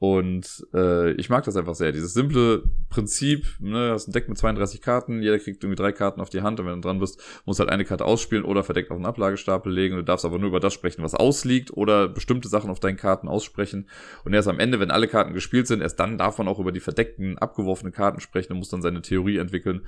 Und 0.00 0.64
äh, 0.74 1.10
ich 1.12 1.28
mag 1.28 1.44
das 1.44 1.56
einfach 1.56 1.74
sehr. 1.74 1.90
Dieses 1.90 2.14
simple 2.14 2.62
Prinzip, 2.88 3.46
ne, 3.58 3.90
hast 3.92 4.06
ein 4.06 4.12
Deck 4.12 4.28
mit 4.28 4.38
32 4.38 4.80
Karten, 4.80 5.22
jeder 5.22 5.40
kriegt 5.40 5.64
irgendwie 5.64 5.80
drei 5.80 5.90
Karten 5.90 6.20
auf 6.20 6.30
die 6.30 6.42
Hand 6.42 6.60
und 6.60 6.66
wenn 6.66 6.76
du 6.76 6.86
dran 6.86 7.00
bist, 7.00 7.20
musst 7.46 7.58
halt 7.58 7.68
eine 7.68 7.84
Karte 7.84 8.04
ausspielen 8.04 8.44
oder 8.44 8.62
verdeckt 8.62 8.92
auf 8.92 8.96
einen 8.96 9.06
Ablagestapel 9.06 9.72
legen. 9.72 9.96
Du 9.96 10.04
darfst 10.04 10.24
aber 10.24 10.38
nur 10.38 10.50
über 10.50 10.60
das 10.60 10.72
sprechen, 10.72 11.02
was 11.02 11.16
ausliegt 11.16 11.76
oder 11.76 12.06
bestimmte 12.06 12.48
Sachen 12.48 12.70
auf 12.70 12.78
deinen 12.78 12.96
Karten 12.96 13.26
aussprechen. 13.26 13.88
Und 14.24 14.34
erst 14.34 14.46
am 14.46 14.60
Ende, 14.60 14.78
wenn 14.78 14.92
alle 14.92 15.08
Karten 15.08 15.34
gespielt 15.34 15.66
sind, 15.66 15.82
erst 15.82 15.98
dann 15.98 16.16
darf 16.16 16.38
man 16.38 16.46
auch 16.46 16.60
über 16.60 16.70
die 16.70 16.80
verdeckten, 16.80 17.36
abgeworfenen 17.36 17.92
Karten 17.92 18.20
sprechen 18.20 18.52
und 18.52 18.58
muss 18.58 18.68
dann 18.68 18.82
seine 18.82 19.02
Theorie 19.02 19.38
entwickeln. 19.38 19.82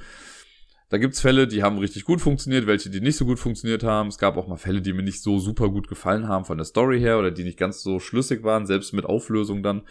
Da 0.91 0.99
gibt's 0.99 1.21
Fälle, 1.21 1.47
die 1.47 1.63
haben 1.63 1.79
richtig 1.79 2.05
gut 2.05 2.21
funktioniert, 2.21 2.67
welche, 2.67 2.91
die 2.91 3.01
nicht 3.01 3.17
so 3.17 3.25
gut 3.25 3.39
funktioniert 3.39 3.85
haben. 3.85 4.09
Es 4.09 4.19
gab 4.19 4.37
auch 4.37 4.49
mal 4.49 4.57
Fälle, 4.57 4.83
die 4.83 4.93
mir 4.93 5.05
nicht 5.05 5.23
so 5.23 5.39
super 5.39 5.71
gut 5.71 5.87
gefallen 5.87 6.27
haben 6.27 6.45
von 6.45 6.59
der 6.59 6.65
Story 6.65 6.99
her 6.99 7.19
oder 7.19 7.31
die 7.31 7.45
nicht 7.45 7.59
ganz 7.59 7.81
so 7.83 8.01
schlüssig 8.01 8.43
waren, 8.43 8.67
selbst 8.67 8.93
mit 8.93 9.07
Auflösung 9.07 9.63
dann. 9.63 9.83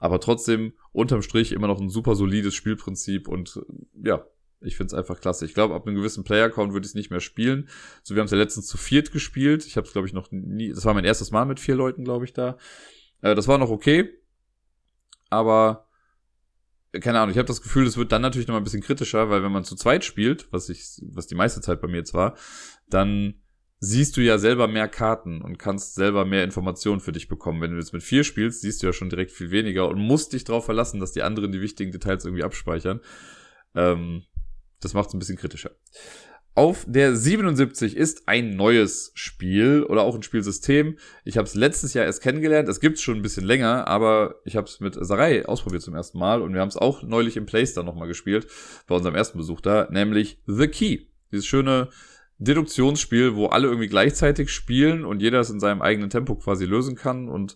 Aber 0.00 0.18
trotzdem, 0.18 0.72
unterm 0.92 1.22
Strich 1.22 1.52
immer 1.52 1.68
noch 1.68 1.80
ein 1.80 1.88
super 1.88 2.16
solides 2.16 2.54
Spielprinzip 2.54 3.28
und 3.28 3.60
ja, 4.02 4.26
ich 4.60 4.76
find's 4.76 4.92
einfach 4.92 5.20
klasse. 5.20 5.44
Ich 5.44 5.54
glaube, 5.54 5.74
ab 5.74 5.86
einem 5.86 5.94
gewissen 5.94 6.24
Player-Count 6.24 6.72
würde 6.72 6.84
ich 6.84 6.90
es 6.90 6.94
nicht 6.96 7.10
mehr 7.10 7.20
spielen. 7.20 7.68
So, 8.02 8.14
wir 8.14 8.20
haben 8.20 8.26
es 8.26 8.32
ja 8.32 8.38
letztens 8.38 8.66
zu 8.66 8.76
viert 8.76 9.12
gespielt. 9.12 9.64
Ich 9.66 9.76
habe 9.76 9.86
es, 9.86 9.92
glaube 9.92 10.08
ich, 10.08 10.12
noch 10.12 10.32
nie. 10.32 10.70
Das 10.70 10.84
war 10.84 10.94
mein 10.94 11.04
erstes 11.04 11.30
Mal 11.30 11.44
mit 11.44 11.60
vier 11.60 11.76
Leuten, 11.76 12.02
glaube 12.02 12.24
ich, 12.24 12.32
da. 12.32 12.58
Äh, 13.22 13.36
das 13.36 13.46
war 13.46 13.56
noch 13.56 13.70
okay. 13.70 14.10
Aber 15.30 15.86
keine 16.98 17.20
Ahnung, 17.20 17.30
ich 17.30 17.38
habe 17.38 17.46
das 17.46 17.62
Gefühl, 17.62 17.86
es 17.86 17.96
wird 17.96 18.10
dann 18.10 18.22
natürlich 18.22 18.48
noch 18.48 18.54
mal 18.54 18.60
ein 18.60 18.64
bisschen 18.64 18.82
kritischer, 18.82 19.30
weil 19.30 19.42
wenn 19.42 19.52
man 19.52 19.64
zu 19.64 19.76
zweit 19.76 20.04
spielt, 20.04 20.52
was 20.52 20.68
ich, 20.68 21.00
was 21.02 21.26
die 21.26 21.36
meiste 21.36 21.60
Zeit 21.60 21.80
bei 21.80 21.88
mir 21.88 21.98
jetzt 21.98 22.14
war, 22.14 22.36
dann 22.88 23.34
siehst 23.78 24.16
du 24.16 24.20
ja 24.20 24.38
selber 24.38 24.68
mehr 24.68 24.88
Karten 24.88 25.40
und 25.40 25.58
kannst 25.58 25.94
selber 25.94 26.24
mehr 26.24 26.44
Informationen 26.44 27.00
für 27.00 27.12
dich 27.12 27.28
bekommen. 27.28 27.62
Wenn 27.62 27.70
du 27.70 27.78
jetzt 27.78 27.92
mit 27.92 28.02
vier 28.02 28.24
spielst, 28.24 28.60
siehst 28.60 28.82
du 28.82 28.86
ja 28.86 28.92
schon 28.92 29.08
direkt 29.08 29.30
viel 29.30 29.50
weniger 29.50 29.88
und 29.88 29.98
musst 29.98 30.32
dich 30.32 30.44
darauf 30.44 30.66
verlassen, 30.66 31.00
dass 31.00 31.12
die 31.12 31.22
anderen 31.22 31.52
die 31.52 31.62
wichtigen 31.62 31.92
Details 31.92 32.24
irgendwie 32.24 32.44
abspeichern. 32.44 33.00
Ähm, 33.74 34.24
das 34.80 34.92
macht 34.92 35.08
es 35.08 35.14
ein 35.14 35.18
bisschen 35.18 35.38
kritischer. 35.38 35.70
Auf 36.56 36.84
der 36.86 37.14
77 37.14 37.96
ist 37.96 38.26
ein 38.26 38.56
neues 38.56 39.12
Spiel 39.14 39.84
oder 39.84 40.02
auch 40.02 40.16
ein 40.16 40.22
Spielsystem. 40.22 40.98
Ich 41.24 41.38
habe 41.38 41.46
es 41.46 41.54
letztes 41.54 41.94
Jahr 41.94 42.04
erst 42.04 42.22
kennengelernt. 42.22 42.68
Es 42.68 42.80
gibt's 42.80 43.02
schon 43.02 43.16
ein 43.16 43.22
bisschen 43.22 43.44
länger, 43.44 43.86
aber 43.86 44.34
ich 44.44 44.56
habe 44.56 44.66
es 44.66 44.80
mit 44.80 44.96
Sarai 45.00 45.46
ausprobiert 45.46 45.82
zum 45.82 45.94
ersten 45.94 46.18
Mal 46.18 46.42
und 46.42 46.52
wir 46.52 46.60
haben 46.60 46.68
es 46.68 46.76
auch 46.76 47.02
neulich 47.02 47.36
im 47.36 47.46
Playstore 47.46 47.86
nochmal 47.86 48.08
gespielt, 48.08 48.48
bei 48.88 48.96
unserem 48.96 49.14
ersten 49.14 49.38
Besuch 49.38 49.60
da, 49.60 49.86
nämlich 49.90 50.42
The 50.46 50.66
Key. 50.66 51.06
Dieses 51.30 51.46
schöne 51.46 51.88
Deduktionsspiel, 52.38 53.36
wo 53.36 53.46
alle 53.46 53.68
irgendwie 53.68 53.88
gleichzeitig 53.88 54.50
spielen 54.50 55.04
und 55.04 55.22
jeder 55.22 55.40
es 55.40 55.50
in 55.50 55.60
seinem 55.60 55.82
eigenen 55.82 56.10
Tempo 56.10 56.34
quasi 56.34 56.64
lösen 56.64 56.96
kann 56.96 57.28
und 57.28 57.54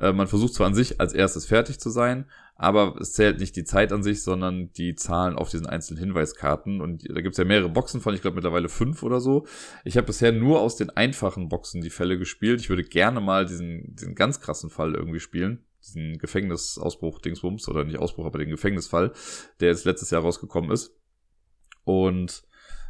äh, 0.00 0.12
man 0.12 0.28
versucht 0.28 0.54
zwar 0.54 0.66
an 0.66 0.74
sich 0.74 0.98
als 0.98 1.12
erstes 1.12 1.44
fertig 1.44 1.78
zu 1.78 1.90
sein, 1.90 2.26
aber 2.60 2.94
es 3.00 3.14
zählt 3.14 3.40
nicht 3.40 3.56
die 3.56 3.64
Zeit 3.64 3.90
an 3.90 4.02
sich, 4.02 4.22
sondern 4.22 4.70
die 4.74 4.94
Zahlen 4.94 5.34
auf 5.34 5.48
diesen 5.48 5.66
einzelnen 5.66 5.98
Hinweiskarten. 5.98 6.82
Und 6.82 7.08
da 7.08 7.22
gibt's 7.22 7.38
ja 7.38 7.46
mehrere 7.46 7.70
Boxen 7.70 8.02
von, 8.02 8.14
ich 8.14 8.20
glaube 8.20 8.34
mittlerweile 8.34 8.68
fünf 8.68 9.02
oder 9.02 9.18
so. 9.18 9.46
Ich 9.82 9.96
habe 9.96 10.08
bisher 10.08 10.30
nur 10.30 10.60
aus 10.60 10.76
den 10.76 10.90
einfachen 10.90 11.48
Boxen 11.48 11.80
die 11.80 11.88
Fälle 11.88 12.18
gespielt. 12.18 12.60
Ich 12.60 12.68
würde 12.68 12.84
gerne 12.84 13.22
mal 13.22 13.46
diesen, 13.46 13.94
diesen 13.96 14.14
ganz 14.14 14.42
krassen 14.42 14.68
Fall 14.68 14.94
irgendwie 14.94 15.20
spielen. 15.20 15.64
Diesen 15.82 16.18
Gefängnisausbruch 16.18 17.20
Dingsbums, 17.20 17.66
oder 17.66 17.84
nicht 17.84 17.98
Ausbruch, 17.98 18.26
aber 18.26 18.38
den 18.38 18.50
Gefängnisfall, 18.50 19.14
der 19.60 19.68
jetzt 19.68 19.86
letztes 19.86 20.10
Jahr 20.10 20.20
rausgekommen 20.20 20.70
ist. 20.70 20.94
Und 21.84 22.42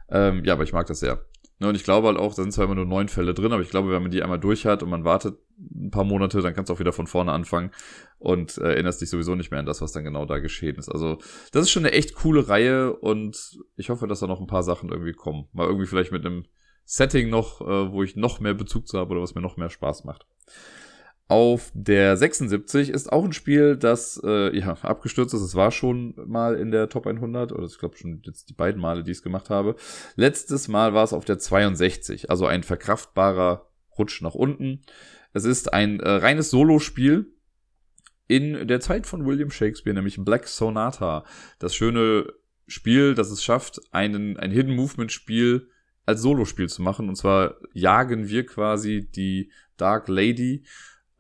ähm, 0.09 0.45
ja, 0.45 0.55
aber 0.55 0.65
ich 0.65 0.73
mag 0.73 0.89
das 0.89 0.99
sehr. 0.99 1.25
Ne, 1.61 1.69
und 1.69 1.75
ich 1.75 1.85
glaube 1.85 2.07
halt 2.09 2.17
auch, 2.17 2.35
da 2.35 2.43
sind 2.43 2.53
zwar 2.53 2.65
immer 2.65 2.75
nur 2.75 2.87
neun 2.87 3.09
Fälle 3.09 3.35
drin, 3.35 3.53
aber 3.53 3.63
ich 3.63 3.69
glaube, 3.69 3.91
wenn 3.91 4.01
man 4.01 4.11
die 4.11 4.23
einmal 4.23 4.41
durch 4.41 4.65
hat 4.65 4.83
und 4.83 4.89
man 4.89 5.05
wartet 5.05 5.39
ein 5.59 5.91
paar 5.91 6.05
Monate, 6.05 6.41
dann 6.41 6.55
kannst 6.55 6.71
du 6.71 6.75
auch 6.75 6.81
wieder 6.81 6.95
von 6.95 7.07
vorne 7.07 7.33
anfangen 7.33 7.71
und 8.19 8.57
äh, 8.57 8.73
erinnerst 8.73 9.03
dich 9.03 9.11
sowieso 9.11 9.35
nicht 9.35 9.51
mehr 9.51 9.61
an 9.61 9.67
das, 9.67 9.83
was 9.83 9.93
dann 9.93 10.05
genau 10.05 10.25
da 10.25 10.39
geschehen 10.39 10.77
ist. 10.77 10.89
Also, 10.89 11.19
das 11.53 11.65
ist 11.65 11.71
schon 11.71 11.85
eine 11.85 11.93
echt 11.93 12.15
coole 12.15 12.49
Reihe 12.49 12.95
und 12.95 13.59
ich 13.77 13.91
hoffe, 13.91 14.07
dass 14.07 14.21
da 14.21 14.27
noch 14.27 14.41
ein 14.41 14.47
paar 14.47 14.63
Sachen 14.63 14.89
irgendwie 14.89 15.13
kommen. 15.13 15.49
Mal 15.53 15.67
irgendwie 15.67 15.87
vielleicht 15.87 16.13
mit 16.13 16.25
einem 16.25 16.47
Setting 16.87 17.29
noch, 17.29 17.61
äh, 17.61 17.93
wo 17.93 18.03
ich 18.03 18.17
noch 18.17 18.41
mehr 18.41 18.55
Bezug 18.55 18.89
zu 18.89 18.99
habe 18.99 19.11
oder 19.11 19.21
was 19.21 19.35
mir 19.35 19.43
noch 19.43 19.59
mehr 19.59 19.71
Spaß 19.71 20.05
macht. 20.05 20.27
Auf 21.31 21.71
der 21.75 22.17
76 22.17 22.91
ist 22.91 23.13
auch 23.13 23.25
ein 23.25 23.33
Spiel, 23.33 23.77
das 23.77 24.21
äh, 24.25 24.53
ja 24.59 24.73
abgestürzt 24.83 25.33
ist. 25.33 25.43
Es 25.43 25.55
war 25.55 25.71
schon 25.71 26.13
mal 26.27 26.57
in 26.57 26.73
der 26.73 26.89
Top 26.89 27.07
100 27.07 27.53
oder 27.53 27.67
ich 27.67 27.79
glaube 27.79 27.97
schon 27.97 28.21
jetzt 28.25 28.49
die 28.49 28.53
beiden 28.53 28.81
Male, 28.81 29.05
die 29.05 29.13
ich 29.13 29.19
es 29.19 29.23
gemacht 29.23 29.49
habe. 29.49 29.77
Letztes 30.17 30.67
Mal 30.67 30.93
war 30.93 31.05
es 31.05 31.13
auf 31.13 31.25
der 31.25 31.39
62, 31.39 32.31
also 32.31 32.47
ein 32.47 32.65
verkraftbarer 32.65 33.71
Rutsch 33.97 34.23
nach 34.23 34.35
unten. 34.35 34.83
Es 35.33 35.45
ist 35.45 35.73
ein 35.73 36.01
äh, 36.01 36.11
reines 36.11 36.51
Solospiel 36.51 37.33
in 38.27 38.67
der 38.67 38.81
Zeit 38.81 39.07
von 39.07 39.25
William 39.25 39.53
Shakespeare, 39.53 39.95
nämlich 39.95 40.17
Black 40.19 40.49
Sonata. 40.49 41.25
Das 41.61 41.77
schöne 41.77 42.33
Spiel, 42.67 43.15
das 43.15 43.31
es 43.31 43.45
schafft, 43.45 43.81
einen, 43.93 44.37
ein 44.37 44.51
Hidden 44.51 44.75
Movement 44.75 45.13
Spiel 45.13 45.69
als 46.07 46.23
Solospiel 46.23 46.69
zu 46.69 46.83
machen. 46.83 47.09
Und 47.09 47.15
zwar 47.15 47.55
jagen 47.73 48.29
wir 48.29 48.45
quasi 48.47 49.09
die 49.09 49.53
Dark 49.77 50.09
Lady 50.09 50.65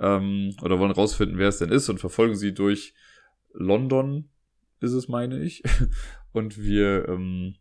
ähm, 0.00 0.54
oder 0.62 0.78
wollen 0.78 0.90
rausfinden, 0.90 1.38
wer 1.38 1.48
es 1.48 1.58
denn 1.58 1.70
ist 1.70 1.88
und 1.88 2.00
verfolgen 2.00 2.34
sie 2.34 2.54
durch 2.54 2.94
London, 3.52 4.28
ist 4.80 4.92
es, 4.92 5.08
meine 5.08 5.40
ich. 5.42 5.62
Und 6.32 6.62
wir, 6.62 7.08
ähm, 7.08 7.56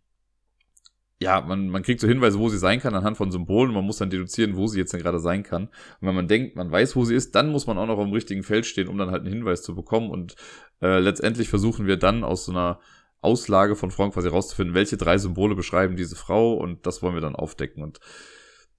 ja, 1.20 1.42
man, 1.42 1.70
man 1.70 1.82
kriegt 1.82 2.00
so 2.00 2.08
Hinweise, 2.08 2.38
wo 2.38 2.50
sie 2.50 2.60
sein 2.60 2.80
kann, 2.80 2.94
anhand 2.94 3.18
von 3.18 3.32
Symbolen. 3.32 3.74
Man 3.74 3.84
muss 3.84 3.98
dann 3.98 4.12
deduzieren, 4.12 4.56
wo 4.56 4.68
sie 4.68 4.78
jetzt 4.78 4.94
denn 4.94 5.02
gerade 5.02 5.20
sein 5.20 5.42
kann. 5.42 5.64
Und 5.64 6.08
wenn 6.08 6.16
man 6.16 6.28
denkt, 6.28 6.56
man 6.56 6.72
weiß, 6.72 6.96
wo 6.96 7.04
sie 7.04 7.16
ist, 7.16 7.34
dann 7.34 7.52
muss 7.52 7.66
man 7.66 7.78
auch 7.80 7.88
noch 7.88 7.98
am 7.98 8.14
richtigen 8.14 8.44
Feld 8.44 8.66
stehen, 8.66 8.88
um 8.88 8.98
dann 8.98 9.10
halt 9.10 9.24
einen 9.24 9.34
Hinweis 9.34 9.64
zu 9.64 9.76
bekommen. 9.76 10.12
Und 10.12 10.36
äh, 10.82 11.00
letztendlich 11.00 11.50
versuchen 11.50 11.88
wir 11.88 11.98
dann 11.98 12.24
aus 12.24 12.46
so 12.46 12.52
einer 12.52 12.80
Auslage 13.22 13.76
von 13.76 13.92
Frauen 13.92 14.12
quasi 14.12 14.30
rauszufinden, 14.30 14.76
welche 14.76 14.96
drei 14.98 15.18
Symbole 15.18 15.56
beschreiben 15.56 15.98
diese 15.98 16.16
Frau 16.16 16.54
und 16.54 16.86
das 16.86 17.02
wollen 17.02 17.16
wir 17.16 17.22
dann 17.22 17.36
aufdecken. 17.36 17.84
Und 17.84 18.00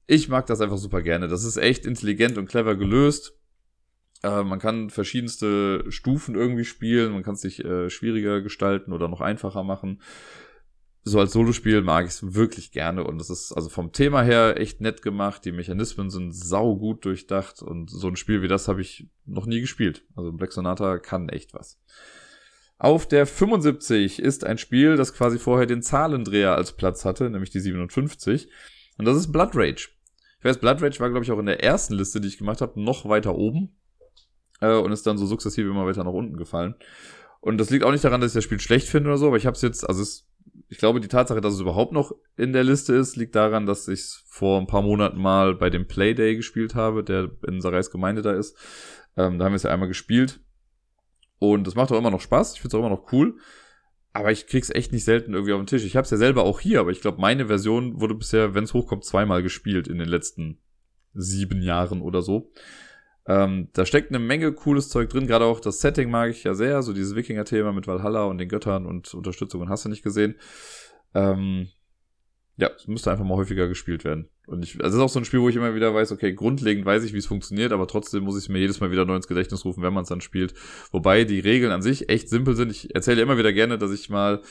ich 0.07 0.29
mag 0.29 0.47
das 0.47 0.61
einfach 0.61 0.79
super 0.79 1.03
gerne. 1.03 1.29
Das 1.29 1.45
ist 1.45 1.57
echt 1.57 1.85
intelligent 1.85 2.39
und 2.39 2.49
clever 2.49 2.77
gelöst. 2.77 3.35
Äh, 4.23 4.43
man 4.43 4.59
kann 4.59 4.91
verschiedenste 4.91 5.85
Stufen 5.89 6.35
irgendwie 6.35 6.65
spielen, 6.65 7.13
man 7.13 7.23
kann 7.23 7.35
es 7.35 7.41
sich 7.41 7.65
äh, 7.65 7.91
schwieriger 7.91 8.41
gestalten 8.43 8.93
oder 8.93 9.09
noch 9.09 9.21
einfacher 9.21 9.65
machen. 9.65 10.01
so 11.03 11.19
als 11.19 11.33
Solospiel 11.33 11.81
mag 11.83 12.05
ich 12.05 12.13
es 12.13 12.35
wirklich 12.35 12.73
gerne 12.73 13.05
und 13.05 13.21
es 13.21 13.31
ist 13.31 13.53
also 13.53 13.71
vom 13.71 13.93
Thema 13.93 14.23
her 14.23 14.61
echt 14.61 14.81
nett 14.81 15.03
gemacht. 15.03 15.45
Die 15.45 15.53
Mechanismen 15.53 16.11
sind 16.11 16.33
sau 16.33 16.77
gut 16.77 17.05
durchdacht 17.05 17.63
und 17.63 17.89
so 17.91 18.09
ein 18.09 18.17
Spiel 18.17 18.43
wie 18.43 18.49
das 18.49 18.69
habe 18.69 18.83
ich 18.83 19.09
noch 19.25 19.47
nie 19.47 19.61
gespielt. 19.61 20.05
Also 20.15 20.33
Black 20.33 20.53
Sonata 20.53 20.99
kann 20.99 21.29
echt 21.31 21.55
was. 21.55 21.81
Auf 22.81 23.07
der 23.07 23.27
75 23.27 24.21
ist 24.21 24.45
ein 24.45 24.57
Spiel, 24.57 24.97
das 24.97 25.13
quasi 25.13 25.39
vorher 25.39 25.67
den 25.67 25.83
Zahlendreher 25.83 26.55
als 26.55 26.73
Platz 26.73 27.05
hatte, 27.05 27.29
nämlich 27.29 27.51
die 27.51 27.61
57. 27.61 28.49
Und 28.97 29.05
das 29.05 29.19
ist 29.19 29.33
Blood 29.33 29.51
Rage. 29.55 29.91
Ich 30.39 30.45
weiß, 30.47 30.59
Blood 30.59 30.81
Rage 30.81 30.99
war, 30.99 31.11
glaube 31.11 31.23
ich, 31.23 31.31
auch 31.31 31.39
in 31.39 31.45
der 31.45 31.63
ersten 31.63 31.93
Liste, 31.93 32.23
die 32.23 32.29
ich 32.29 32.39
gemacht 32.39 32.63
habe, 32.63 32.83
noch 32.83 33.07
weiter 33.07 33.35
oben. 33.35 33.77
Äh, 34.61 34.77
und 34.77 34.93
ist 34.93 35.07
dann 35.07 35.19
so 35.19 35.27
sukzessive 35.27 35.69
immer 35.69 35.87
weiter 35.87 36.05
nach 36.05 36.13
unten 36.13 36.37
gefallen. 36.37 36.75
Und 37.41 37.59
das 37.59 37.71
liegt 37.71 37.85
auch 37.85 37.93
nicht 37.93 38.05
daran, 38.05 38.21
dass 38.21 38.33
ich 38.33 38.35
das 38.35 38.45
Spiel 38.45 38.61
schlecht 38.61 38.89
finde 38.89 39.09
oder 39.09 39.19
so, 39.19 39.29
aber 39.29 39.37
ich 39.37 39.47
habe 39.47 39.55
es 39.55 39.63
jetzt, 39.63 39.89
also 39.89 40.03
es 40.03 40.27
ich 40.71 40.79
glaube, 40.79 41.01
die 41.01 41.09
Tatsache, 41.09 41.41
dass 41.41 41.55
es 41.55 41.61
überhaupt 41.61 41.93
noch 41.93 42.13
in 42.37 42.53
der 42.53 42.63
Liste 42.63 42.95
ist, 42.95 43.17
liegt 43.17 43.35
daran, 43.35 43.67
dass 43.67 43.89
ich 43.89 44.01
es 44.01 44.25
vor 44.27 44.61
ein 44.61 44.69
paar 44.69 44.83
Monaten 44.83 45.21
mal 45.21 45.57
bei 45.57 45.69
dem 45.69 45.89
Playday 45.89 46.37
gespielt 46.37 46.77
habe, 46.77 47.03
der 47.03 47.29
in 47.47 47.61
Sarais 47.61 47.91
Gemeinde 47.91 48.23
da 48.23 48.33
ist. 48.33 48.57
Ähm, 49.17 49.39
da 49.39 49.45
haben 49.45 49.53
wir 49.53 49.57
es 49.57 49.65
ja 49.65 49.73
einmal 49.73 49.89
gespielt. 49.89 50.39
Und 51.41 51.67
es 51.67 51.75
macht 51.75 51.91
auch 51.91 51.99
immer 51.99 52.13
noch 52.13 52.21
Spaß. 52.21 52.55
Ich 52.55 52.61
finde 52.61 52.69
es 52.69 52.75
auch 52.75 52.87
immer 52.87 52.97
noch 52.97 53.13
cool. 53.13 53.39
Aber 54.13 54.31
ich 54.31 54.47
krieg's 54.47 54.71
echt 54.71 54.93
nicht 54.93 55.05
selten 55.05 55.35
irgendwie 55.35 55.55
auf 55.55 55.61
den 55.61 55.67
Tisch. 55.67 55.85
Ich 55.85 55.97
habe 55.97 56.05
es 56.05 56.11
ja 56.11 56.17
selber 56.17 56.45
auch 56.45 56.61
hier, 56.61 56.79
aber 56.79 56.91
ich 56.91 57.01
glaube, 57.01 57.21
meine 57.21 57.47
Version 57.47 58.01
wurde 58.01 58.15
bisher, 58.15 58.55
wenn 58.55 58.65
es 58.65 58.75
hochkommt, 58.75 59.05
zweimal 59.05 59.43
gespielt 59.43 59.89
in 59.89 59.99
den 59.99 60.09
letzten 60.09 60.59
sieben 61.15 61.63
Jahren 61.63 62.01
oder 62.01 62.23
so. 62.23 62.51
Ähm, 63.27 63.69
da 63.75 63.85
steckt 63.85 64.11
eine 64.11 64.19
Menge 64.19 64.53
cooles 64.53 64.89
Zeug 64.89 65.11
drin, 65.11 65.27
gerade 65.27 65.45
auch 65.45 65.61
das 65.61 65.81
Setting 65.81 66.11
mag 66.11 66.31
ich 66.31 66.45
ja 66.45 66.55
sehr, 66.55 66.83
so 66.83 66.93
dieses 66.93 67.15
Wikinger-Thema 67.15 67.73
mit 67.73 67.87
Valhalla 67.87 68.25
und 68.25 68.39
den 68.39 68.49
Göttern 68.49 68.87
und 68.87 69.13
Unterstützung 69.15 69.61
und 69.61 69.69
hast 69.69 69.85
du 69.85 69.89
nicht 69.89 70.03
gesehen. 70.03 70.37
Ähm, 71.15 71.69
ja, 72.61 72.71
es 72.77 72.87
müsste 72.87 73.11
einfach 73.11 73.25
mal 73.25 73.37
häufiger 73.37 73.69
gespielt 73.69 74.05
werden. 74.05 74.29
Und 74.47 74.65
ich, 74.65 74.75
also 74.83 74.89
es 74.89 74.95
ist 74.95 75.01
auch 75.01 75.09
so 75.09 75.19
ein 75.19 75.25
Spiel, 75.25 75.41
wo 75.41 75.49
ich 75.49 75.57
immer 75.57 75.75
wieder 75.75 75.95
weiß, 75.95 76.13
okay, 76.13 76.35
grundlegend 76.35 76.85
weiß 76.85 77.05
ich, 77.05 77.15
wie 77.15 77.19
es 77.19 77.27
funktioniert, 77.27 77.73
aber 77.73 77.87
trotzdem 77.87 78.25
muss 78.25 78.37
ich 78.37 78.45
es 78.45 78.49
mir 78.49 78.59
jedes 78.59 78.81
Mal 78.81 78.91
wieder 78.91 79.07
neu 79.07 79.17
ins 79.17 79.29
Gedächtnis 79.29 79.65
rufen, 79.65 79.83
wenn 79.83 79.95
man 79.95 80.03
es 80.03 80.09
dann 80.09 80.21
spielt. 80.21 80.53
Wobei 80.91 81.25
die 81.25 81.41
Regeln 81.41 81.73
an 81.73 81.83
sich 81.83 82.11
echt 82.11 82.29
simpel 82.29 82.55
sind. 82.57 82.71
Ich 82.71 82.95
erzähle 82.95 83.23
immer 83.23 83.39
wieder 83.39 83.53
gerne, 83.53 83.79
dass 83.79 83.93
ich 83.93 84.11
mal, 84.11 84.43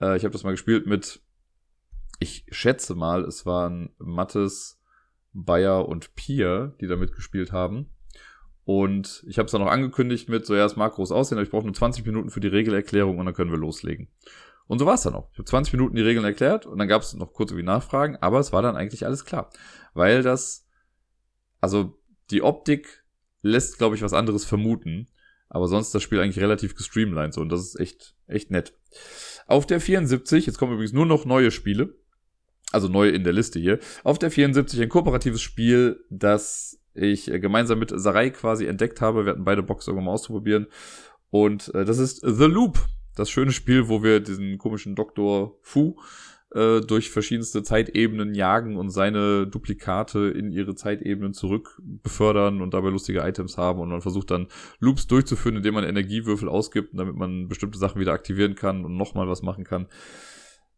äh, 0.00 0.16
ich 0.16 0.24
habe 0.24 0.32
das 0.32 0.44
mal 0.44 0.52
gespielt 0.52 0.86
mit, 0.86 1.20
ich 2.20 2.46
schätze 2.50 2.94
mal, 2.94 3.24
es 3.24 3.44
waren 3.44 3.90
Mattes, 3.98 4.80
Bayer 5.34 5.86
und 5.86 6.14
Pier, 6.14 6.74
die 6.80 6.86
da 6.86 6.96
mitgespielt 6.96 7.52
haben. 7.52 7.90
Und 8.68 9.24
ich 9.26 9.38
habe 9.38 9.46
es 9.46 9.52
dann 9.52 9.62
noch 9.62 9.70
angekündigt 9.70 10.28
mit, 10.28 10.44
so 10.44 10.54
ja, 10.54 10.66
es 10.66 10.76
mag 10.76 10.92
groß 10.92 11.10
aussehen, 11.10 11.38
aber 11.38 11.42
ich 11.42 11.50
brauche 11.50 11.64
nur 11.64 11.72
20 11.72 12.04
Minuten 12.04 12.28
für 12.28 12.40
die 12.40 12.48
Regelerklärung 12.48 13.16
und 13.16 13.24
dann 13.24 13.34
können 13.34 13.50
wir 13.50 13.56
loslegen. 13.56 14.08
Und 14.66 14.78
so 14.78 14.84
war 14.84 14.92
es 14.92 15.00
dann 15.00 15.14
auch. 15.14 15.30
Ich 15.32 15.38
habe 15.38 15.48
20 15.48 15.72
Minuten 15.72 15.96
die 15.96 16.02
Regeln 16.02 16.26
erklärt 16.26 16.66
und 16.66 16.78
dann 16.78 16.86
gab 16.86 17.00
es 17.00 17.14
noch 17.14 17.32
kurz 17.32 17.50
irgendwie 17.50 17.64
Nachfragen, 17.64 18.18
aber 18.20 18.40
es 18.40 18.52
war 18.52 18.60
dann 18.60 18.76
eigentlich 18.76 19.06
alles 19.06 19.24
klar. 19.24 19.48
Weil 19.94 20.22
das, 20.22 20.68
also 21.62 21.98
die 22.30 22.42
Optik 22.42 23.04
lässt, 23.40 23.78
glaube 23.78 23.96
ich, 23.96 24.02
was 24.02 24.12
anderes 24.12 24.44
vermuten. 24.44 25.08
Aber 25.48 25.66
sonst 25.66 25.94
das 25.94 26.02
Spiel 26.02 26.20
eigentlich 26.20 26.44
relativ 26.44 26.74
gestreamlined 26.74 27.32
so 27.32 27.40
und 27.40 27.48
das 27.48 27.62
ist 27.62 27.80
echt, 27.80 28.16
echt 28.26 28.50
nett. 28.50 28.74
Auf 29.46 29.64
der 29.64 29.80
74, 29.80 30.44
jetzt 30.44 30.58
kommen 30.58 30.74
übrigens 30.74 30.92
nur 30.92 31.06
noch 31.06 31.24
neue 31.24 31.52
Spiele. 31.52 31.94
Also 32.70 32.88
neue 32.88 33.12
in 33.12 33.24
der 33.24 33.32
Liste 33.32 33.60
hier. 33.60 33.78
Auf 34.04 34.18
der 34.18 34.30
74 34.30 34.78
ein 34.82 34.90
kooperatives 34.90 35.40
Spiel, 35.40 36.04
das 36.10 36.77
ich 36.98 37.30
äh, 37.30 37.40
gemeinsam 37.40 37.78
mit 37.78 37.92
Sarai 37.94 38.30
quasi 38.30 38.66
entdeckt 38.66 39.00
habe. 39.00 39.24
Wir 39.24 39.32
hatten 39.32 39.44
beide 39.44 39.62
Box 39.62 39.86
irgendwann 39.86 40.06
mal 40.06 40.12
auszuprobieren. 40.12 40.66
Und 41.30 41.74
äh, 41.74 41.84
das 41.84 41.98
ist 41.98 42.20
The 42.24 42.46
Loop. 42.46 42.78
Das 43.16 43.30
schöne 43.30 43.52
Spiel, 43.52 43.88
wo 43.88 44.02
wir 44.02 44.20
diesen 44.20 44.58
komischen 44.58 44.94
Dr. 44.94 45.58
Fu 45.62 45.96
äh, 46.54 46.80
durch 46.80 47.10
verschiedenste 47.10 47.62
Zeitebenen 47.62 48.34
jagen 48.34 48.76
und 48.76 48.90
seine 48.90 49.46
Duplikate 49.46 50.28
in 50.28 50.50
ihre 50.50 50.74
Zeitebenen 50.74 51.34
zurück 51.34 51.80
befördern 51.82 52.62
und 52.62 52.74
dabei 52.74 52.90
lustige 52.90 53.20
Items 53.20 53.58
haben 53.58 53.80
und 53.80 53.90
man 53.90 54.00
versucht 54.00 54.30
dann 54.30 54.46
Loops 54.78 55.06
durchzuführen, 55.06 55.56
indem 55.56 55.74
man 55.74 55.84
Energiewürfel 55.84 56.48
ausgibt, 56.48 56.90
damit 56.98 57.16
man 57.16 57.48
bestimmte 57.48 57.78
Sachen 57.78 58.00
wieder 58.00 58.12
aktivieren 58.12 58.54
kann 58.54 58.84
und 58.84 58.96
nochmal 58.96 59.28
was 59.28 59.42
machen 59.42 59.64
kann. 59.64 59.88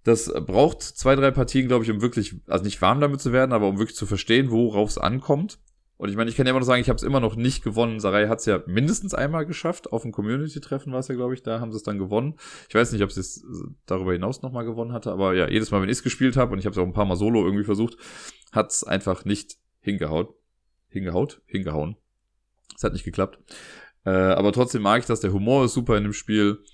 Das 0.03 0.33
braucht 0.47 0.83
zwei, 0.83 1.15
drei 1.15 1.31
Partien, 1.31 1.69
glaube 1.69 1.85
ich, 1.85 1.91
um 1.91 2.01
wirklich, 2.01 2.35
also 2.47 2.65
nicht 2.65 2.81
warm 2.81 3.01
damit 3.01 3.21
zu 3.21 3.33
werden, 3.33 3.53
aber 3.53 3.69
um 3.69 3.79
wirklich 3.79 3.97
zu 3.97 4.07
verstehen, 4.07 4.51
worauf 4.51 4.89
es 4.89 4.99
ankommt. 4.99 5.59
Und 6.01 6.09
ich 6.09 6.17
meine, 6.17 6.31
ich 6.31 6.37
kann 6.37 6.47
ja 6.47 6.51
immer 6.53 6.61
noch 6.61 6.67
sagen, 6.67 6.81
ich 6.81 6.89
habe 6.89 6.97
es 6.97 7.03
immer 7.03 7.21
noch 7.21 7.37
nicht 7.37 7.63
gewonnen. 7.63 8.01
Sarai 8.01 8.27
hat 8.27 8.39
es 8.39 8.47
ja 8.47 8.63
mindestens 8.65 9.13
einmal 9.13 9.45
geschafft. 9.45 9.93
Auf 9.93 10.01
dem 10.01 10.13
Community-Treffen 10.13 10.95
war 10.95 11.01
es 11.01 11.09
ja, 11.09 11.15
glaube 11.15 11.35
ich, 11.35 11.43
da 11.43 11.61
haben 11.61 11.73
sie 11.73 11.77
es 11.77 11.83
dann 11.83 11.99
gewonnen. 11.99 12.37
Ich 12.71 12.75
weiß 12.75 12.93
nicht, 12.93 13.03
ob 13.03 13.13
sie 13.13 13.21
es 13.21 13.45
darüber 13.85 14.15
hinaus 14.15 14.41
nochmal 14.41 14.65
gewonnen 14.65 14.95
hatte, 14.95 15.13
aber 15.13 15.35
ja, 15.35 15.47
jedes 15.51 15.71
Mal, 15.71 15.83
wenn 15.83 15.91
ich 15.91 15.99
es 15.99 16.03
gespielt 16.03 16.39
habe, 16.39 16.55
und 16.55 16.59
ich 16.59 16.65
habe 16.65 16.73
es 16.73 16.79
auch 16.79 16.87
ein 16.87 16.95
paar 16.95 17.05
Mal 17.05 17.17
solo 17.17 17.45
irgendwie 17.45 17.65
versucht, 17.65 17.99
hat 18.51 18.71
es 18.71 18.83
einfach 18.83 19.27
nicht 19.27 19.59
hingehaut. 19.81 20.35
Hingehaut? 20.89 21.43
Hingehauen. 21.45 21.97
Es 22.75 22.83
hat 22.83 22.95
nicht 22.95 23.05
geklappt. 23.05 23.39
Äh, 24.07 24.11
aber 24.11 24.53
trotzdem 24.53 24.81
mag 24.81 25.01
ich 25.01 25.07
das. 25.07 25.21
Der 25.21 25.35
Humor 25.35 25.67
ist 25.67 25.75
super 25.75 25.99
in 25.99 26.05
dem 26.05 26.15
Spiel. 26.15 26.65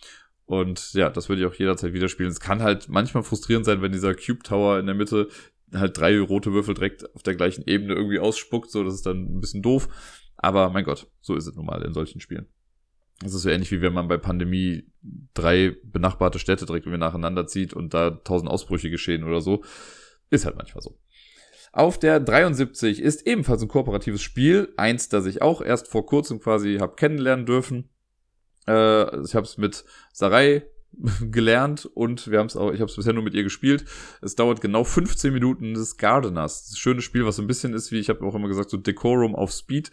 Und 0.44 0.92
ja, 0.94 1.10
das 1.10 1.28
würde 1.28 1.42
ich 1.42 1.48
auch 1.48 1.54
jederzeit 1.54 1.92
wieder 1.92 2.08
spielen. 2.08 2.30
Es 2.30 2.38
kann 2.38 2.62
halt 2.62 2.88
manchmal 2.88 3.24
frustrierend 3.24 3.66
sein, 3.66 3.82
wenn 3.82 3.90
dieser 3.90 4.14
Cube 4.14 4.44
Tower 4.44 4.78
in 4.78 4.86
der 4.86 4.94
Mitte 4.94 5.26
halt 5.72 5.98
drei 5.98 6.18
rote 6.20 6.52
Würfel 6.52 6.74
direkt 6.74 7.14
auf 7.14 7.22
der 7.22 7.34
gleichen 7.34 7.64
Ebene 7.66 7.94
irgendwie 7.94 8.18
ausspuckt, 8.18 8.70
so 8.70 8.84
das 8.84 8.94
ist 8.94 9.06
dann 9.06 9.36
ein 9.36 9.40
bisschen 9.40 9.62
doof. 9.62 9.88
Aber 10.36 10.70
mein 10.70 10.84
Gott, 10.84 11.10
so 11.20 11.34
ist 11.34 11.46
es 11.46 11.56
nun 11.56 11.66
mal 11.66 11.82
in 11.82 11.94
solchen 11.94 12.20
Spielen. 12.20 12.46
Das 13.20 13.32
ist 13.32 13.42
so 13.42 13.48
ähnlich 13.48 13.72
wie 13.72 13.80
wenn 13.80 13.94
man 13.94 14.08
bei 14.08 14.18
Pandemie 14.18 14.84
drei 15.32 15.74
benachbarte 15.82 16.38
Städte 16.38 16.66
direkt 16.66 16.84
irgendwie 16.86 17.00
nacheinander 17.00 17.46
zieht 17.46 17.72
und 17.72 17.94
da 17.94 18.10
tausend 18.10 18.50
Ausbrüche 18.50 18.90
geschehen 18.90 19.24
oder 19.24 19.40
so. 19.40 19.64
Ist 20.28 20.44
halt 20.44 20.56
manchmal 20.56 20.82
so. 20.82 20.98
Auf 21.72 21.98
der 21.98 22.20
73 22.20 23.00
ist 23.00 23.26
ebenfalls 23.26 23.62
ein 23.62 23.68
kooperatives 23.68 24.22
Spiel. 24.22 24.72
Eins, 24.76 25.08
das 25.08 25.26
ich 25.26 25.42
auch 25.42 25.62
erst 25.62 25.88
vor 25.88 26.06
kurzem 26.06 26.40
quasi 26.40 26.76
habe 26.78 26.96
kennenlernen 26.96 27.46
dürfen. 27.46 27.88
Äh, 28.66 29.22
ich 29.22 29.34
habe 29.34 29.46
es 29.46 29.56
mit 29.56 29.84
Sarai 30.12 30.66
gelernt 31.30 31.86
und 31.86 32.30
wir 32.30 32.38
haben 32.38 32.46
es 32.46 32.56
auch, 32.56 32.72
ich 32.72 32.80
habe 32.80 32.90
es 32.90 32.96
bisher 32.96 33.12
nur 33.12 33.22
mit 33.22 33.34
ihr 33.34 33.42
gespielt. 33.42 33.84
Es 34.22 34.34
dauert 34.34 34.60
genau 34.60 34.84
15 34.84 35.32
Minuten 35.32 35.74
des 35.74 35.96
Gardeners. 35.96 36.68
Das 36.68 36.78
schönes 36.78 37.04
Spiel, 37.04 37.26
was 37.26 37.36
so 37.36 37.42
ein 37.42 37.46
bisschen 37.46 37.74
ist, 37.74 37.92
wie 37.92 37.98
ich 37.98 38.08
habe 38.08 38.24
auch 38.24 38.34
immer 38.34 38.48
gesagt, 38.48 38.70
so 38.70 38.76
Decorum 38.76 39.34
auf 39.34 39.52
Speed. 39.52 39.90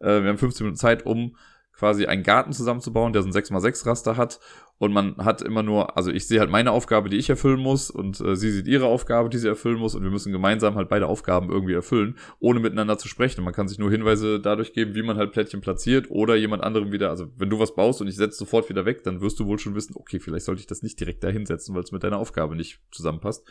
Äh, 0.00 0.22
wir 0.22 0.28
haben 0.28 0.38
15 0.38 0.64
Minuten 0.64 0.78
Zeit, 0.78 1.04
um 1.04 1.36
quasi 1.72 2.06
einen 2.06 2.24
Garten 2.24 2.52
zusammenzubauen, 2.52 3.12
der 3.12 3.22
so 3.22 3.28
ein 3.28 3.32
6x6 3.32 3.86
Raster 3.86 4.16
hat. 4.16 4.40
Und 4.78 4.92
man 4.92 5.16
hat 5.16 5.42
immer 5.42 5.64
nur, 5.64 5.96
also 5.96 6.12
ich 6.12 6.28
sehe 6.28 6.38
halt 6.38 6.50
meine 6.50 6.70
Aufgabe, 6.70 7.08
die 7.08 7.16
ich 7.16 7.28
erfüllen 7.28 7.58
muss, 7.58 7.90
und 7.90 8.20
äh, 8.20 8.36
sie 8.36 8.52
sieht 8.52 8.68
ihre 8.68 8.86
Aufgabe, 8.86 9.28
die 9.28 9.38
sie 9.38 9.48
erfüllen 9.48 9.78
muss, 9.78 9.96
und 9.96 10.04
wir 10.04 10.10
müssen 10.10 10.30
gemeinsam 10.30 10.76
halt 10.76 10.88
beide 10.88 11.08
Aufgaben 11.08 11.50
irgendwie 11.50 11.72
erfüllen, 11.72 12.16
ohne 12.38 12.60
miteinander 12.60 12.96
zu 12.96 13.08
sprechen. 13.08 13.40
Und 13.40 13.44
man 13.44 13.54
kann 13.54 13.66
sich 13.66 13.80
nur 13.80 13.90
Hinweise 13.90 14.38
dadurch 14.38 14.72
geben, 14.72 14.94
wie 14.94 15.02
man 15.02 15.16
halt 15.16 15.32
Plättchen 15.32 15.60
platziert 15.60 16.10
oder 16.10 16.36
jemand 16.36 16.62
anderem 16.62 16.92
wieder, 16.92 17.10
also 17.10 17.26
wenn 17.36 17.50
du 17.50 17.58
was 17.58 17.74
baust 17.74 18.00
und 18.00 18.06
ich 18.06 18.14
setze 18.14 18.38
sofort 18.38 18.68
wieder 18.68 18.84
weg, 18.84 19.02
dann 19.02 19.20
wirst 19.20 19.40
du 19.40 19.46
wohl 19.46 19.58
schon 19.58 19.74
wissen, 19.74 19.96
okay, 19.96 20.20
vielleicht 20.20 20.46
sollte 20.46 20.60
ich 20.60 20.68
das 20.68 20.82
nicht 20.82 21.00
direkt 21.00 21.24
da 21.24 21.28
hinsetzen, 21.28 21.74
weil 21.74 21.82
es 21.82 21.90
mit 21.90 22.04
deiner 22.04 22.18
Aufgabe 22.18 22.54
nicht 22.54 22.80
zusammenpasst. 22.92 23.44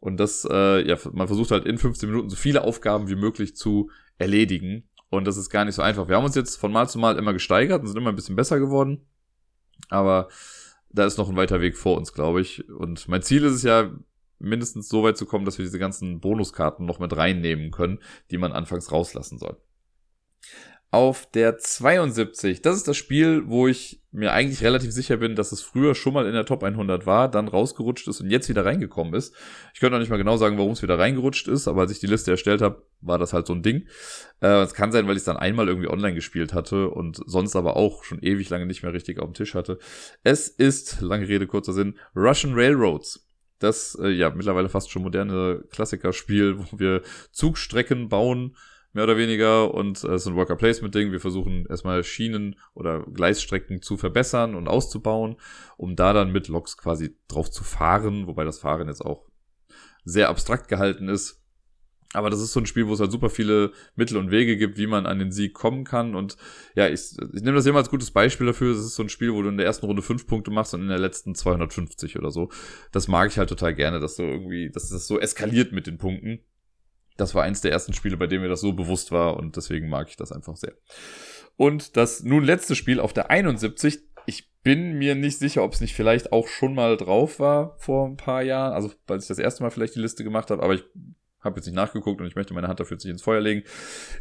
Und 0.00 0.18
das, 0.18 0.46
äh, 0.50 0.86
ja, 0.88 0.96
man 1.12 1.26
versucht 1.26 1.50
halt 1.50 1.66
in 1.66 1.76
15 1.76 2.08
Minuten 2.08 2.30
so 2.30 2.36
viele 2.36 2.64
Aufgaben 2.64 3.08
wie 3.08 3.14
möglich 3.14 3.56
zu 3.56 3.90
erledigen. 4.16 4.88
Und 5.10 5.26
das 5.26 5.36
ist 5.36 5.50
gar 5.50 5.64
nicht 5.64 5.74
so 5.74 5.82
einfach. 5.82 6.08
Wir 6.08 6.16
haben 6.16 6.24
uns 6.24 6.34
jetzt 6.34 6.56
von 6.56 6.72
Mal 6.72 6.88
zu 6.88 6.98
Mal 6.98 7.18
immer 7.18 7.32
gesteigert 7.32 7.82
und 7.82 7.88
sind 7.88 7.96
immer 7.98 8.10
ein 8.10 8.16
bisschen 8.16 8.36
besser 8.36 8.58
geworden. 8.58 9.06
Aber 9.88 10.28
da 10.90 11.04
ist 11.04 11.18
noch 11.18 11.28
ein 11.28 11.36
weiter 11.36 11.60
Weg 11.60 11.76
vor 11.76 11.96
uns, 11.96 12.12
glaube 12.12 12.40
ich. 12.40 12.68
Und 12.68 13.08
mein 13.08 13.22
Ziel 13.22 13.44
ist 13.44 13.54
es 13.54 13.62
ja, 13.62 13.90
mindestens 14.38 14.88
so 14.88 15.02
weit 15.02 15.16
zu 15.16 15.26
kommen, 15.26 15.44
dass 15.44 15.58
wir 15.58 15.64
diese 15.64 15.78
ganzen 15.78 16.20
Bonuskarten 16.20 16.84
noch 16.86 16.98
mit 16.98 17.16
reinnehmen 17.16 17.70
können, 17.70 18.00
die 18.30 18.38
man 18.38 18.52
anfangs 18.52 18.92
rauslassen 18.92 19.38
soll 19.38 19.56
auf 20.94 21.26
der 21.26 21.58
72. 21.58 22.62
Das 22.62 22.76
ist 22.76 22.86
das 22.86 22.96
Spiel, 22.96 23.42
wo 23.46 23.66
ich 23.66 24.00
mir 24.12 24.32
eigentlich 24.32 24.62
relativ 24.62 24.92
sicher 24.92 25.16
bin, 25.16 25.34
dass 25.34 25.50
es 25.50 25.60
früher 25.60 25.96
schon 25.96 26.14
mal 26.14 26.24
in 26.26 26.34
der 26.34 26.46
Top 26.46 26.62
100 26.62 27.04
war, 27.04 27.28
dann 27.28 27.48
rausgerutscht 27.48 28.06
ist 28.06 28.20
und 28.20 28.30
jetzt 28.30 28.48
wieder 28.48 28.64
reingekommen 28.64 29.12
ist. 29.12 29.34
Ich 29.74 29.80
könnte 29.80 29.96
auch 29.96 30.00
nicht 30.00 30.08
mal 30.08 30.18
genau 30.18 30.36
sagen, 30.36 30.56
warum 30.56 30.70
es 30.70 30.82
wieder 30.82 30.96
reingerutscht 30.96 31.48
ist, 31.48 31.66
aber 31.66 31.80
als 31.80 31.90
ich 31.90 31.98
die 31.98 32.06
Liste 32.06 32.30
erstellt 32.30 32.62
habe, 32.62 32.86
war 33.00 33.18
das 33.18 33.32
halt 33.32 33.48
so 33.48 33.54
ein 33.54 33.64
Ding. 33.64 33.88
Äh, 34.40 34.62
es 34.62 34.72
kann 34.72 34.92
sein, 34.92 35.08
weil 35.08 35.16
ich 35.16 35.22
es 35.22 35.24
dann 35.24 35.36
einmal 35.36 35.66
irgendwie 35.66 35.88
online 35.88 36.14
gespielt 36.14 36.54
hatte 36.54 36.88
und 36.90 37.20
sonst 37.26 37.56
aber 37.56 37.76
auch 37.76 38.04
schon 38.04 38.22
ewig 38.22 38.48
lange 38.50 38.66
nicht 38.66 38.84
mehr 38.84 38.92
richtig 38.92 39.18
auf 39.18 39.26
dem 39.26 39.34
Tisch 39.34 39.54
hatte. 39.54 39.80
Es 40.22 40.46
ist, 40.46 41.00
lange 41.00 41.26
Rede, 41.26 41.48
kurzer 41.48 41.72
Sinn, 41.72 41.98
Russian 42.14 42.54
Railroads 42.54 43.28
das 43.60 43.96
äh, 44.00 44.08
ja 44.08 44.30
mittlerweile 44.30 44.68
fast 44.68 44.90
schon 44.90 45.02
moderne 45.02 45.64
Klassikerspiel, 45.70 46.58
wo 46.58 46.78
wir 46.78 47.02
Zugstrecken 47.32 48.08
bauen 48.08 48.56
mehr 48.94 49.04
oder 49.04 49.18
weniger. 49.18 49.74
Und 49.74 49.98
es 49.98 50.04
äh, 50.04 50.14
ist 50.14 50.26
ein 50.26 50.36
Worker 50.36 50.56
Placement 50.56 50.94
Ding. 50.94 51.12
Wir 51.12 51.20
versuchen 51.20 51.66
erstmal 51.66 52.02
Schienen 52.02 52.56
oder 52.72 53.02
Gleisstrecken 53.02 53.82
zu 53.82 53.96
verbessern 53.96 54.54
und 54.54 54.68
auszubauen, 54.68 55.36
um 55.76 55.96
da 55.96 56.12
dann 56.12 56.32
mit 56.32 56.48
Loks 56.48 56.78
quasi 56.78 57.16
drauf 57.28 57.50
zu 57.50 57.62
fahren, 57.64 58.26
wobei 58.26 58.44
das 58.44 58.58
Fahren 58.58 58.88
jetzt 58.88 59.04
auch 59.04 59.26
sehr 60.04 60.28
abstrakt 60.28 60.68
gehalten 60.68 61.08
ist. 61.08 61.44
Aber 62.14 62.30
das 62.30 62.40
ist 62.40 62.52
so 62.52 62.60
ein 62.60 62.66
Spiel, 62.66 62.86
wo 62.86 62.94
es 62.94 63.00
halt 63.00 63.10
super 63.10 63.28
viele 63.28 63.72
Mittel 63.96 64.16
und 64.16 64.30
Wege 64.30 64.56
gibt, 64.56 64.78
wie 64.78 64.86
man 64.86 65.04
an 65.04 65.18
den 65.18 65.32
Sieg 65.32 65.52
kommen 65.52 65.82
kann. 65.82 66.14
Und 66.14 66.36
ja, 66.76 66.88
ich, 66.88 67.16
ich 67.32 67.42
nehme 67.42 67.56
das 67.56 67.66
immer 67.66 67.78
als 67.78 67.90
gutes 67.90 68.12
Beispiel 68.12 68.46
dafür. 68.46 68.70
Es 68.70 68.78
ist 68.78 68.94
so 68.94 69.02
ein 69.02 69.08
Spiel, 69.08 69.32
wo 69.32 69.42
du 69.42 69.48
in 69.48 69.56
der 69.56 69.66
ersten 69.66 69.86
Runde 69.86 70.00
fünf 70.00 70.28
Punkte 70.28 70.52
machst 70.52 70.74
und 70.74 70.82
in 70.82 70.88
der 70.88 71.00
letzten 71.00 71.34
250 71.34 72.16
oder 72.16 72.30
so. 72.30 72.50
Das 72.92 73.08
mag 73.08 73.30
ich 73.30 73.38
halt 73.38 73.48
total 73.48 73.74
gerne, 73.74 73.98
dass 73.98 74.14
du 74.14 74.22
irgendwie, 74.22 74.70
dass 74.70 74.90
das 74.90 75.08
so 75.08 75.18
eskaliert 75.18 75.72
mit 75.72 75.88
den 75.88 75.98
Punkten. 75.98 76.38
Das 77.16 77.34
war 77.34 77.44
eins 77.44 77.60
der 77.60 77.72
ersten 77.72 77.92
Spiele, 77.92 78.16
bei 78.16 78.26
dem 78.26 78.42
mir 78.42 78.48
das 78.48 78.60
so 78.60 78.72
bewusst 78.72 79.12
war 79.12 79.36
und 79.36 79.56
deswegen 79.56 79.88
mag 79.88 80.08
ich 80.08 80.16
das 80.16 80.32
einfach 80.32 80.56
sehr. 80.56 80.74
Und 81.56 81.96
das 81.96 82.22
nun 82.22 82.44
letzte 82.44 82.74
Spiel 82.74 82.98
auf 83.00 83.12
der 83.12 83.30
71, 83.30 84.00
ich 84.26 84.50
bin 84.62 84.94
mir 84.94 85.14
nicht 85.14 85.38
sicher, 85.38 85.62
ob 85.62 85.72
es 85.72 85.80
nicht 85.80 85.94
vielleicht 85.94 86.32
auch 86.32 86.48
schon 86.48 86.74
mal 86.74 86.96
drauf 86.96 87.38
war 87.38 87.76
vor 87.78 88.06
ein 88.06 88.16
paar 88.16 88.42
Jahren, 88.42 88.72
also 88.72 88.92
weil 89.06 89.18
ich 89.18 89.26
das 89.26 89.38
erste 89.38 89.62
Mal 89.62 89.70
vielleicht 89.70 89.94
die 89.94 90.00
Liste 90.00 90.24
gemacht 90.24 90.50
habe, 90.50 90.62
aber 90.62 90.74
ich 90.74 90.84
habe 91.44 91.56
jetzt 91.56 91.66
nicht 91.66 91.74
nachgeguckt 91.74 92.20
und 92.20 92.26
ich 92.26 92.36
möchte 92.36 92.54
meine 92.54 92.68
Hand 92.68 92.80
dafür 92.80 92.96
jetzt 92.96 93.04
nicht 93.04 93.12
ins 93.12 93.22
Feuer 93.22 93.40
legen. 93.40 93.62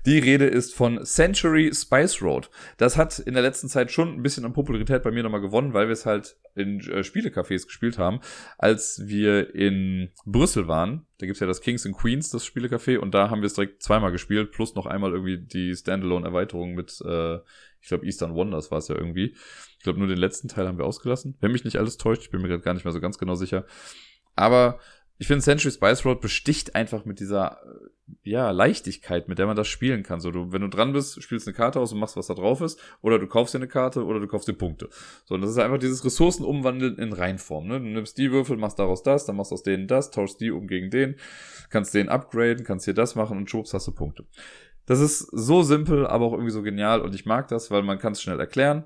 Die 0.05 0.19
Rede 0.19 0.45
ist 0.45 0.76
von 0.76 1.03
Century 1.05 1.71
Spice 1.74 2.21
Road. 2.21 2.49
Das 2.78 2.97
hat 2.97 3.19
in 3.19 3.34
der 3.34 3.43
letzten 3.43 3.69
Zeit 3.69 3.91
schon 3.91 4.15
ein 4.15 4.24
bisschen 4.24 4.45
an 4.45 4.53
Popularität 4.53 5.03
bei 5.03 5.11
mir 5.11 5.24
nochmal 5.24 5.41
gewonnen, 5.41 5.74
weil 5.74 5.88
wir 5.88 5.93
es 5.93 6.05
halt 6.05 6.36
in 6.55 6.80
äh, 6.82 7.03
Spielecafés 7.03 7.65
gespielt 7.65 7.97
haben. 7.97 8.19
Als 8.57 9.01
wir 9.05 9.55
in 9.55 10.09
Brüssel 10.26 10.67
waren, 10.67 11.05
da 11.17 11.26
gibt's 11.26 11.39
ja 11.39 11.47
das 11.47 11.61
Kings 11.61 11.86
and 11.86 11.95
Queens, 11.95 12.30
das 12.30 12.45
Spielecafé, 12.45 12.97
und 12.97 13.13
da 13.13 13.30
haben 13.30 13.41
wir 13.41 13.47
es 13.47 13.53
direkt 13.53 13.82
zweimal 13.82 14.11
gespielt, 14.11 14.51
plus 14.51 14.76
noch 14.76 14.86
einmal 14.86 15.11
irgendwie 15.11 15.38
die 15.38 15.76
Standalone-Erweiterung 15.76 16.74
mit, 16.74 17.01
äh, 17.05 17.38
ich 17.82 17.88
glaube, 17.88 18.05
Eastern 18.05 18.36
Wonders 18.36 18.71
war 18.71 18.80
es 18.80 18.88
ja 18.88 18.95
irgendwie. 18.95 19.36
Ich 19.78 19.84
glaube, 19.84 19.99
nur 19.99 20.07
den 20.07 20.17
letzten 20.17 20.47
Teil 20.47 20.67
haben 20.67 20.78
wir 20.78 20.86
ausgelassen. 20.86 21.38
Wenn 21.39 21.51
mich 21.51 21.65
nicht 21.65 21.78
alles 21.78 21.97
täuscht, 21.97 22.24
ich 22.24 22.30
bin 22.30 22.41
mir 22.41 22.47
gerade 22.47 22.63
gar 22.63 22.74
nicht 22.74 22.86
mehr 22.86 22.93
so 22.93 23.01
ganz 23.01 23.17
genau 23.17 23.36
sicher. 23.36 23.65
Aber 24.36 24.80
ich 25.18 25.28
finde, 25.28 25.43
Century 25.43 25.72
Spice 25.72 26.05
Road 26.05 26.22
besticht 26.22 26.76
einfach 26.76 27.05
mit 27.05 27.20
dieser 27.20 27.59
äh, 27.64 28.30
ja, 28.30 28.51
Leichtigkeit, 28.51 29.28
mit 29.28 29.39
der 29.39 29.45
man 29.45 29.55
das 29.55 29.68
spielen 29.68 30.03
kann. 30.03 30.20
So, 30.20 30.32
du, 30.32 30.51
wenn 30.51 30.61
du 30.61 30.68
dran 30.68 30.91
bist, 30.91 31.22
spielst 31.22 31.47
eine 31.47 31.55
Karte 31.55 31.80
aus 31.80 31.93
und 31.93 31.99
machst, 31.99 32.18
was 32.18 32.28
da 32.28 32.34
drauf 32.34 32.61
ist, 32.61 32.80
oder 33.01 33.20
du 33.20 33.28
kaufst 33.28 33.53
dir 33.53 33.59
eine 33.59 33.68
Karte 33.68 34.05
oder 34.05 34.20
du 34.20 34.28
kaufst 34.28 34.47
dir 34.47 34.53
Punkte. 34.53 34.89
So, 35.26 35.36
und 35.36 35.41
das 35.41 35.51
ist 35.51 35.59
einfach 35.59 35.78
dieses 35.78 36.03
Ressourcen 36.03 36.43
umwandeln 36.43 36.97
in 36.97 37.14
Reinform. 37.14 37.68
Ne? 37.68 37.80
Du 37.80 37.86
nimmst 37.86 38.18
die 38.18 38.32
Würfel, 38.32 38.57
machst 38.57 38.80
daraus 38.80 39.03
das, 39.03 39.26
dann 39.26 39.36
machst 39.36 39.51
du 39.51 39.55
aus 39.55 39.64
denen 39.64 39.88
das, 39.88 40.11
tauschst 40.11 40.41
die 40.41 40.51
um 40.51 40.68
gegen 40.68 40.89
den, 40.89 41.16
kannst 41.70 41.93
den 41.93 42.09
upgraden, 42.09 42.66
kannst 42.66 42.86
hier 42.86 42.93
das 42.93 43.16
machen 43.16 43.38
und 43.38 43.49
schwupps 43.49 43.74
hast 43.74 43.88
du 43.88 43.91
Punkte. 43.91 44.26
Das 44.86 44.99
ist 44.99 45.20
so 45.20 45.64
simpel, 45.64 46.05
aber 46.05 46.26
auch 46.26 46.34
irgendwie 46.34 46.51
so 46.51 46.61
genial 46.61 47.01
und 47.01 47.16
ich 47.16 47.26
mag 47.26 47.47
das, 47.47 47.72
weil 47.72 47.84
man 47.84 47.99
kann 47.99 48.14
es 48.14 48.22
schnell 48.22 48.39
erklären. 48.39 48.86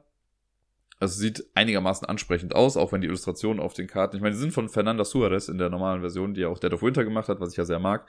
Also 0.99 1.19
sieht 1.19 1.45
einigermaßen 1.53 2.07
ansprechend 2.07 2.55
aus, 2.55 2.75
auch 2.75 2.91
wenn 2.91 3.01
die 3.01 3.07
Illustrationen 3.07 3.61
auf 3.61 3.75
den 3.75 3.85
Karten, 3.85 4.15
ich 4.15 4.21
meine, 4.21 4.33
die 4.33 4.41
sind 4.41 4.51
von 4.51 4.67
Fernanda 4.67 5.05
Suarez 5.05 5.47
in 5.47 5.59
der 5.59 5.69
normalen 5.69 6.01
Version, 6.01 6.33
die 6.33 6.41
ja 6.41 6.47
auch 6.47 6.57
Dead 6.57 6.73
of 6.73 6.81
Winter 6.81 7.03
gemacht 7.03 7.29
hat, 7.29 7.39
was 7.39 7.51
ich 7.51 7.57
ja 7.57 7.65
sehr 7.65 7.77
mag. 7.77 8.07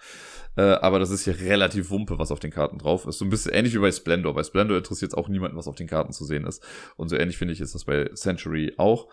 Äh, 0.57 0.63
aber 0.63 0.99
das 0.99 1.11
ist 1.11 1.25
hier 1.25 1.39
relativ 1.39 1.91
wumpe, 1.91 2.19
was 2.19 2.33
auf 2.33 2.41
den 2.41 2.51
Karten 2.51 2.79
drauf 2.79 3.07
ist. 3.07 3.19
So 3.19 3.27
ein 3.27 3.31
bisschen 3.31 3.53
ähnlich 3.53 3.75
wie 3.75 3.79
bei 3.79 3.93
Splendor. 3.93 4.35
Bei 4.35 4.43
Splendor 4.43 4.79
interessiert 4.79 5.13
es 5.13 5.19
auch 5.19 5.29
niemanden, 5.29 5.57
was 5.59 5.69
auf 5.69 5.75
den 5.75 5.87
Karten 5.87 6.13
zu 6.13 6.25
sehen 6.25 6.47
ist. 6.47 6.65
Und 6.97 7.11
so 7.11 7.17
ähnlich 7.17 7.37
finde 7.37 7.53
ich 7.53 7.61
ist 7.61 7.75
das 7.75 7.85
bei 7.85 8.07
Century 8.15 8.73
auch. 8.79 9.09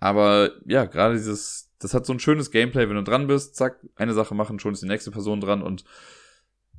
Aber 0.00 0.52
ja, 0.64 0.86
gerade 0.86 1.14
dieses, 1.14 1.74
das 1.78 1.92
hat 1.92 2.06
so 2.06 2.12
ein 2.14 2.20
schönes 2.20 2.50
Gameplay, 2.50 2.88
wenn 2.88 2.96
du 2.96 3.02
dran 3.02 3.26
bist, 3.26 3.56
zack, 3.56 3.80
eine 3.96 4.14
Sache 4.14 4.34
machen, 4.34 4.58
schon 4.58 4.72
ist 4.72 4.82
die 4.82 4.88
nächste 4.88 5.10
Person 5.10 5.40
dran 5.40 5.62
und 5.62 5.84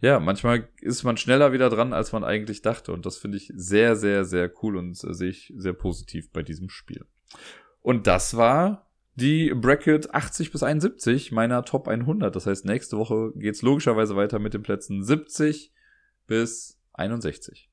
ja, 0.01 0.19
manchmal 0.19 0.67
ist 0.81 1.03
man 1.03 1.17
schneller 1.17 1.51
wieder 1.53 1.69
dran, 1.69 1.93
als 1.93 2.11
man 2.11 2.23
eigentlich 2.23 2.61
dachte. 2.61 2.91
Und 2.91 3.05
das 3.05 3.17
finde 3.17 3.37
ich 3.37 3.51
sehr, 3.55 3.95
sehr, 3.95 4.25
sehr 4.25 4.51
cool 4.61 4.77
und 4.77 4.91
äh, 5.03 5.13
sehe 5.13 5.29
ich 5.29 5.53
sehr 5.55 5.73
positiv 5.73 6.31
bei 6.31 6.43
diesem 6.43 6.69
Spiel. 6.69 7.05
Und 7.81 8.07
das 8.07 8.35
war 8.35 8.89
die 9.15 9.53
Bracket 9.53 10.13
80 10.13 10.51
bis 10.51 10.63
71 10.63 11.31
meiner 11.31 11.63
Top 11.63 11.87
100. 11.87 12.35
Das 12.35 12.45
heißt, 12.45 12.65
nächste 12.65 12.97
Woche 12.97 13.31
geht's 13.35 13.61
logischerweise 13.61 14.15
weiter 14.15 14.39
mit 14.39 14.53
den 14.53 14.63
Plätzen 14.63 15.03
70 15.03 15.73
bis 16.27 16.79
61. 16.93 17.69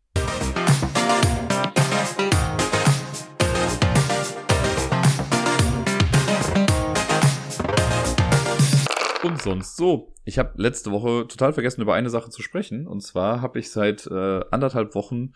Und 9.22 9.40
sonst 9.40 9.76
so. 9.76 10.12
Ich 10.24 10.38
habe 10.38 10.60
letzte 10.60 10.90
Woche 10.90 11.26
total 11.28 11.52
vergessen, 11.52 11.80
über 11.80 11.94
eine 11.94 12.10
Sache 12.10 12.30
zu 12.30 12.42
sprechen. 12.42 12.86
Und 12.86 13.02
zwar 13.02 13.40
habe 13.40 13.58
ich 13.58 13.70
seit 13.70 14.06
äh, 14.06 14.40
anderthalb 14.50 14.94
Wochen 14.94 15.32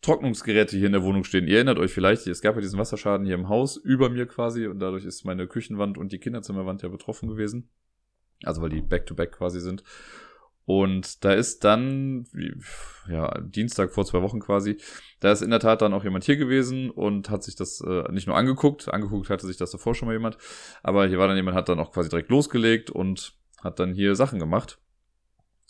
Trocknungsgeräte 0.00 0.76
hier 0.76 0.86
in 0.86 0.92
der 0.92 1.02
Wohnung 1.02 1.24
stehen. 1.24 1.48
Ihr 1.48 1.56
erinnert 1.56 1.78
euch 1.78 1.92
vielleicht, 1.92 2.26
es 2.26 2.40
gab 2.40 2.54
ja 2.54 2.60
diesen 2.60 2.78
Wasserschaden 2.78 3.26
hier 3.26 3.34
im 3.34 3.48
Haus 3.48 3.76
über 3.76 4.10
mir 4.10 4.26
quasi 4.26 4.66
und 4.66 4.78
dadurch 4.78 5.04
ist 5.04 5.24
meine 5.24 5.48
Küchenwand 5.48 5.98
und 5.98 6.12
die 6.12 6.18
Kinderzimmerwand 6.18 6.82
ja 6.82 6.88
betroffen 6.88 7.28
gewesen. 7.28 7.68
Also 8.44 8.62
weil 8.62 8.68
die 8.68 8.82
back-to-back 8.82 9.30
-back 9.30 9.38
quasi 9.38 9.60
sind. 9.60 9.82
Und 10.66 11.24
da 11.24 11.32
ist 11.32 11.62
dann, 11.62 12.26
ja, 13.08 13.40
Dienstag 13.40 13.92
vor 13.92 14.04
zwei 14.04 14.20
Wochen 14.20 14.40
quasi, 14.40 14.78
da 15.20 15.30
ist 15.30 15.42
in 15.42 15.50
der 15.50 15.60
Tat 15.60 15.80
dann 15.80 15.94
auch 15.94 16.02
jemand 16.02 16.24
hier 16.24 16.36
gewesen 16.36 16.90
und 16.90 17.30
hat 17.30 17.44
sich 17.44 17.54
das 17.54 17.80
äh, 17.80 18.10
nicht 18.10 18.26
nur 18.26 18.36
angeguckt, 18.36 18.92
angeguckt 18.92 19.30
hatte 19.30 19.46
sich 19.46 19.56
das 19.56 19.70
davor 19.70 19.94
schon 19.94 20.06
mal 20.06 20.12
jemand, 20.12 20.38
aber 20.82 21.06
hier 21.06 21.18
war 21.18 21.28
dann 21.28 21.36
jemand, 21.36 21.56
hat 21.56 21.68
dann 21.68 21.78
auch 21.78 21.92
quasi 21.92 22.08
direkt 22.08 22.30
losgelegt 22.30 22.90
und 22.90 23.34
hat 23.62 23.78
dann 23.78 23.94
hier 23.94 24.16
Sachen 24.16 24.40
gemacht. 24.40 24.80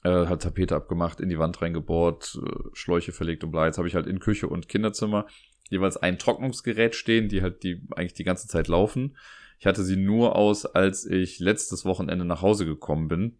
Äh, 0.03 0.27
hat 0.27 0.43
Tapete 0.43 0.75
abgemacht, 0.75 1.21
in 1.21 1.29
die 1.29 1.39
Wand 1.39 1.61
reingebohrt, 1.61 2.39
äh, 2.43 2.51
Schläuche 2.73 3.13
verlegt 3.13 3.45
und 3.45 3.51
bla. 3.51 3.67
Jetzt 3.67 3.77
habe 3.77 3.89
ich 3.89 3.95
halt 3.95 4.07
in 4.07 4.19
Küche 4.19 4.49
und 4.49 4.67
Kinderzimmer 4.67 5.27
jeweils 5.69 5.99
ein 5.99 6.19
Trocknungsgerät 6.19 6.95
stehen, 6.95 7.29
die 7.29 7.43
halt 7.43 7.65
die 7.65 7.83
eigentlich 7.95 8.15
die 8.15 8.25
ganze 8.25 8.49
Zeit 8.49 8.69
laufen. 8.69 9.19
Ich 9.59 9.67
hatte 9.67 9.85
sie 9.85 9.97
nur 9.97 10.37
aus, 10.37 10.65
als 10.65 11.05
ich 11.05 11.39
letztes 11.39 11.85
Wochenende 11.85 12.25
nach 12.25 12.41
Hause 12.41 12.65
gekommen 12.65 13.09
bin 13.09 13.39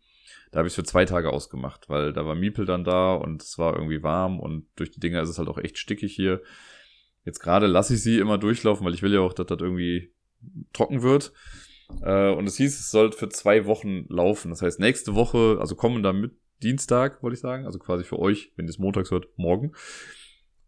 da 0.51 0.59
habe 0.59 0.69
ich 0.69 0.73
es 0.73 0.77
für 0.77 0.85
zwei 0.85 1.05
Tage 1.05 1.31
ausgemacht, 1.31 1.89
weil 1.89 2.13
da 2.13 2.27
war 2.27 2.35
Miepel 2.35 2.67
dann 2.67 2.85
da 2.85 3.15
und 3.15 3.43
es 3.43 3.59
war 3.59 3.75
irgendwie 3.75 4.03
warm 4.03 4.41
und 4.41 4.67
durch 4.77 4.91
die 4.91 5.01
Dinger 5.01 5.23
ist 5.23 5.29
es 5.29 5.39
halt 5.39 5.49
auch 5.49 5.59
echt 5.59 5.79
stickig 5.79 6.15
hier. 6.15 6.43
Jetzt 7.25 7.41
gerade 7.41 7.67
lasse 7.67 7.95
ich 7.95 8.03
sie 8.03 8.19
immer 8.19 8.39
durchlaufen, 8.39 8.87
weil 8.87 8.95
ich 8.95 9.03
will 9.03 9.13
ja 9.13 9.21
auch, 9.21 9.33
dass 9.33 9.47
das 9.47 9.61
irgendwie 9.61 10.13
trocken 10.73 11.03
wird. 11.03 11.33
Äh, 12.03 12.31
und 12.31 12.47
es 12.47 12.57
hieß, 12.57 12.79
es 12.79 12.91
soll 12.91 13.13
für 13.13 13.29
zwei 13.29 13.67
Wochen 13.67 14.07
laufen. 14.09 14.51
Das 14.51 14.63
heißt, 14.63 14.81
nächste 14.81 15.15
Woche, 15.15 15.59
also 15.61 15.75
kommen 15.75 16.03
da 16.03 16.13
mit 16.13 16.33
Dienstag, 16.63 17.23
wollte 17.23 17.35
ich 17.35 17.41
sagen, 17.41 17.67
also 17.67 17.79
quasi 17.79 18.05
für 18.05 18.19
euch, 18.19 18.53
wenn 18.57 18.67
ihr 18.67 18.71
es 18.71 18.79
montags 18.79 19.11
hört, 19.11 19.27
morgen. 19.37 19.73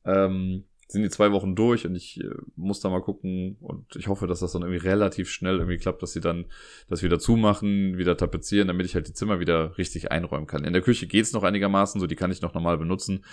Ähm, 0.04 0.67
sind 0.88 1.02
die 1.02 1.10
zwei 1.10 1.32
Wochen 1.32 1.54
durch 1.54 1.86
und 1.86 1.94
ich 1.94 2.18
äh, 2.20 2.30
muss 2.56 2.80
da 2.80 2.88
mal 2.88 3.02
gucken 3.02 3.58
und 3.60 3.94
ich 3.94 4.08
hoffe, 4.08 4.26
dass 4.26 4.40
das 4.40 4.52
dann 4.52 4.62
irgendwie 4.62 4.86
relativ 4.86 5.30
schnell 5.30 5.56
irgendwie 5.56 5.76
klappt, 5.76 6.02
dass 6.02 6.12
sie 6.12 6.20
dann 6.20 6.46
das 6.88 7.02
wieder 7.02 7.18
zumachen, 7.18 7.98
wieder 7.98 8.16
tapezieren, 8.16 8.68
damit 8.68 8.86
ich 8.86 8.94
halt 8.94 9.06
die 9.06 9.12
Zimmer 9.12 9.38
wieder 9.38 9.76
richtig 9.76 10.10
einräumen 10.10 10.46
kann. 10.46 10.64
In 10.64 10.72
der 10.72 10.80
Küche 10.80 11.06
geht's 11.06 11.34
noch 11.34 11.42
einigermaßen, 11.42 12.00
so 12.00 12.06
die 12.06 12.16
kann 12.16 12.32
ich 12.32 12.40
noch 12.40 12.54
normal 12.54 12.78
benutzen, 12.78 13.24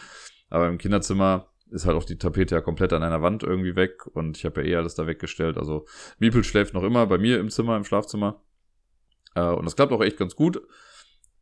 aber 0.50 0.68
im 0.68 0.78
Kinderzimmer 0.78 1.50
ist 1.72 1.86
halt 1.86 1.96
auch 1.96 2.04
die 2.04 2.18
Tapete 2.18 2.56
ja 2.56 2.62
komplett 2.62 2.92
an 2.92 3.04
einer 3.04 3.22
Wand 3.22 3.42
irgendwie 3.42 3.76
weg 3.78 4.06
und 4.06 4.38
ich 4.38 4.44
habe 4.44 4.62
ja 4.62 4.68
eh 4.68 4.76
alles 4.76 4.96
da 4.96 5.08
weggestellt. 5.08 5.58
Also 5.58 5.86
Miepel 6.20 6.44
schläft 6.44 6.74
noch 6.74 6.84
immer 6.84 7.08
bei 7.08 7.18
mir 7.18 7.40
im 7.40 7.50
Zimmer, 7.50 7.78
im 7.78 7.86
Schlafzimmer 7.86 8.44
äh, 9.34 9.48
und 9.48 9.64
das 9.64 9.78
klappt 9.78 9.94
auch 9.94 10.04
echt 10.04 10.18
ganz 10.18 10.36
gut, 10.36 10.62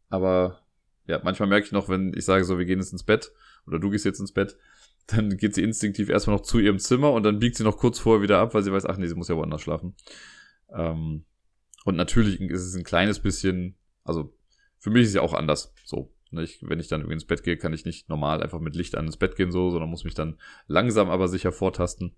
aber 0.09 0.59
ja, 1.07 1.19
manchmal 1.23 1.49
merke 1.49 1.65
ich 1.65 1.71
noch, 1.71 1.89
wenn 1.89 2.13
ich 2.15 2.23
sage 2.23 2.45
so, 2.45 2.59
wir 2.59 2.65
gehen 2.65 2.79
jetzt 2.79 2.93
ins 2.93 3.03
Bett 3.03 3.31
oder 3.65 3.79
du 3.79 3.89
gehst 3.89 4.05
jetzt 4.05 4.19
ins 4.19 4.31
Bett, 4.31 4.57
dann 5.07 5.37
geht 5.37 5.55
sie 5.55 5.63
instinktiv 5.63 6.09
erstmal 6.09 6.37
noch 6.37 6.43
zu 6.43 6.59
ihrem 6.59 6.79
Zimmer 6.79 7.11
und 7.11 7.23
dann 7.23 7.39
biegt 7.39 7.55
sie 7.55 7.63
noch 7.63 7.77
kurz 7.77 7.99
vorher 7.99 8.21
wieder 8.21 8.39
ab, 8.39 8.53
weil 8.53 8.63
sie 8.63 8.71
weiß, 8.71 8.85
ach 8.85 8.97
nee, 8.97 9.07
sie 9.07 9.15
muss 9.15 9.27
ja 9.27 9.35
woanders 9.35 9.61
schlafen. 9.61 9.95
Ähm, 10.73 11.25
und 11.85 11.95
natürlich 11.95 12.39
ist 12.39 12.65
es 12.65 12.75
ein 12.75 12.83
kleines 12.83 13.19
bisschen, 13.19 13.75
also 14.03 14.33
für 14.79 14.89
mich 14.89 15.03
ist 15.03 15.09
es 15.09 15.15
ja 15.15 15.21
auch 15.21 15.33
anders. 15.33 15.73
So, 15.83 16.13
ne, 16.31 16.43
ich, 16.43 16.59
wenn 16.61 16.79
ich 16.79 16.87
dann 16.87 17.01
irgendwie 17.01 17.15
ins 17.15 17.27
Bett 17.27 17.43
gehe, 17.43 17.57
kann 17.57 17.73
ich 17.73 17.85
nicht 17.85 18.09
normal 18.09 18.41
einfach 18.41 18.59
mit 18.59 18.75
Licht 18.75 18.95
an 18.95 19.05
ins 19.05 19.17
Bett 19.17 19.35
gehen, 19.35 19.51
so, 19.51 19.69
sondern 19.69 19.89
muss 19.89 20.05
mich 20.05 20.15
dann 20.15 20.39
langsam 20.67 21.09
aber 21.09 21.27
sicher 21.27 21.51
vortasten. 21.51 22.15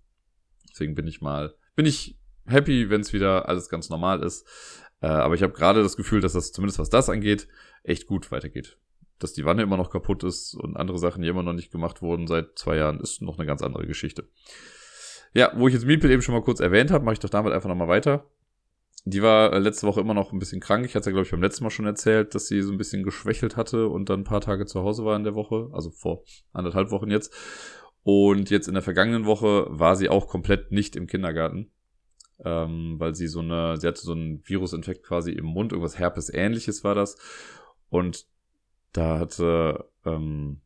Deswegen 0.70 0.96
bin 0.96 1.08
ich 1.08 1.22
mal, 1.22 1.56
bin 1.76 1.86
ich 1.86 2.20
happy, 2.46 2.90
wenn 2.90 3.02
es 3.02 3.14
wieder 3.14 3.50
alles 3.50 3.70
ganz 3.70 3.90
normal 3.90 4.22
ist. 4.22 4.46
Äh, 5.02 5.08
aber 5.08 5.34
ich 5.34 5.42
habe 5.42 5.54
gerade 5.54 5.82
das 5.82 5.98
Gefühl, 5.98 6.22
dass 6.22 6.34
das 6.34 6.52
zumindest 6.52 6.80
was 6.80 6.90
das 6.90 7.10
angeht, 7.10 7.48
echt 7.84 8.06
gut 8.06 8.32
weitergeht 8.32 8.78
dass 9.20 9.34
die 9.34 9.46
Wanne 9.46 9.64
immer 9.64 9.78
noch 9.78 9.90
kaputt 9.90 10.24
ist 10.24 10.56
und 10.56 10.76
andere 10.76 10.98
Sachen, 10.98 11.22
die 11.22 11.28
immer 11.28 11.44
noch 11.44 11.54
nicht 11.54 11.72
gemacht 11.72 12.02
wurden 12.02 12.28
seit 12.28 12.58
zwei 12.58 12.78
Jahren, 12.78 13.00
ist 13.00 13.22
noch 13.22 13.38
eine 13.38 13.46
ganz 13.46 13.62
andere 13.62 13.88
Geschichte. 13.88 14.28
Ja, 15.34 15.52
wo 15.56 15.68
ich 15.68 15.74
jetzt 15.74 15.86
Miepel 15.86 16.10
eben 16.12 16.22
schon 16.22 16.36
mal 16.36 16.44
kurz 16.44 16.60
erwähnt 16.60 16.92
habe, 16.92 17.04
mache 17.04 17.14
ich 17.14 17.20
doch 17.20 17.30
damit 17.30 17.54
einfach 17.54 17.70
nochmal 17.70 17.88
weiter. 17.88 18.30
Die 19.04 19.22
war 19.22 19.54
äh, 19.54 19.60
letzte 19.60 19.86
Woche 19.86 20.00
immer 20.00 20.14
noch 20.14 20.32
ein 20.32 20.40
bisschen 20.40 20.62
krank. 20.62 20.86
Ich 20.86 20.96
hatte 20.96 21.10
ja, 21.10 21.12
glaube 21.12 21.26
ich, 21.26 21.32
beim 21.32 21.42
letzten 21.42 21.64
Mal 21.64 21.70
schon 21.70 21.86
erzählt, 21.86 22.34
dass 22.34 22.48
sie 22.48 22.62
so 22.62 22.72
ein 22.72 22.78
bisschen 22.78 23.04
geschwächelt 23.04 23.56
hatte 23.56 23.88
und 23.88 24.10
dann 24.10 24.22
ein 24.22 24.26
paar 24.26 24.42
Tage 24.42 24.66
zu 24.66 24.82
Hause 24.82 25.06
war 25.06 25.16
in 25.16 25.24
der 25.24 25.36
Woche, 25.36 25.70
also 25.74 25.92
vor 25.92 26.24
anderthalb 26.54 26.90
Wochen 26.90 27.12
jetzt. 27.12 27.34
Und 28.02 28.50
jetzt 28.50 28.68
in 28.68 28.74
der 28.74 28.84
vergangenen 28.84 29.26
Woche 29.26 29.68
war 29.70 29.96
sie 29.96 30.10
auch 30.10 30.28
komplett 30.28 30.72
nicht 30.72 30.96
im 30.96 31.06
Kindergarten, 31.06 31.72
ähm, 32.44 32.96
weil 32.98 33.14
sie 33.14 33.28
so 33.28 33.42
eine, 33.42 33.78
sie 33.78 33.88
hatte 33.88 34.02
so 34.02 34.14
einen 34.14 34.42
Virusinfekt 34.44 35.04
quasi 35.04 35.32
im 35.32 35.46
Mund, 35.46 35.72
irgendwas 35.72 36.00
Herpes-ähnliches 36.00 36.84
war 36.84 36.96
das. 36.96 37.18
Und 37.90 38.26
da 38.96 39.20
hatte 39.20 39.86
ähm, 40.06 40.62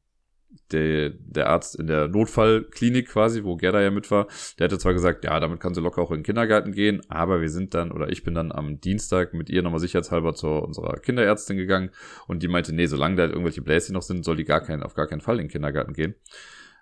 der, 0.71 1.11
der 1.11 1.49
Arzt 1.49 1.75
in 1.75 1.87
der 1.87 2.07
Notfallklinik 2.07 3.09
quasi, 3.09 3.43
wo 3.43 3.55
Gerda 3.55 3.81
ja 3.81 3.91
mit 3.91 4.09
war, 4.11 4.27
der 4.57 4.65
hätte 4.65 4.77
zwar 4.77 4.93
gesagt, 4.93 5.23
ja, 5.23 5.39
damit 5.39 5.59
kann 5.59 5.73
sie 5.73 5.81
locker 5.81 6.01
auch 6.01 6.11
in 6.11 6.17
den 6.17 6.23
Kindergarten 6.23 6.71
gehen, 6.71 7.01
aber 7.09 7.41
wir 7.41 7.49
sind 7.49 7.73
dann, 7.73 7.91
oder 7.91 8.09
ich 8.09 8.23
bin 8.23 8.33
dann 8.33 8.51
am 8.51 8.79
Dienstag 8.79 9.33
mit 9.33 9.49
ihr 9.49 9.61
nochmal 9.61 9.79
sicherheitshalber 9.79 10.33
zu 10.35 10.47
unserer 10.47 10.97
Kinderärztin 10.99 11.57
gegangen 11.57 11.91
und 12.27 12.43
die 12.43 12.47
meinte, 12.47 12.73
nee, 12.73 12.85
solange 12.85 13.15
da 13.15 13.25
irgendwelche 13.25 13.61
Bläschen 13.61 13.93
noch 13.93 14.01
sind, 14.01 14.23
soll 14.23 14.35
die 14.35 14.43
gar 14.43 14.61
keinen, 14.61 14.83
auf 14.83 14.93
gar 14.93 15.07
keinen 15.07 15.21
Fall 15.21 15.35
in 15.35 15.45
den 15.45 15.51
Kindergarten 15.51 15.93
gehen. 15.93 16.15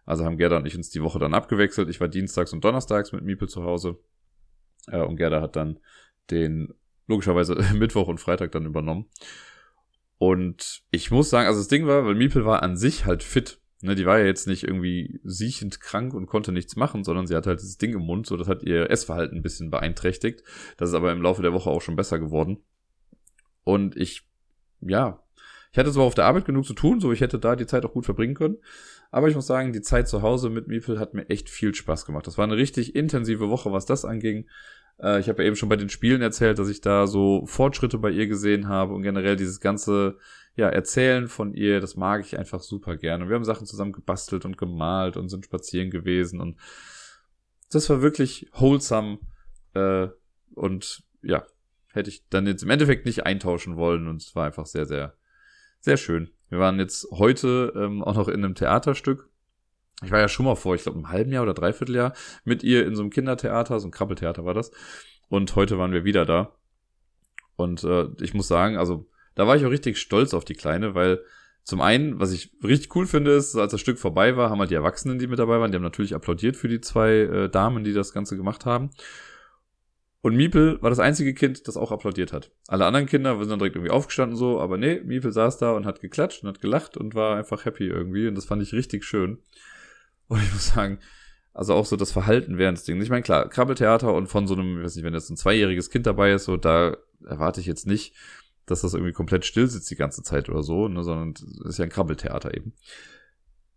Also 0.06 0.24
haben 0.24 0.38
Gerda 0.38 0.58
und 0.58 0.66
ich 0.66 0.76
uns 0.78 0.90
die 0.90 1.04
Woche 1.04 1.20
dann 1.20 1.34
abgewechselt. 1.34 1.90
Ich 1.90 2.00
war 2.00 2.08
dienstags 2.08 2.54
und 2.54 2.64
donnerstags 2.64 3.12
mit 3.12 3.24
Miepel 3.24 3.50
zu 3.50 3.64
Hause. 3.64 4.00
Äh, 4.90 5.02
und 5.02 5.18
Gerda 5.18 5.42
hat 5.42 5.58
dann 5.58 5.80
den 6.32 6.74
logischerweise 7.08 7.56
Mittwoch 7.74 8.08
und 8.08 8.20
Freitag 8.20 8.54
dann 8.54 8.66
übernommen. 8.66 9.08
Und 10.18 10.84
ich 10.92 11.12
muss 11.12 11.30
sagen, 11.30 11.48
also 11.48 11.60
das 11.60 11.68
Ding 11.68 11.86
war, 11.86 12.06
weil 12.06 12.16
Miepel 12.16 12.46
war 12.46 12.64
an 12.64 12.78
sich 12.78 13.06
halt 13.06 13.24
fit. 13.24 13.60
Ne, 13.82 13.94
die 13.94 14.08
war 14.08 14.18
ja 14.18 14.26
jetzt 14.26 14.48
nicht 14.48 14.64
irgendwie 14.64 15.20
siechend 15.24 15.80
krank 15.80 16.16
und 16.16 16.26
konnte 16.26 16.52
nichts 16.52 16.76
machen, 16.76 17.04
sondern 17.04 17.28
sie 17.28 17.36
hat 17.36 17.46
halt 17.46 17.60
dieses 17.62 17.78
Ding 17.78 17.94
im 17.94 18.02
Mund, 18.02 18.26
so 18.26 18.36
das 18.36 18.48
hat 18.48 18.64
ihr 18.64 18.90
Essverhalten 18.90 19.38
ein 19.38 19.44
bisschen 19.44 19.70
beeinträchtigt. 19.70 20.42
Das 20.78 20.90
ist 20.90 20.96
aber 20.96 21.12
im 21.12 21.22
Laufe 21.22 21.44
der 21.44 21.54
Woche 21.54 21.70
auch 21.70 21.82
schon 21.82 21.96
besser 21.96 22.18
geworden. 22.18 22.58
Und 23.64 23.96
ich, 23.96 24.28
ja, 24.82 25.22
ich 25.72 25.78
hatte 25.78 25.92
zwar 25.92 26.06
auf 26.06 26.16
der 26.16 26.26
Arbeit 26.26 26.46
genug 26.46 26.66
zu 26.66 26.74
tun, 26.74 27.00
so 27.00 27.12
ich 27.12 27.22
hätte 27.22 27.38
da 27.38 27.56
die 27.56 27.68
Zeit 27.68 27.86
auch 27.86 27.94
gut 27.94 28.06
verbringen 28.06 28.34
können. 28.34 28.58
Aber 29.12 29.30
ich 29.30 29.36
muss 29.36 29.46
sagen, 29.46 29.74
die 29.74 29.82
Zeit 29.82 30.08
zu 30.08 30.24
Hause 30.24 30.50
mit 30.50 30.68
Miepel 30.68 31.00
hat 31.00 31.14
mir 31.14 31.30
echt 31.30 31.50
viel 31.50 31.76
Spaß 31.76 32.06
gemacht. 32.06 32.26
Das 32.26 32.38
war 32.38 32.46
eine 32.46 32.58
richtig 32.58 32.96
intensive 32.96 33.50
Woche, 33.50 33.72
was 33.72 33.86
das 33.86 34.06
anging. 34.06 34.50
Äh, 35.00 35.20
ich 35.20 35.30
habe 35.30 35.42
ja 35.42 35.48
eben 35.48 35.56
schon 35.56 35.70
bei 35.70 35.76
den 35.76 35.90
Spielen 35.90 36.22
erzählt, 36.22 36.60
dass 36.60 36.70
ich 36.70 36.82
da 36.82 37.08
so 37.08 37.46
Fortschritte 37.46 37.98
bei 37.98 38.10
ihr 38.10 38.28
gesehen 38.28 38.68
habe 38.68 38.94
und 38.94 39.04
generell 39.04 39.36
dieses 39.36 39.60
ganze 39.60 40.18
ja, 40.56 40.70
Erzählen 40.70 41.28
von 41.28 41.54
ihr, 41.54 41.80
das 41.80 41.96
mag 41.96 42.22
ich 42.26 42.38
einfach 42.38 42.62
super 42.62 42.98
gerne. 42.98 43.30
Wir 43.30 43.36
haben 43.36 43.44
Sachen 43.44 43.68
zusammen 43.68 43.92
gebastelt 43.92 44.44
und 44.44 44.58
gemalt 44.58 45.16
und 45.16 45.30
sind 45.30 45.46
spazieren 45.46 45.92
gewesen 45.92 46.42
und 46.42 46.58
das 47.70 47.90
war 47.90 48.02
wirklich 48.02 48.50
wholesome 48.54 49.20
äh, 49.74 50.08
und 50.56 51.04
ja, 51.22 51.46
hätte 51.92 52.10
ich 52.10 52.28
dann 52.30 52.48
jetzt 52.48 52.64
im 52.64 52.70
Endeffekt 52.70 53.06
nicht 53.06 53.26
eintauschen 53.26 53.76
wollen 53.76 54.08
und 54.08 54.22
es 54.22 54.36
war 54.36 54.46
einfach 54.46 54.66
sehr, 54.66 54.86
sehr, 54.86 55.16
sehr 55.80 55.98
schön. 55.98 56.32
Wir 56.50 56.60
waren 56.60 56.80
jetzt 56.80 57.08
heute 57.12 57.74
ähm, 57.76 58.04
auch 58.04 58.16
noch 58.16 58.28
in 58.28 58.44
einem 58.44 58.56
Theaterstück 58.56 59.30
ich 60.04 60.12
war 60.12 60.20
ja 60.20 60.28
schon 60.28 60.46
mal 60.46 60.56
vor, 60.56 60.76
ich 60.76 60.84
glaube, 60.84 60.98
einem 60.98 61.10
halben 61.10 61.32
Jahr 61.32 61.44
oder 61.44 61.54
dreiviertel 61.54 61.96
Jahr 61.96 62.14
mit 62.44 62.64
ihr 62.64 62.86
in 62.86 62.96
so 62.96 63.02
einem 63.02 63.10
Kindertheater, 63.10 63.80
so 63.80 63.88
ein 63.88 63.92
Krabbeltheater 63.92 64.46
war 64.46 64.54
das. 64.54 64.72
Und 65.30 65.56
heute 65.56 65.78
waren 65.78 65.92
wir 65.92 66.04
wieder 66.04 66.26
da. 66.26 66.56
Und 67.56 67.84
äh, 67.84 68.08
ich 68.22 68.34
muss 68.34 68.48
sagen, 68.48 68.78
also 68.78 69.08
da 69.36 69.48
war 69.48 69.56
ich 69.56 69.66
auch 69.66 69.72
richtig 69.72 69.98
stolz 69.98 70.34
auf 70.34 70.46
die 70.46 70.54
Kleine, 70.54 70.94
weil 70.94 71.22
zum 71.64 71.82
einen, 71.82 72.20
was 72.20 72.32
ich 72.32 72.52
richtig 72.64 72.96
cool 72.96 73.08
finde, 73.08 73.32
ist, 73.32 73.56
als 73.56 73.72
das 73.72 73.82
Stück 73.82 74.00
vorbei 74.00 74.38
war, 74.38 74.50
haben 74.50 74.60
halt 74.60 74.70
die 74.70 74.76
Erwachsenen, 74.76 75.20
die 75.20 75.28
mit 75.28 75.40
dabei 75.40 75.60
waren, 75.60 75.72
die 75.72 75.76
haben 75.76 75.84
natürlich 75.84 76.16
applaudiert 76.16 76.56
für 76.56 76.70
die 76.70 76.80
zwei 76.80 77.12
äh, 77.12 77.50
Damen, 77.50 77.84
die 77.84 77.94
das 77.94 78.14
Ganze 78.14 78.38
gemacht 78.38 78.66
haben. 78.66 78.92
Und 80.22 80.36
Miepel 80.36 80.82
war 80.82 80.90
das 80.90 81.00
einzige 81.00 81.34
Kind, 81.34 81.68
das 81.68 81.78
auch 81.78 81.92
applaudiert 81.92 82.34
hat. 82.34 82.52
Alle 82.68 82.86
anderen 82.86 83.06
Kinder 83.06 83.38
sind 83.40 83.50
dann 83.50 83.60
direkt 83.60 83.76
irgendwie 83.76 83.92
aufgestanden 83.92 84.38
so, 84.38 84.60
aber 84.60 84.78
nee, 84.78 85.02
Miepel 85.04 85.32
saß 85.32 85.58
da 85.58 85.72
und 85.72 85.86
hat 85.86 86.00
geklatscht 86.00 86.44
und 86.44 86.50
hat 86.50 86.62
gelacht 86.62 86.98
und 86.98 87.16
war 87.16 87.36
einfach 87.36 87.66
happy 87.66 87.88
irgendwie 87.88 88.28
und 88.28 88.36
das 88.36 88.46
fand 88.46 88.62
ich 88.62 88.74
richtig 88.74 89.04
schön. 89.04 89.40
Und 90.28 90.44
ich 90.44 90.52
muss 90.52 90.68
sagen, 90.68 91.00
also 91.54 91.74
auch 91.74 91.86
so 91.86 91.96
das 91.96 92.12
Verhalten 92.12 92.58
während 92.58 92.78
des 92.78 92.86
Dings. 92.86 93.04
Ich 93.04 93.10
meine, 93.10 93.24
klar, 93.24 93.50
Krabbeltheater 93.50 94.14
und 94.14 94.28
von 94.28 94.48
so 94.48 94.54
einem, 94.54 94.78
ich 94.78 94.86
weiß 94.86 94.96
nicht, 94.96 95.06
wenn 95.06 95.14
jetzt 95.14 95.30
ein 95.30 95.38
zweijähriges 95.38 95.90
Kind 95.90 96.06
dabei 96.06 96.32
ist, 96.32 96.46
so, 96.46 96.58
da 96.58 96.98
erwarte 97.26 97.62
ich 97.62 97.66
jetzt 97.66 97.88
nicht, 97.88 98.14
dass 98.68 98.82
das 98.82 98.94
irgendwie 98.94 99.14
komplett 99.14 99.46
still 99.46 99.68
sitzt 99.68 99.90
die 99.90 99.96
ganze 99.96 100.22
Zeit 100.22 100.50
oder 100.50 100.62
so, 100.62 100.88
ne, 100.88 101.04
sondern 101.04 101.34
das 101.34 101.72
ist 101.72 101.80
ja 101.80 101.86
ein 101.86 101.90
Krabbeltheater 101.90 102.56
eben. 102.56 102.74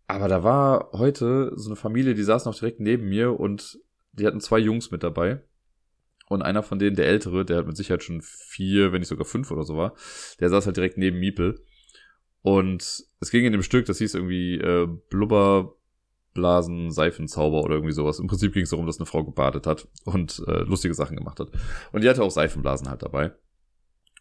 Aber 0.08 0.28
da 0.28 0.42
war 0.42 0.90
heute 0.92 1.52
so 1.54 1.68
eine 1.68 1.76
Familie, 1.76 2.14
die 2.14 2.24
saß 2.24 2.44
noch 2.44 2.58
direkt 2.58 2.80
neben 2.80 3.08
mir 3.08 3.38
und 3.38 3.78
die 4.12 4.26
hatten 4.26 4.40
zwei 4.40 4.58
Jungs 4.58 4.90
mit 4.90 5.02
dabei. 5.02 5.40
Und 6.28 6.42
einer 6.42 6.62
von 6.62 6.78
denen, 6.78 6.96
der 6.96 7.06
Ältere, 7.06 7.44
der 7.44 7.58
hat 7.58 7.66
mit 7.66 7.76
Sicherheit 7.76 8.04
schon 8.04 8.20
vier, 8.22 8.92
wenn 8.92 9.00
nicht 9.00 9.08
sogar 9.08 9.24
fünf 9.24 9.50
oder 9.50 9.64
so 9.64 9.76
war, 9.76 9.94
der 10.38 10.48
saß 10.48 10.66
halt 10.66 10.76
direkt 10.76 10.98
neben 10.98 11.18
Miepel. 11.18 11.64
Und 12.42 13.04
es 13.20 13.30
ging 13.30 13.44
in 13.44 13.52
dem 13.52 13.62
Stück, 13.62 13.86
das 13.86 13.98
hieß 13.98 14.14
irgendwie 14.14 14.56
äh, 14.56 14.86
Blubber, 15.08 15.76
Blasen, 16.34 16.90
Seifenzauber 16.90 17.62
oder 17.62 17.74
irgendwie 17.74 17.92
sowas. 17.92 18.18
Im 18.18 18.26
Prinzip 18.26 18.52
ging 18.52 18.62
es 18.62 18.70
darum, 18.70 18.86
dass 18.86 18.98
eine 18.98 19.06
Frau 19.06 19.24
gebadet 19.24 19.66
hat 19.66 19.88
und 20.04 20.42
äh, 20.46 20.60
lustige 20.60 20.94
Sachen 20.94 21.16
gemacht 21.16 21.40
hat. 21.40 21.50
Und 21.92 22.02
die 22.02 22.08
hatte 22.08 22.22
auch 22.22 22.30
Seifenblasen 22.30 22.88
halt 22.88 23.02
dabei. 23.02 23.32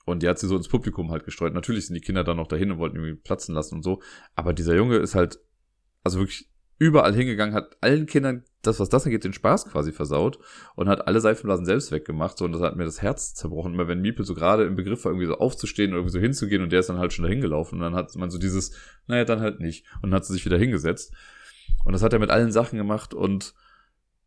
Und 0.06 0.24
die 0.24 0.28
hat 0.28 0.40
sie 0.40 0.48
so 0.48 0.58
ins 0.58 0.68
Publikum 0.68 1.12
halt 1.12 1.24
gestreut. 1.24 1.54
Natürlich 1.54 1.88
sind 1.88 1.94
die 1.94 2.02
Kinder 2.02 2.24
dann 2.24 2.38
noch 2.38 2.48
dahin 2.48 2.72
und 2.72 2.80
wollten 2.80 2.96
irgendwie 2.96 3.16
platzen 3.16 3.54
lassen 3.54 3.76
und 3.76 3.84
so. 3.84 4.02
Aber 4.36 4.54
dieser 4.54 4.76
Junge 4.76 4.98
ist 4.98 5.14
halt, 5.14 5.40
also 6.04 6.20
wirklich 6.20 6.50
überall 6.80 7.14
hingegangen, 7.14 7.54
hat 7.54 7.78
allen 7.82 8.06
Kindern 8.06 8.44
das, 8.62 8.80
was 8.80 8.90
das 8.90 9.06
angeht, 9.06 9.24
den 9.24 9.34
Spaß 9.34 9.68
quasi 9.68 9.92
versaut 9.92 10.40
und 10.76 10.90
hat 10.90 11.08
alle 11.08 11.22
Seifenblasen 11.22 11.66
selbst 11.66 11.92
weggemacht. 11.92 12.38
So, 12.38 12.46
und 12.46 12.54
das 12.54 12.62
hat 12.62 12.76
mir 12.76 12.86
das 12.86 13.02
Herz 13.02 13.36
zerbrochen. 13.36 13.74
Immer 13.74 13.88
wenn 13.88 14.02
Miepel 14.02 14.26
so 14.26 14.34
gerade 14.34 14.66
im 14.66 14.76
Begriff 14.76 15.06
war, 15.06 15.12
irgendwie 15.12 15.28
so 15.28 15.36
aufzustehen 15.36 15.92
oder 15.92 16.00
irgendwie 16.00 16.14
so 16.14 16.20
hinzugehen 16.20 16.64
und 16.64 16.72
der 16.72 16.80
ist 16.80 16.90
dann 16.90 16.98
halt 16.98 17.14
schon 17.14 17.24
dahin 17.24 17.42
gelaufen. 17.42 17.76
Und 17.76 17.82
dann 17.82 17.96
hat 17.96 18.16
man 18.16 18.30
so 18.30 18.38
dieses, 18.38 18.72
naja, 19.08 19.26
dann 19.26 19.42
halt 19.42 19.60
nicht. 19.60 19.86
Und 20.02 20.10
dann 20.10 20.16
hat 20.16 20.26
sie 20.26 20.34
sich 20.34 20.46
wieder 20.46 20.58
hingesetzt. 20.58 21.14
Und 21.84 21.94
das 21.94 22.04
hat 22.04 22.14
er 22.14 22.20
mit 22.20 22.30
allen 22.30 22.52
Sachen 22.52 22.78
gemacht 22.78 23.14
und 23.14 23.54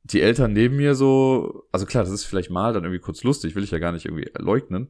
die 0.05 0.21
Eltern 0.21 0.53
neben 0.53 0.77
mir 0.77 0.95
so, 0.95 1.65
also 1.71 1.87
klar, 1.87 2.03
das 2.03 2.13
ist 2.13 2.25
vielleicht 2.25 2.51
mal 2.51 2.73
dann 2.73 2.85
irgendwie 2.85 3.01
kurz 3.01 3.23
lustig, 3.23 3.55
will 3.55 3.63
ich 3.63 3.71
ja 3.71 3.79
gar 3.79 3.93
nicht 3.93 4.05
irgendwie 4.05 4.31
leugnen. 4.37 4.89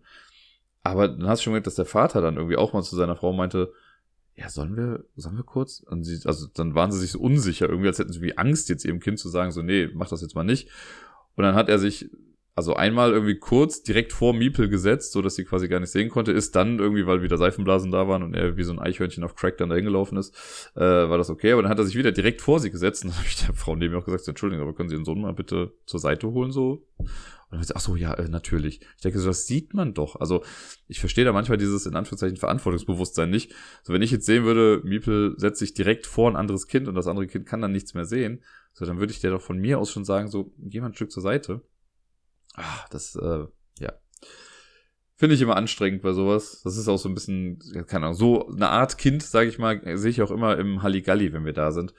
Aber 0.83 1.09
dann 1.09 1.29
hast 1.29 1.41
du 1.41 1.45
schon 1.45 1.53
gemerkt, 1.53 1.67
dass 1.67 1.75
der 1.75 1.85
Vater 1.85 2.21
dann 2.21 2.37
irgendwie 2.37 2.57
auch 2.57 2.73
mal 2.73 2.83
zu 2.83 2.97
seiner 2.97 3.17
Frau 3.17 3.33
meinte, 3.33 3.73
ja, 4.35 4.49
sollen 4.49 4.77
wir, 4.77 5.05
sollen 5.17 5.37
wir 5.37 5.45
kurz? 5.45 5.81
Und 5.81 6.05
sie, 6.05 6.27
also 6.27 6.47
dann 6.55 6.75
waren 6.75 6.91
sie 6.91 6.99
sich 6.99 7.13
so 7.13 7.21
unsicher, 7.21 7.69
irgendwie 7.69 7.89
als 7.89 7.99
hätten 7.99 8.13
sie 8.13 8.23
wie 8.23 8.39
Angst, 8.39 8.69
jetzt 8.69 8.85
ihrem 8.85 9.01
Kind 9.01 9.19
zu 9.19 9.29
sagen, 9.29 9.53
so, 9.53 9.63
nee, 9.63 9.89
mach 9.93 10.09
das 10.09 10.23
jetzt 10.23 10.35
mal 10.35 10.45
nicht. 10.45 10.71
Und 11.37 11.45
dann 11.45 11.55
hat 11.55 11.69
er 11.69 11.79
sich 11.79 12.11
also 12.55 12.75
einmal 12.75 13.13
irgendwie 13.13 13.39
kurz 13.39 13.83
direkt 13.83 14.13
vor 14.13 14.35
Miepel 14.35 14.69
gesetzt, 14.69 15.13
so 15.13 15.23
dass 15.23 15.37
sie 15.37 15.45
quasi 15.45 15.69
gar 15.69 15.81
nicht 15.81 15.91
sehen 15.91 16.11
konnte, 16.11 16.33
ist 16.33 16.55
dann 16.55 16.79
irgendwie, 16.79 17.07
weil 17.07 17.23
wieder 17.23 17.39
Seifenblasen 17.39 17.91
da 17.91 18.09
waren 18.09 18.23
und 18.23 18.35
er 18.35 18.59
wie 18.59 18.63
so 18.63 18.73
ein 18.73 18.79
Eichhörnchen 18.79 19.25
auf 19.25 19.35
Crack 19.35 19.57
dann 19.57 19.71
dahin 19.71 19.87
gelaufen 19.87 20.19
ist, 20.19 20.35
äh, 20.75 20.81
war 20.81 21.17
das 21.17 21.31
okay. 21.31 21.53
Aber 21.53 21.63
dann 21.63 21.71
hat 21.71 21.79
er 21.79 21.85
sich 21.85 21.97
wieder 21.97 22.13
direkt 22.13 22.43
vor 22.43 22.61
sie 22.61 22.71
gesetzt 22.71 23.05
und 23.05 23.11
dann 23.11 23.19
habe 23.19 23.29
ich 23.29 23.37
der 23.37 23.55
Frau 23.55 23.75
neben 23.75 23.95
mir 23.95 24.01
auch 24.01 24.05
gesagt, 24.05 24.29
Entschuldigung, 24.29 24.67
aber 24.67 24.77
können 24.77 24.91
Sie 24.91 24.97
Ihren 24.97 25.07
Sohn 25.07 25.23
mal 25.23 25.33
bitte 25.33 25.73
zur 25.87 26.01
Seite 26.01 26.31
holen 26.31 26.53
so? 26.53 26.87
Und 26.99 27.09
dann 27.59 27.65
ach 27.75 27.81
so, 27.81 27.97
ja, 27.97 28.13
äh, 28.15 28.29
natürlich. 28.29 28.81
Ich 28.97 29.03
denke 29.03 29.19
so, 29.19 29.29
das 29.29 29.47
sieht 29.47 29.73
man 29.73 29.95
doch. 29.95 30.17
Also 30.17 30.43
ich 30.89 31.01
verstehe 31.01 31.25
da 31.25 31.33
manchmal 31.33 31.59
dieses 31.59 31.87
in 31.87 31.97
Anführungszeichen 31.97 32.37
Verantwortungsbewusstsein 32.37 33.31
nicht. 33.31 33.55
So 33.83 33.95
wenn 33.95 34.03
ich 34.03 34.11
jetzt 34.11 34.27
sehen 34.27 34.45
würde, 34.45 34.83
Miepel 34.85 35.35
setzt 35.39 35.59
sich 35.59 35.73
direkt 35.73 36.07
vor 36.07 36.31
ein 36.31 36.37
anderes 36.37 36.67
Kind 36.67 36.87
und 36.87 36.97
das 36.97 37.07
andere 37.07 37.27
Kind 37.27 37.47
kann 37.47 37.63
dann 37.63 37.73
nichts 37.73 37.95
mehr 37.95 38.05
sehen, 38.05 38.43
so 38.75 38.85
dann 38.85 38.99
würde 38.99 39.13
ich 39.13 39.21
dir 39.21 39.31
doch 39.31 39.43
von 39.43 39.59
mir 39.59 39.79
aus 39.79 39.91
schon 39.91 40.05
sagen, 40.05 40.29
so 40.29 40.53
geh 40.59 40.81
mal 40.81 40.89
ein 40.89 40.95
Stück 40.95 41.11
zur 41.11 41.23
Seite. 41.23 41.63
Ah, 42.55 42.85
das, 42.91 43.17
äh, 43.17 43.47
ja. 43.79 43.93
Finde 45.17 45.35
ich 45.35 45.41
immer 45.41 45.57
anstrengend 45.57 46.03
bei 46.03 46.13
sowas. 46.13 46.63
Das 46.65 46.77
ist 46.77 46.89
auch 46.89 46.99
so 46.99 47.09
ein 47.09 47.15
bisschen, 47.15 47.59
keine 47.87 48.07
Ahnung, 48.07 48.15
so 48.15 48.49
eine 48.49 48.69
Art 48.69 48.99
Kind, 48.99 49.23
sage 49.23 49.49
ich 49.49 49.59
mal, 49.59 49.81
sehe 49.97 50.11
ich 50.11 50.23
auch 50.23 50.31
immer 50.31 50.59
im 50.59 50.83
Halligalli, 50.83 51.33
wenn 51.33 51.45
wir 51.45 51.53
da 51.53 51.71
sind. 51.71 51.95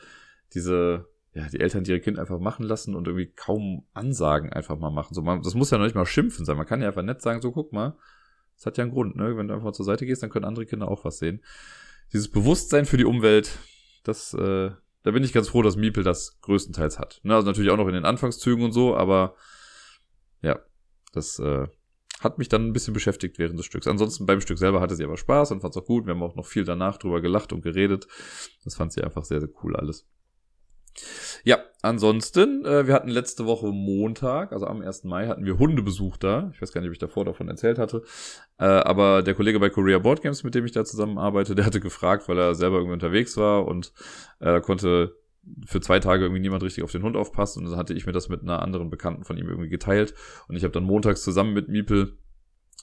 Diese, 0.53 1.07
ja, 1.33 1.47
die 1.47 1.59
Eltern, 1.59 1.83
die 1.83 1.91
ihr 1.91 1.99
Kind 1.99 2.19
einfach 2.19 2.39
machen 2.39 2.65
lassen 2.65 2.95
und 2.95 3.07
irgendwie 3.07 3.31
kaum 3.31 3.85
Ansagen 3.93 4.51
einfach 4.51 4.77
mal 4.77 4.91
machen. 4.91 5.13
So, 5.13 5.21
man, 5.21 5.41
das 5.41 5.55
muss 5.55 5.71
ja 5.71 5.77
noch 5.77 5.85
nicht 5.85 5.95
mal 5.95 6.05
schimpfen 6.05 6.45
sein. 6.45 6.57
Man 6.57 6.67
kann 6.67 6.81
ja 6.81 6.87
einfach 6.89 7.01
nett 7.01 7.21
sagen, 7.21 7.41
so 7.41 7.51
guck 7.51 7.73
mal, 7.73 7.97
das 8.55 8.65
hat 8.65 8.77
ja 8.77 8.83
einen 8.83 8.93
Grund, 8.93 9.15
ne? 9.15 9.35
Wenn 9.35 9.47
du 9.47 9.55
einfach 9.55 9.71
zur 9.71 9.85
Seite 9.85 10.05
gehst, 10.05 10.21
dann 10.21 10.29
können 10.29 10.45
andere 10.45 10.65
Kinder 10.65 10.87
auch 10.87 11.05
was 11.05 11.17
sehen. 11.17 11.41
Dieses 12.11 12.29
Bewusstsein 12.29 12.85
für 12.85 12.97
die 12.97 13.05
Umwelt, 13.05 13.57
das, 14.03 14.33
äh, 14.33 14.71
da 15.03 15.11
bin 15.11 15.23
ich 15.23 15.33
ganz 15.33 15.49
froh, 15.49 15.61
dass 15.61 15.75
Miepel 15.75 16.03
das 16.03 16.39
größtenteils 16.41 16.99
hat. 16.99 17.19
Ne? 17.23 17.33
Also 17.33 17.47
natürlich 17.47 17.71
auch 17.71 17.77
noch 17.77 17.87
in 17.87 17.93
den 17.93 18.05
Anfangszügen 18.05 18.63
und 18.63 18.71
so, 18.71 18.95
aber 18.95 19.35
das 21.13 21.39
äh, 21.39 21.67
hat 22.19 22.37
mich 22.37 22.49
dann 22.49 22.67
ein 22.67 22.73
bisschen 22.73 22.93
beschäftigt 22.93 23.39
während 23.39 23.57
des 23.57 23.65
Stücks. 23.65 23.87
Ansonsten 23.87 24.25
beim 24.25 24.41
Stück 24.41 24.57
selber 24.57 24.81
hatte 24.81 24.95
sie 24.95 25.03
aber 25.03 25.17
Spaß 25.17 25.51
und 25.51 25.61
fand 25.61 25.75
es 25.75 25.81
auch 25.81 25.85
gut. 25.85 26.05
Wir 26.05 26.13
haben 26.13 26.23
auch 26.23 26.35
noch 26.35 26.45
viel 26.45 26.63
danach 26.63 26.97
drüber 26.97 27.21
gelacht 27.21 27.53
und 27.53 27.61
geredet. 27.61 28.07
Das 28.63 28.75
fand 28.75 28.93
sie 28.93 29.03
einfach 29.03 29.25
sehr, 29.25 29.39
sehr 29.39 29.49
cool 29.63 29.75
alles. 29.75 30.07
Ja, 31.43 31.57
ansonsten, 31.81 32.63
äh, 32.65 32.87
wir 32.87 32.93
hatten 32.93 33.09
letzte 33.09 33.45
Woche 33.45 33.67
Montag, 33.67 34.53
also 34.53 34.67
am 34.67 34.81
1. 34.81 35.05
Mai, 35.05 35.27
hatten 35.27 35.45
wir 35.45 35.57
Hundebesuch 35.57 36.17
da. 36.17 36.51
Ich 36.53 36.61
weiß 36.61 36.71
gar 36.71 36.81
nicht, 36.81 36.89
ob 36.89 36.93
ich 36.93 36.99
davor 36.99 37.25
davon 37.25 37.49
erzählt 37.49 37.79
hatte. 37.79 38.03
Äh, 38.59 38.65
aber 38.65 39.23
der 39.23 39.33
Kollege 39.33 39.59
bei 39.59 39.69
Korea 39.69 39.99
Board 39.99 40.21
Games, 40.21 40.43
mit 40.43 40.55
dem 40.55 40.65
ich 40.65 40.71
da 40.71 40.85
zusammenarbeite, 40.85 41.55
der 41.55 41.65
hatte 41.65 41.79
gefragt, 41.79 42.29
weil 42.29 42.37
er 42.37 42.55
selber 42.55 42.77
irgendwie 42.77 42.93
unterwegs 42.93 43.35
war 43.37 43.65
und 43.65 43.91
äh, 44.39 44.61
konnte 44.61 45.15
für 45.65 45.81
zwei 45.81 45.99
Tage 45.99 46.23
irgendwie 46.23 46.41
niemand 46.41 46.63
richtig 46.63 46.83
auf 46.83 46.91
den 46.91 47.03
Hund 47.03 47.15
aufpasst. 47.15 47.57
Und 47.57 47.65
dann 47.65 47.75
hatte 47.75 47.93
ich 47.93 48.05
mir 48.05 48.11
das 48.11 48.29
mit 48.29 48.41
einer 48.41 48.61
anderen 48.61 48.89
Bekannten 48.89 49.23
von 49.23 49.37
ihm 49.37 49.47
irgendwie 49.47 49.69
geteilt. 49.69 50.13
Und 50.47 50.55
ich 50.55 50.63
habe 50.63 50.71
dann 50.71 50.83
montags 50.83 51.23
zusammen 51.23 51.53
mit 51.53 51.67
Miepel 51.67 52.17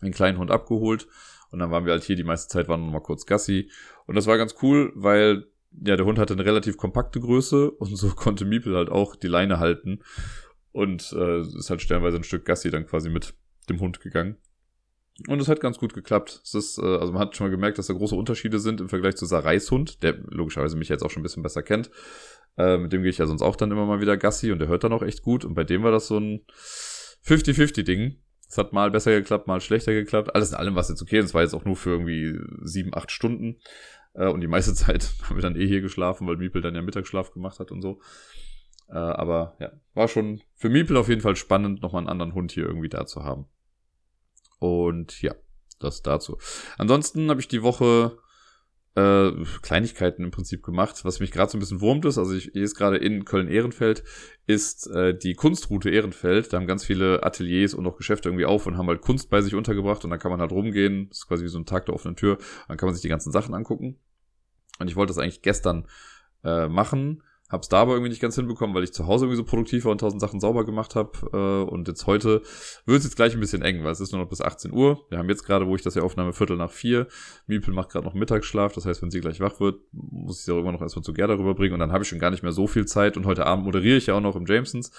den 0.02 0.12
kleinen 0.12 0.38
Hund 0.38 0.50
abgeholt. 0.50 1.08
Und 1.50 1.58
dann 1.58 1.70
waren 1.70 1.84
wir 1.84 1.92
halt 1.92 2.04
hier. 2.04 2.16
Die 2.16 2.24
meiste 2.24 2.48
Zeit 2.48 2.68
waren 2.68 2.84
noch 2.84 2.92
mal 2.92 3.00
kurz 3.00 3.26
Gassi. 3.26 3.70
Und 4.06 4.14
das 4.14 4.26
war 4.26 4.38
ganz 4.38 4.54
cool, 4.62 4.92
weil 4.94 5.46
ja 5.84 5.96
der 5.96 6.06
Hund 6.06 6.18
hatte 6.18 6.34
eine 6.34 6.44
relativ 6.44 6.76
kompakte 6.76 7.20
Größe. 7.20 7.70
Und 7.70 7.96
so 7.96 8.08
konnte 8.14 8.44
Miepel 8.44 8.76
halt 8.76 8.90
auch 8.90 9.16
die 9.16 9.28
Leine 9.28 9.58
halten. 9.58 10.00
Und 10.72 11.12
äh, 11.12 11.40
ist 11.40 11.70
halt 11.70 11.82
stellenweise 11.82 12.18
ein 12.18 12.24
Stück 12.24 12.44
Gassi 12.44 12.70
dann 12.70 12.86
quasi 12.86 13.10
mit 13.10 13.34
dem 13.68 13.80
Hund 13.80 14.00
gegangen. 14.00 14.36
Und 15.28 15.40
es 15.40 15.48
hat 15.48 15.60
ganz 15.60 15.78
gut 15.78 15.92
geklappt. 15.92 16.40
Es 16.44 16.54
ist, 16.54 16.78
äh, 16.78 16.82
also 16.82 17.12
man 17.12 17.22
hat 17.22 17.36
schon 17.36 17.46
mal 17.46 17.50
gemerkt, 17.50 17.78
dass 17.78 17.88
da 17.88 17.94
große 17.94 18.14
Unterschiede 18.14 18.58
sind 18.58 18.80
im 18.80 18.88
Vergleich 18.88 19.16
zu 19.16 19.26
Sarais 19.26 19.70
Hund, 19.70 20.02
der 20.02 20.16
logischerweise 20.28 20.76
mich 20.76 20.88
jetzt 20.88 21.02
auch 21.02 21.10
schon 21.10 21.20
ein 21.20 21.24
bisschen 21.24 21.42
besser 21.42 21.62
kennt. 21.62 21.90
Äh, 22.56 22.78
mit 22.78 22.92
dem 22.92 23.02
gehe 23.02 23.10
ich 23.10 23.18
ja 23.18 23.26
sonst 23.26 23.42
auch 23.42 23.56
dann 23.56 23.70
immer 23.70 23.86
mal 23.86 24.00
wieder 24.00 24.16
Gassi 24.16 24.52
und 24.52 24.58
der 24.58 24.68
hört 24.68 24.84
dann 24.84 24.92
auch 24.92 25.02
echt 25.02 25.22
gut. 25.22 25.44
Und 25.44 25.54
bei 25.54 25.64
dem 25.64 25.82
war 25.82 25.90
das 25.90 26.06
so 26.06 26.18
ein 26.18 26.44
50-50-Ding. 27.24 28.16
Es 28.48 28.58
hat 28.58 28.72
mal 28.72 28.90
besser 28.90 29.12
geklappt, 29.12 29.46
mal 29.46 29.60
schlechter 29.60 29.92
geklappt. 29.92 30.34
Alles 30.34 30.50
in 30.50 30.56
allem 30.56 30.74
war 30.74 30.82
es 30.82 30.88
jetzt 30.88 31.02
okay. 31.02 31.18
Es 31.18 31.34
war 31.34 31.42
jetzt 31.42 31.54
auch 31.54 31.64
nur 31.64 31.76
für 31.76 31.90
irgendwie 31.90 32.38
sieben, 32.62 32.94
acht 32.94 33.10
Stunden. 33.10 33.60
Äh, 34.14 34.28
und 34.28 34.40
die 34.40 34.48
meiste 34.48 34.74
Zeit 34.74 35.08
haben 35.24 35.36
wir 35.36 35.42
dann 35.42 35.56
eh 35.56 35.66
hier 35.66 35.80
geschlafen, 35.80 36.26
weil 36.26 36.36
Miepel 36.36 36.62
dann 36.62 36.74
ja 36.74 36.82
Mittagsschlaf 36.82 37.32
gemacht 37.32 37.60
hat 37.60 37.70
und 37.70 37.82
so. 37.82 38.00
Äh, 38.88 38.94
aber 38.94 39.56
ja, 39.60 39.70
war 39.94 40.08
schon 40.08 40.42
für 40.56 40.68
Miepel 40.68 40.96
auf 40.96 41.08
jeden 41.08 41.20
Fall 41.20 41.36
spannend, 41.36 41.82
nochmal 41.82 42.00
einen 42.00 42.08
anderen 42.08 42.34
Hund 42.34 42.52
hier 42.52 42.64
irgendwie 42.64 42.88
da 42.88 43.06
zu 43.06 43.22
haben. 43.22 43.46
Und 44.58 45.22
ja, 45.22 45.34
das 45.78 46.02
dazu. 46.02 46.38
Ansonsten 46.76 47.30
habe 47.30 47.40
ich 47.40 47.48
die 47.48 47.62
Woche 47.62 48.18
äh, 48.96 49.30
Kleinigkeiten 49.62 50.24
im 50.24 50.30
Prinzip 50.30 50.62
gemacht, 50.62 51.04
was 51.04 51.20
mich 51.20 51.30
gerade 51.30 51.50
so 51.50 51.56
ein 51.56 51.60
bisschen 51.60 51.80
wurmt 51.80 52.04
ist. 52.04 52.18
Also 52.18 52.34
ich, 52.34 52.54
ist 52.54 52.74
gerade 52.74 52.96
in 52.96 53.24
Köln-Ehrenfeld, 53.24 54.02
ist 54.46 54.86
äh, 54.88 55.16
die 55.16 55.34
Kunstroute 55.34 55.90
Ehrenfeld. 55.90 56.52
Da 56.52 56.56
haben 56.56 56.66
ganz 56.66 56.84
viele 56.84 57.22
Ateliers 57.22 57.74
und 57.74 57.86
auch 57.86 57.96
Geschäfte 57.96 58.28
irgendwie 58.28 58.46
auf 58.46 58.66
und 58.66 58.76
haben 58.76 58.88
halt 58.88 59.00
Kunst 59.00 59.30
bei 59.30 59.42
sich 59.42 59.54
untergebracht 59.54 60.04
und 60.04 60.10
dann 60.10 60.18
kann 60.18 60.30
man 60.30 60.40
halt 60.40 60.52
rumgehen. 60.52 61.08
Das 61.08 61.18
ist 61.18 61.28
quasi 61.28 61.44
wie 61.44 61.48
so 61.48 61.58
ein 61.58 61.66
Tag 61.66 61.86
der 61.86 61.94
offenen 61.94 62.16
Tür. 62.16 62.38
Dann 62.68 62.76
kann 62.76 62.88
man 62.88 62.94
sich 62.94 63.02
die 63.02 63.08
ganzen 63.08 63.32
Sachen 63.32 63.54
angucken. 63.54 63.98
Und 64.78 64.88
ich 64.88 64.96
wollte 64.96 65.12
das 65.12 65.18
eigentlich 65.18 65.42
gestern 65.42 65.86
äh, 66.42 66.68
machen 66.68 67.22
Hab's 67.50 67.68
da 67.68 67.78
aber 67.78 67.94
irgendwie 67.94 68.10
nicht 68.10 68.22
ganz 68.22 68.36
hinbekommen, 68.36 68.76
weil 68.76 68.84
ich 68.84 68.92
zu 68.92 69.08
Hause 69.08 69.24
irgendwie 69.24 69.38
so 69.38 69.44
produktiv 69.44 69.84
war 69.84 69.92
und 69.92 69.98
tausend 69.98 70.20
Sachen 70.20 70.38
sauber 70.38 70.64
gemacht 70.64 70.94
habe. 70.94 71.10
Äh, 71.32 71.70
und 71.70 71.88
jetzt 71.88 72.06
heute 72.06 72.42
wird 72.86 72.98
es 72.98 73.04
jetzt 73.04 73.16
gleich 73.16 73.34
ein 73.34 73.40
bisschen 73.40 73.62
eng, 73.62 73.82
weil 73.82 73.90
es 73.90 73.98
ist 73.98 74.12
nur 74.12 74.20
noch 74.20 74.28
bis 74.28 74.40
18 74.40 74.72
Uhr. 74.72 75.04
Wir 75.08 75.18
haben 75.18 75.28
jetzt 75.28 75.42
gerade, 75.42 75.66
wo 75.66 75.74
ich 75.74 75.82
das 75.82 75.94
hier 75.94 76.04
aufnahme, 76.04 76.32
Viertel 76.32 76.56
nach 76.56 76.70
vier. 76.70 77.08
Miepel 77.48 77.74
macht 77.74 77.90
gerade 77.90 78.06
noch 78.06 78.14
Mittagsschlaf. 78.14 78.72
Das 78.72 78.86
heißt, 78.86 79.02
wenn 79.02 79.10
sie 79.10 79.20
gleich 79.20 79.40
wach 79.40 79.58
wird, 79.58 79.80
muss 79.90 80.38
ich 80.38 80.44
sie 80.44 80.52
auch 80.52 80.60
immer 80.60 80.70
noch 80.70 80.80
erstmal 80.80 81.02
zu 81.02 81.12
Gerda 81.12 81.34
rüberbringen. 81.34 81.74
Und 81.74 81.80
dann 81.80 81.90
habe 81.90 82.04
ich 82.04 82.08
schon 82.08 82.20
gar 82.20 82.30
nicht 82.30 82.44
mehr 82.44 82.52
so 82.52 82.68
viel 82.68 82.86
Zeit. 82.86 83.16
Und 83.16 83.26
heute 83.26 83.46
Abend 83.46 83.64
moderiere 83.64 83.96
ich 83.96 84.06
ja 84.06 84.14
auch 84.14 84.20
noch 84.20 84.36
im 84.36 84.46
Jamesons. 84.46 84.92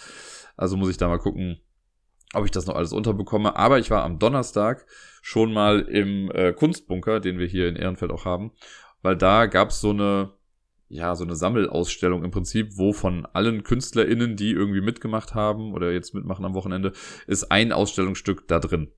Also 0.57 0.75
muss 0.75 0.89
ich 0.89 0.97
da 0.97 1.07
mal 1.07 1.19
gucken, 1.19 1.61
ob 2.33 2.43
ich 2.43 2.51
das 2.51 2.65
noch 2.65 2.75
alles 2.75 2.91
unterbekomme. 2.91 3.55
Aber 3.55 3.79
ich 3.79 3.89
war 3.91 4.03
am 4.03 4.19
Donnerstag 4.19 4.85
schon 5.21 5.53
mal 5.53 5.79
im 5.79 6.29
äh, 6.31 6.51
Kunstbunker, 6.51 7.21
den 7.21 7.39
wir 7.39 7.47
hier 7.47 7.69
in 7.69 7.77
Ehrenfeld 7.77 8.11
auch 8.11 8.25
haben. 8.25 8.51
Weil 9.01 9.15
da 9.15 9.45
gab's 9.45 9.79
so 9.79 9.91
eine 9.91 10.33
ja, 10.91 11.15
so 11.15 11.23
eine 11.23 11.35
Sammelausstellung 11.35 12.25
im 12.25 12.31
Prinzip, 12.31 12.77
wo 12.77 12.91
von 12.91 13.25
allen 13.25 13.63
KünstlerInnen, 13.63 14.35
die 14.35 14.51
irgendwie 14.51 14.81
mitgemacht 14.81 15.33
haben 15.33 15.73
oder 15.73 15.91
jetzt 15.91 16.13
mitmachen 16.13 16.43
am 16.43 16.53
Wochenende, 16.53 16.91
ist 17.27 17.49
ein 17.49 17.71
Ausstellungsstück 17.71 18.45
da 18.49 18.59
drin. 18.59 18.91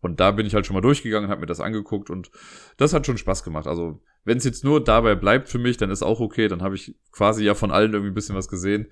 Und 0.00 0.18
da 0.18 0.32
bin 0.32 0.46
ich 0.46 0.54
halt 0.54 0.66
schon 0.66 0.74
mal 0.74 0.80
durchgegangen, 0.80 1.30
habe 1.30 1.42
mir 1.42 1.46
das 1.46 1.60
angeguckt 1.60 2.10
und 2.10 2.30
das 2.76 2.92
hat 2.92 3.06
schon 3.06 3.18
Spaß 3.18 3.44
gemacht. 3.44 3.68
Also, 3.68 4.00
wenn 4.24 4.38
es 4.38 4.44
jetzt 4.44 4.64
nur 4.64 4.82
dabei 4.82 5.14
bleibt 5.14 5.48
für 5.48 5.58
mich, 5.58 5.76
dann 5.76 5.90
ist 5.90 6.02
auch 6.02 6.18
okay. 6.18 6.48
Dann 6.48 6.62
habe 6.62 6.74
ich 6.74 6.96
quasi 7.12 7.44
ja 7.44 7.54
von 7.54 7.70
allen 7.70 7.92
irgendwie 7.92 8.10
ein 8.10 8.14
bisschen 8.14 8.36
was 8.36 8.48
gesehen. 8.48 8.90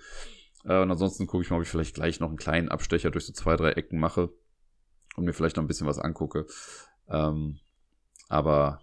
Äh, 0.64 0.80
und 0.80 0.90
ansonsten 0.90 1.26
gucke 1.26 1.42
ich 1.42 1.50
mal, 1.50 1.56
ob 1.56 1.62
ich 1.62 1.68
vielleicht 1.68 1.94
gleich 1.94 2.20
noch 2.20 2.28
einen 2.28 2.38
kleinen 2.38 2.68
Abstecher 2.68 3.10
durch 3.10 3.26
so 3.26 3.32
zwei, 3.32 3.56
drei 3.56 3.72
Ecken 3.72 3.98
mache 3.98 4.30
und 5.16 5.24
mir 5.24 5.32
vielleicht 5.32 5.56
noch 5.56 5.64
ein 5.64 5.68
bisschen 5.68 5.88
was 5.88 5.98
angucke. 5.98 6.46
Ähm, 7.08 7.58
aber 8.28 8.80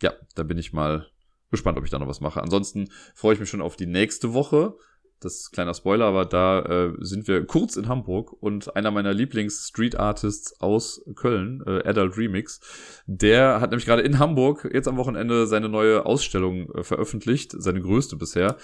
ja, 0.00 0.12
da 0.34 0.42
bin 0.44 0.58
ich 0.58 0.72
mal 0.72 1.11
gespannt, 1.52 1.78
ob 1.78 1.84
ich 1.84 1.90
da 1.90 2.00
noch 2.00 2.08
was 2.08 2.20
mache. 2.20 2.42
Ansonsten 2.42 2.88
freue 3.14 3.34
ich 3.34 3.40
mich 3.40 3.48
schon 3.48 3.60
auf 3.60 3.76
die 3.76 3.86
nächste 3.86 4.34
Woche. 4.34 4.74
Das 5.20 5.36
ist 5.36 5.52
kleiner 5.52 5.72
Spoiler, 5.72 6.06
aber 6.06 6.24
da 6.24 6.62
äh, 6.62 6.94
sind 6.98 7.28
wir 7.28 7.46
kurz 7.46 7.76
in 7.76 7.86
Hamburg 7.86 8.32
und 8.42 8.74
einer 8.74 8.90
meiner 8.90 9.14
Lieblings-Street-Artists 9.14 10.60
aus 10.60 11.04
Köln, 11.14 11.62
äh, 11.64 11.88
Adult 11.88 12.18
Remix, 12.18 12.60
der 13.06 13.60
hat 13.60 13.70
nämlich 13.70 13.86
gerade 13.86 14.02
in 14.02 14.18
Hamburg 14.18 14.68
jetzt 14.72 14.88
am 14.88 14.96
Wochenende 14.96 15.46
seine 15.46 15.68
neue 15.68 16.06
Ausstellung 16.06 16.72
äh, 16.74 16.82
veröffentlicht, 16.82 17.54
seine 17.56 17.80
größte 17.80 18.16
bisher. 18.16 18.56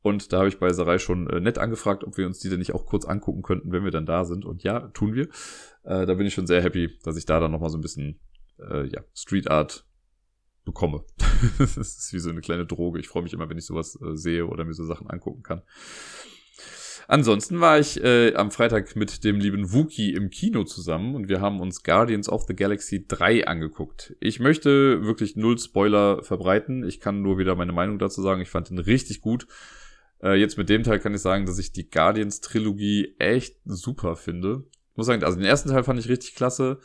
Und 0.00 0.32
da 0.32 0.38
habe 0.38 0.48
ich 0.48 0.58
bei 0.58 0.72
Sarai 0.72 0.98
schon 0.98 1.28
äh, 1.28 1.40
nett 1.40 1.58
angefragt, 1.58 2.04
ob 2.04 2.16
wir 2.16 2.26
uns 2.26 2.38
die 2.38 2.48
denn 2.48 2.60
nicht 2.60 2.74
auch 2.74 2.86
kurz 2.86 3.04
angucken 3.04 3.42
könnten, 3.42 3.72
wenn 3.72 3.84
wir 3.84 3.90
dann 3.90 4.06
da 4.06 4.24
sind. 4.24 4.46
Und 4.46 4.62
ja, 4.62 4.88
tun 4.94 5.14
wir. 5.14 5.28
Äh, 5.84 6.06
da 6.06 6.14
bin 6.14 6.26
ich 6.26 6.32
schon 6.32 6.46
sehr 6.46 6.62
happy, 6.62 6.96
dass 7.02 7.16
ich 7.16 7.26
da 7.26 7.40
dann 7.40 7.50
nochmal 7.50 7.70
so 7.70 7.76
ein 7.76 7.82
bisschen 7.82 8.18
äh, 8.58 8.86
ja, 8.86 9.02
Street 9.14 9.50
Art 9.50 9.87
bekomme. 10.68 11.02
das 11.58 11.76
ist 11.76 12.12
wie 12.12 12.20
so 12.20 12.30
eine 12.30 12.40
kleine 12.40 12.66
Droge. 12.66 13.00
Ich 13.00 13.08
freue 13.08 13.24
mich 13.24 13.32
immer, 13.32 13.48
wenn 13.48 13.58
ich 13.58 13.66
sowas 13.66 13.98
äh, 14.00 14.14
sehe 14.14 14.46
oder 14.46 14.64
mir 14.64 14.74
so 14.74 14.84
Sachen 14.84 15.10
angucken 15.10 15.42
kann. 15.42 15.62
Ansonsten 17.10 17.58
war 17.58 17.78
ich 17.78 18.04
äh, 18.04 18.34
am 18.34 18.50
Freitag 18.50 18.94
mit 18.94 19.24
dem 19.24 19.40
lieben 19.40 19.72
Wookie 19.72 20.12
im 20.12 20.28
Kino 20.28 20.64
zusammen 20.64 21.14
und 21.14 21.30
wir 21.30 21.40
haben 21.40 21.58
uns 21.60 21.82
Guardians 21.82 22.28
of 22.28 22.44
the 22.46 22.54
Galaxy 22.54 23.06
3 23.08 23.46
angeguckt. 23.46 24.14
Ich 24.20 24.40
möchte 24.40 25.02
wirklich 25.02 25.34
null 25.34 25.58
Spoiler 25.58 26.22
verbreiten. 26.22 26.84
Ich 26.84 27.00
kann 27.00 27.22
nur 27.22 27.38
wieder 27.38 27.54
meine 27.54 27.72
Meinung 27.72 27.98
dazu 27.98 28.20
sagen. 28.20 28.42
Ich 28.42 28.50
fand 28.50 28.70
ihn 28.70 28.78
richtig 28.78 29.22
gut. 29.22 29.46
Äh, 30.22 30.34
jetzt 30.34 30.58
mit 30.58 30.68
dem 30.68 30.82
Teil 30.82 30.98
kann 30.98 31.14
ich 31.14 31.22
sagen, 31.22 31.46
dass 31.46 31.58
ich 31.58 31.72
die 31.72 31.88
Guardians 31.88 32.42
Trilogie 32.42 33.14
echt 33.18 33.56
super 33.64 34.14
finde. 34.14 34.64
Ich 34.90 34.96
muss 34.98 35.06
sagen, 35.06 35.24
also 35.24 35.38
den 35.38 35.46
ersten 35.46 35.70
Teil 35.70 35.84
fand 35.84 35.98
ich 35.98 36.10
richtig 36.10 36.34
klasse. 36.34 36.78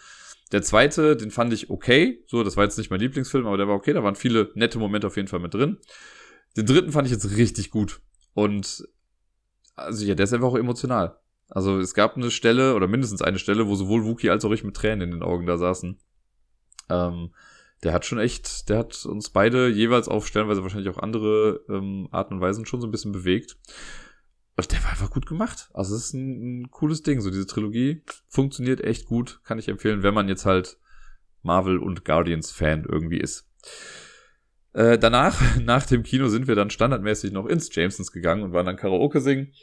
Der 0.53 0.61
zweite, 0.61 1.17
den 1.17 1.31
fand 1.31 1.51
ich 1.51 1.69
okay. 1.71 2.23
So, 2.27 2.43
das 2.43 2.55
war 2.55 2.63
jetzt 2.63 2.77
nicht 2.77 2.91
mein 2.91 2.99
Lieblingsfilm, 2.99 3.47
aber 3.47 3.57
der 3.57 3.67
war 3.67 3.75
okay. 3.75 3.91
Da 3.91 4.03
waren 4.03 4.15
viele 4.15 4.51
nette 4.53 4.77
Momente 4.77 5.07
auf 5.07 5.17
jeden 5.17 5.27
Fall 5.27 5.39
mit 5.39 5.53
drin. 5.53 5.79
Den 6.55 6.67
dritten 6.67 6.91
fand 6.91 7.07
ich 7.07 7.11
jetzt 7.11 7.35
richtig 7.35 7.71
gut. 7.71 8.01
Und 8.35 8.87
also 9.75 10.05
ja, 10.05 10.13
der 10.13 10.25
ist 10.25 10.33
einfach 10.33 10.49
auch 10.49 10.57
emotional. 10.57 11.17
Also 11.49 11.79
es 11.79 11.95
gab 11.95 12.15
eine 12.15 12.29
Stelle 12.29 12.75
oder 12.75 12.87
mindestens 12.87 13.23
eine 13.23 13.39
Stelle, 13.39 13.67
wo 13.67 13.75
sowohl 13.75 14.05
Wookie 14.05 14.29
als 14.29 14.45
auch 14.45 14.51
ich 14.51 14.63
mit 14.63 14.75
Tränen 14.75 15.01
in 15.01 15.11
den 15.11 15.23
Augen 15.23 15.47
da 15.47 15.57
saßen. 15.57 15.99
Ähm, 16.89 17.33
der 17.83 17.93
hat 17.93 18.05
schon 18.05 18.19
echt, 18.19 18.69
der 18.69 18.77
hat 18.77 19.05
uns 19.05 19.31
beide 19.31 19.69
jeweils 19.69 20.07
auf 20.07 20.27
stellenweise 20.27 20.61
wahrscheinlich 20.61 20.89
auch 20.89 21.01
andere 21.01 21.61
ähm, 21.67 22.07
Arten 22.11 22.35
und 22.35 22.41
Weisen 22.41 22.67
schon 22.67 22.79
so 22.79 22.87
ein 22.87 22.91
bisschen 22.91 23.11
bewegt. 23.11 23.57
Und 24.55 24.71
der 24.71 24.83
war 24.83 24.91
einfach 24.91 25.09
gut 25.09 25.25
gemacht. 25.25 25.69
Also 25.73 25.95
es 25.95 26.05
ist 26.05 26.13
ein, 26.13 26.61
ein 26.61 26.71
cooles 26.71 27.01
Ding. 27.01 27.21
So 27.21 27.29
diese 27.29 27.47
Trilogie 27.47 28.03
funktioniert 28.27 28.81
echt 28.81 29.07
gut. 29.07 29.41
Kann 29.43 29.59
ich 29.59 29.67
empfehlen, 29.67 30.03
wenn 30.03 30.13
man 30.13 30.29
jetzt 30.29 30.45
halt 30.45 30.77
Marvel 31.41 31.77
und 31.79 32.05
Guardians 32.05 32.51
Fan 32.51 32.85
irgendwie 32.87 33.19
ist. 33.19 33.49
Äh, 34.73 34.97
danach, 34.97 35.39
nach 35.61 35.85
dem 35.85 36.03
Kino, 36.03 36.27
sind 36.27 36.47
wir 36.47 36.55
dann 36.55 36.69
standardmäßig 36.69 37.31
noch 37.31 37.45
ins 37.45 37.73
Jamesons 37.73 38.11
gegangen 38.11 38.43
und 38.43 38.53
waren 38.53 38.65
dann 38.65 38.77
Karaoke 38.77 39.21
singen. 39.21 39.53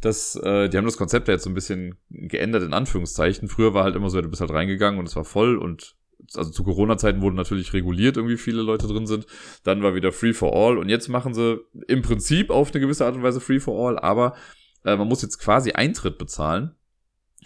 Das, 0.00 0.34
äh, 0.36 0.68
die 0.68 0.76
haben 0.76 0.84
das 0.84 0.96
Konzept 0.96 1.28
jetzt 1.28 1.44
so 1.44 1.50
ein 1.50 1.54
bisschen 1.54 1.96
geändert, 2.10 2.62
in 2.62 2.72
Anführungszeichen. 2.72 3.48
Früher 3.48 3.72
war 3.72 3.84
halt 3.84 3.96
immer 3.96 4.10
so, 4.10 4.20
du 4.20 4.28
bist 4.28 4.40
halt 4.40 4.50
reingegangen 4.50 4.98
und 4.98 5.06
es 5.06 5.14
war 5.14 5.24
voll 5.24 5.56
und 5.56 5.94
also 6.34 6.50
zu 6.50 6.64
Corona-Zeiten 6.64 7.22
wurde 7.22 7.36
natürlich 7.36 7.72
reguliert, 7.72 8.16
irgendwie 8.16 8.36
viele 8.36 8.62
Leute 8.62 8.86
drin 8.86 9.06
sind. 9.06 9.26
Dann 9.64 9.82
war 9.82 9.94
wieder 9.94 10.12
Free 10.12 10.32
for 10.32 10.54
All 10.54 10.78
und 10.78 10.88
jetzt 10.88 11.08
machen 11.08 11.34
sie 11.34 11.60
im 11.88 12.02
Prinzip 12.02 12.50
auf 12.50 12.70
eine 12.72 12.80
gewisse 12.80 13.04
Art 13.04 13.16
und 13.16 13.22
Weise 13.22 13.40
Free 13.40 13.60
for 13.60 13.88
All, 13.88 13.98
aber 13.98 14.34
äh, 14.84 14.96
man 14.96 15.08
muss 15.08 15.22
jetzt 15.22 15.38
quasi 15.38 15.72
Eintritt 15.72 16.18
bezahlen. 16.18 16.74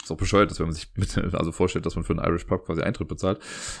Ist 0.01 0.11
auch 0.11 0.17
bescheuert, 0.17 0.51
dass 0.51 0.59
wenn 0.59 0.67
man 0.67 0.75
sich 0.75 0.89
mit, 0.95 1.17
also 1.33 1.51
vorstellt, 1.51 1.85
dass 1.85 1.95
man 1.95 2.03
für 2.03 2.13
einen 2.13 2.23
Irish 2.23 2.45
Pub 2.45 2.65
quasi 2.65 2.81
Eintritt 2.81 3.07
bezahlt. 3.07 3.39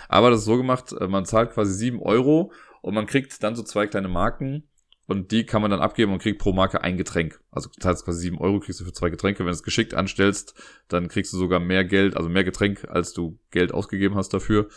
Aber 0.09 0.29
das 0.29 0.39
ist 0.39 0.45
so 0.45 0.57
gemacht, 0.57 0.93
äh, 0.93 1.07
man 1.07 1.25
zahlt 1.25 1.51
quasi 1.51 1.73
sieben 1.73 2.01
Euro 2.01 2.51
und 2.81 2.93
man 2.93 3.05
kriegt 3.05 3.41
dann 3.43 3.55
so 3.55 3.63
zwei 3.63 3.87
kleine 3.87 4.07
Marken 4.07 4.67
und 5.07 5.31
die 5.31 5.45
kann 5.45 5.61
man 5.61 5.71
dann 5.71 5.79
abgeben 5.79 6.11
und 6.11 6.21
kriegt 6.21 6.39
pro 6.39 6.51
Marke 6.51 6.83
ein 6.83 6.97
Getränk. 6.97 7.39
Also 7.49 7.69
du 7.69 7.79
zahlst 7.79 8.03
quasi 8.03 8.19
sieben 8.19 8.39
Euro, 8.39 8.59
kriegst 8.59 8.81
du 8.81 8.85
für 8.85 8.91
zwei 8.91 9.09
Getränke. 9.09 9.39
Wenn 9.39 9.47
du 9.47 9.53
es 9.53 9.63
geschickt 9.63 9.93
anstellst, 9.93 10.53
dann 10.89 11.07
kriegst 11.07 11.31
du 11.31 11.37
sogar 11.37 11.61
mehr 11.61 11.85
Geld, 11.85 12.17
also 12.17 12.27
mehr 12.27 12.43
Getränk, 12.43 12.85
als 12.89 13.13
du 13.13 13.39
Geld 13.49 13.73
ausgegeben 13.73 14.15
hast 14.15 14.33
dafür. 14.33 14.67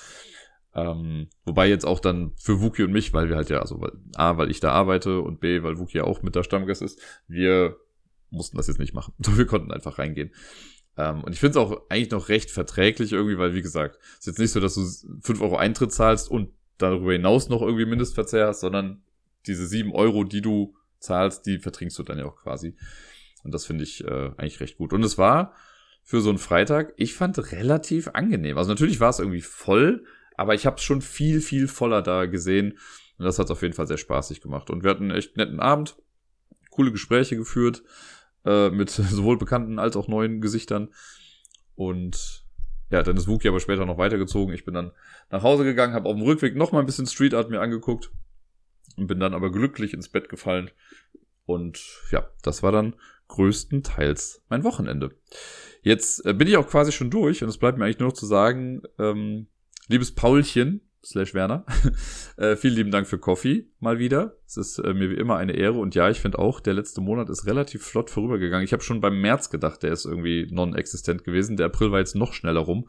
Ähm, 0.73 1.29
wobei 1.45 1.69
jetzt 1.69 1.85
auch 1.85 1.99
dann 1.99 2.33
für 2.37 2.61
Wookie 2.61 2.85
und 2.85 2.93
mich, 2.93 3.13
weil 3.13 3.29
wir 3.29 3.35
halt 3.35 3.51
ja, 3.51 3.59
also 3.59 3.81
weil, 3.81 3.91
A, 4.15 4.37
weil 4.37 4.53
ich 4.53 4.61
da 4.61 4.71
arbeite 4.71 5.21
und 5.21 5.41
B, 5.41 5.65
weil 5.65 5.81
Wookie 5.81 5.99
ja 5.99 6.05
auch 6.05 6.23
mit 6.23 6.37
der 6.37 6.45
Stammgast 6.45 6.81
ist, 6.81 7.01
wir 7.27 7.77
mussten 8.31 8.57
das 8.57 8.69
jetzt 8.69 8.79
nicht 8.79 8.95
machen. 8.95 9.13
wir 9.19 9.47
konnten 9.47 9.73
einfach 9.73 9.99
reingehen. 9.99 10.33
Ähm, 10.97 11.25
und 11.25 11.33
ich 11.33 11.41
finde 11.41 11.59
es 11.59 11.65
auch 11.65 11.83
eigentlich 11.89 12.13
noch 12.13 12.29
recht 12.29 12.53
verträglich 12.53 13.13
irgendwie, 13.13 13.37
weil 13.37 13.55
wie 13.55 13.63
gesagt, 13.63 13.99
es 14.13 14.21
ist 14.21 14.27
jetzt 14.27 14.39
nicht 14.39 14.53
so, 14.53 14.61
dass 14.61 14.77
du 14.77 14.87
fünf 15.23 15.41
Euro 15.41 15.57
Eintritt 15.57 15.93
zahlst 15.93 16.31
und 16.31 16.51
darüber 16.79 17.13
hinaus 17.13 17.49
noch 17.49 17.63
irgendwie 17.63 17.85
Mindestverzehr 17.85 18.47
hast, 18.47 18.61
sondern 18.61 19.03
diese 19.47 19.67
sieben 19.67 19.93
Euro, 19.93 20.25
die 20.25 20.43
du 20.43 20.75
zahlst, 20.99 21.47
die 21.47 21.59
vertrinkst 21.59 21.99
du 21.99 22.03
dann 22.03 22.19
ja 22.19 22.27
auch 22.27 22.37
quasi. 22.37 22.77
Und 23.43 23.53
das 23.55 23.67
finde 23.67 23.85
ich 23.85 24.05
äh, 24.05 24.31
eigentlich 24.37 24.61
recht 24.61 24.77
gut. 24.77 24.93
Und 24.93 25.03
es 25.03 25.19
war 25.19 25.55
für 26.03 26.21
so 26.21 26.29
einen 26.29 26.39
Freitag, 26.39 26.93
ich 26.97 27.15
fand 27.15 27.53
relativ 27.53 28.09
angenehm. 28.09 28.59
Also 28.59 28.71
natürlich 28.71 29.01
war 29.01 29.11
es 29.11 29.19
irgendwie 29.19 29.41
voll, 29.41 30.05
aber 30.37 30.55
ich 30.55 30.67
habe 30.67 30.77
es 30.77 30.83
schon 30.83 31.03
viel, 31.03 31.41
viel 31.41 31.69
voller 31.69 32.03
da 32.03 32.27
gesehen. 32.27 32.73
Und 33.19 33.25
das 33.25 33.39
hat 33.39 33.51
auf 33.51 33.63
jeden 33.63 33.75
Fall 33.75 33.87
sehr 33.87 33.99
spaßig 33.99 34.41
gemacht. 34.41 34.71
Und 34.71 34.83
wir 34.83 34.91
hatten 34.91 35.05
einen 35.05 35.19
echt 35.19 35.37
netten 35.37 35.61
Abend, 35.61 35.97
coole 36.71 36.93
Gespräche 36.93 37.37
geführt, 37.37 37.83
äh, 38.45 38.71
mit 38.71 38.91
sowohl 38.91 39.39
bekannten 39.39 39.79
als 39.79 39.97
auch 39.97 40.09
neuen 40.09 40.41
Gesichtern. 40.41 40.91
Und 41.75 42.45
ja, 42.91 43.03
dann 43.03 43.17
ist 43.17 43.29
Wookie 43.29 43.49
aber 43.49 43.61
später 43.61 43.87
noch 43.87 43.99
weitergezogen. 43.99 44.55
Ich 44.55 44.65
bin 44.65 44.75
dann 44.75 44.93
nach 45.31 45.43
Hause 45.43 45.65
gegangen, 45.65 45.95
habe 45.95 46.09
auf 46.09 46.17
dem 46.17 46.25
Rückweg 46.25 46.57
noch 46.57 46.73
mal 46.73 46.81
ein 46.81 46.87
bisschen 46.87 47.07
Street 47.07 47.35
Art 47.35 47.51
mir 47.51 47.61
angeguckt 47.61 48.11
und 48.97 49.07
bin 49.07 49.21
dann 49.21 49.35
aber 49.35 49.51
glücklich 49.51 49.95
ins 49.95 50.09
Bett 50.09 50.29
gefallen. 50.29 50.71
Und 51.47 51.81
ja, 52.11 52.31
das 52.43 52.63
war 52.63 52.73
dann 52.73 52.95
größtenteils 53.29 54.45
mein 54.49 54.65
Wochenende. 54.65 55.11
Jetzt 55.83 56.25
äh, 56.27 56.35
bin 56.35 56.49
ich 56.49 56.57
auch 56.57 56.69
quasi 56.69 56.93
schon 56.93 57.11
durch 57.11 57.43
und 57.43 57.49
es 57.49 57.59
bleibt 57.59 57.79
mir 57.79 57.85
eigentlich 57.85 57.99
nur 57.99 58.09
noch 58.09 58.17
zu 58.17 58.27
sagen, 58.27 58.83
ähm, 58.99 59.47
Liebes 59.89 60.15
Paulchen, 60.15 60.83
slash 61.05 61.35
Werner, 61.35 61.65
äh, 62.37 62.57
vielen 62.57 62.75
lieben 62.75 62.91
Dank 62.91 63.07
für 63.07 63.19
Coffee 63.19 63.71
mal 63.79 63.99
wieder. 63.99 64.37
Es 64.47 64.57
ist 64.57 64.79
äh, 64.79 64.93
mir 64.93 65.11
wie 65.11 65.15
immer 65.15 65.37
eine 65.37 65.53
Ehre 65.53 65.79
und 65.79 65.95
ja, 65.95 66.11
ich 66.11 66.21
finde 66.21 66.39
auch, 66.39 66.61
der 66.61 66.75
letzte 66.75 67.01
Monat 67.01 67.31
ist 67.31 67.47
relativ 67.47 67.83
flott 67.83 68.11
vorübergegangen. 68.11 68.65
Ich 68.65 68.73
habe 68.73 68.83
schon 68.83 69.01
beim 69.01 69.21
März 69.21 69.51
gedacht, 69.51 69.83
der 69.83 69.93
ist 69.93 70.05
irgendwie 70.05 70.47
non-existent 70.51 71.25
gewesen. 71.25 71.57
Der 71.57 71.67
April 71.67 71.91
war 71.91 72.01
jetzt 72.01 72.17
noch 72.17 72.35
schneller 72.35 72.61
rum. 72.61 72.89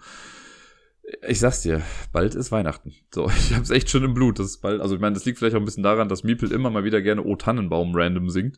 Ich 1.27 1.39
sag's 1.39 1.61
dir, 1.61 1.81
bald 2.11 2.35
ist 2.35 2.51
Weihnachten. 2.51 2.93
So, 3.13 3.29
ich 3.37 3.53
hab's 3.53 3.69
echt 3.69 3.89
schon 3.89 4.03
im 4.03 4.13
Blut. 4.13 4.39
Das 4.39 4.47
ist 4.47 4.57
bald, 4.61 4.81
also 4.81 4.95
ich 4.95 5.01
meine, 5.01 5.13
das 5.13 5.25
liegt 5.25 5.39
vielleicht 5.39 5.55
auch 5.55 5.59
ein 5.59 5.65
bisschen 5.65 5.83
daran, 5.83 6.09
dass 6.09 6.23
Miepel 6.23 6.51
immer 6.51 6.69
mal 6.69 6.83
wieder 6.83 7.01
gerne 7.01 7.23
O 7.23 7.35
Tannenbaum 7.35 7.95
random 7.95 8.29
singt. 8.29 8.57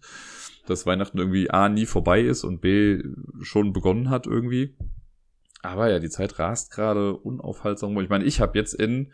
Dass 0.66 0.86
Weihnachten 0.86 1.18
irgendwie 1.18 1.50
A 1.50 1.68
nie 1.68 1.86
vorbei 1.86 2.22
ist 2.22 2.44
und 2.44 2.62
B 2.62 3.04
schon 3.42 3.74
begonnen 3.74 4.10
hat 4.10 4.28
irgendwie. 4.28 4.78
Aber 5.62 5.90
ja, 5.90 6.00
die 6.00 6.10
Zeit 6.10 6.40
rast 6.40 6.72
gerade 6.72 7.16
unaufhaltsam. 7.16 7.98
Ich 8.00 8.10
meine, 8.10 8.26
ich 8.26 8.40
habe 8.40 8.58
jetzt 8.58 8.74
in, 8.74 9.12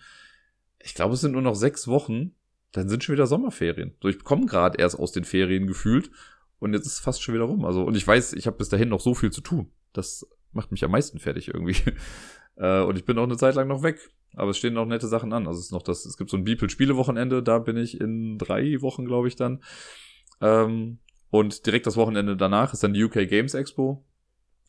ich 0.80 0.96
glaube, 0.96 1.14
es 1.14 1.22
sind 1.22 1.32
nur 1.32 1.42
noch 1.42 1.56
sechs 1.56 1.88
Wochen, 1.88 2.36
dann 2.72 2.90
sind 2.90 3.04
schon 3.04 3.14
wieder 3.14 3.28
Sommerferien. 3.28 3.96
So, 4.02 4.10
ich 4.10 4.24
komme 4.24 4.46
gerade 4.46 4.80
erst 4.80 4.98
aus 4.98 5.12
den 5.12 5.24
Ferien 5.24 5.68
gefühlt 5.68 6.12
und 6.60 6.74
jetzt 6.74 6.86
ist 6.86 7.00
fast 7.00 7.22
schon 7.22 7.36
wieder 7.36 7.46
rum. 7.46 7.66
Also, 7.66 7.84
und 7.84 7.96
ich 7.96 8.06
weiß, 8.06 8.34
ich 8.34 8.48
habe 8.48 8.58
bis 8.58 8.70
dahin 8.70 8.90
noch 8.90 9.00
so 9.00 9.14
viel 9.14 9.32
zu 9.32 9.42
tun. 9.42 9.72
Das 9.94 10.28
macht 10.52 10.72
mich 10.72 10.84
am 10.84 10.92
meisten 10.92 11.20
fertig 11.20 11.50
irgendwie. 11.50 11.78
Äh, 12.60 12.82
und 12.82 12.98
ich 12.98 13.06
bin 13.06 13.18
auch 13.18 13.24
eine 13.24 13.38
Zeit 13.38 13.56
lang 13.56 13.68
noch 13.68 13.82
weg. 13.82 14.12
Aber 14.36 14.52
es 14.52 14.58
stehen 14.58 14.74
noch 14.76 14.86
nette 14.86 15.08
Sachen 15.08 15.34
an. 15.34 15.48
Also 15.48 15.60
es 15.60 15.68
ist 15.68 15.72
noch 15.72 15.82
das, 15.82 16.06
es 16.06 16.18
gibt 16.18 16.30
so 16.30 16.38
ein 16.38 16.44
Beeple-Spiele-Wochenende, 16.44 17.42
da 17.42 17.58
bin 17.58 17.78
ich 17.78 18.00
in 18.00 18.38
drei 18.38 18.82
Wochen, 18.82 19.06
glaube 19.06 19.28
ich, 19.28 19.36
dann. 19.36 19.64
Ähm, 20.40 21.00
und 21.32 21.66
direkt 21.66 21.88
das 21.88 21.98
Wochenende 21.98 22.38
danach 22.38 22.74
ist 22.74 22.84
dann 22.84 22.94
die 22.94 23.04
UK 23.04 23.28
Games 23.28 23.54
Expo. 23.54 24.06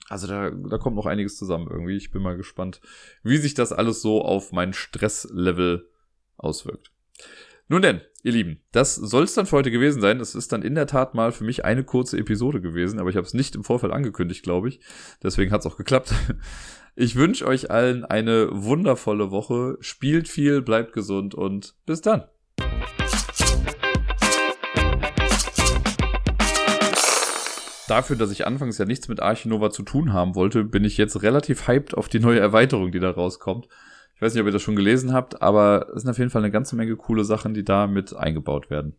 Also 0.08 0.26
da, 0.26 0.50
da 0.50 0.78
kommt 0.78 0.96
noch 0.96 1.06
einiges 1.06 1.36
zusammen 1.36 1.68
irgendwie. 1.70 1.96
Ich 1.96 2.10
bin 2.10 2.22
mal 2.22 2.36
gespannt, 2.36 2.80
wie 3.22 3.36
sich 3.36 3.54
das 3.54 3.72
alles 3.72 4.02
so 4.02 4.22
auf 4.22 4.50
mein 4.50 4.72
Stresslevel 4.72 5.88
auswirkt. 6.36 6.90
Nun 7.70 7.82
denn, 7.82 8.00
ihr 8.24 8.32
Lieben, 8.32 8.58
das 8.72 8.96
soll 8.96 9.22
es 9.22 9.34
dann 9.34 9.46
für 9.46 9.58
heute 9.58 9.70
gewesen 9.70 10.00
sein. 10.00 10.18
Es 10.18 10.34
ist 10.34 10.50
dann 10.50 10.62
in 10.62 10.74
der 10.74 10.88
Tat 10.88 11.14
mal 11.14 11.30
für 11.30 11.44
mich 11.44 11.64
eine 11.64 11.84
kurze 11.84 12.18
Episode 12.18 12.60
gewesen, 12.60 12.98
aber 12.98 13.10
ich 13.10 13.16
habe 13.16 13.24
es 13.24 13.32
nicht 13.32 13.54
im 13.54 13.62
Vorfeld 13.62 13.92
angekündigt, 13.92 14.42
glaube 14.42 14.68
ich. 14.68 14.80
Deswegen 15.22 15.52
hat 15.52 15.60
es 15.60 15.66
auch 15.66 15.76
geklappt. 15.76 16.12
Ich 16.96 17.14
wünsche 17.14 17.46
euch 17.46 17.70
allen 17.70 18.04
eine 18.04 18.48
wundervolle 18.50 19.30
Woche. 19.30 19.78
Spielt 19.78 20.26
viel, 20.28 20.60
bleibt 20.60 20.92
gesund 20.92 21.36
und 21.36 21.76
bis 21.86 22.00
dann. 22.00 22.24
dafür, 27.86 28.16
dass 28.16 28.30
ich 28.30 28.46
anfangs 28.46 28.78
ja 28.78 28.84
nichts 28.84 29.08
mit 29.08 29.20
Archinova 29.20 29.70
zu 29.70 29.82
tun 29.82 30.12
haben 30.12 30.34
wollte, 30.34 30.64
bin 30.64 30.84
ich 30.84 30.96
jetzt 30.96 31.22
relativ 31.22 31.66
hyped 31.66 31.96
auf 31.96 32.08
die 32.08 32.20
neue 32.20 32.38
Erweiterung, 32.38 32.92
die 32.92 33.00
da 33.00 33.10
rauskommt. 33.10 33.68
Ich 34.20 34.22
weiß 34.22 34.34
nicht, 34.34 34.42
ob 34.42 34.48
ihr 34.48 34.52
das 34.52 34.60
schon 34.60 34.76
gelesen 34.76 35.14
habt, 35.14 35.40
aber 35.40 35.86
es 35.96 36.02
sind 36.02 36.10
auf 36.10 36.18
jeden 36.18 36.28
Fall 36.28 36.42
eine 36.42 36.50
ganze 36.50 36.76
Menge 36.76 36.94
coole 36.94 37.24
Sachen, 37.24 37.54
die 37.54 37.64
da 37.64 37.86
mit 37.86 38.14
eingebaut 38.14 38.68
werden. 38.68 38.92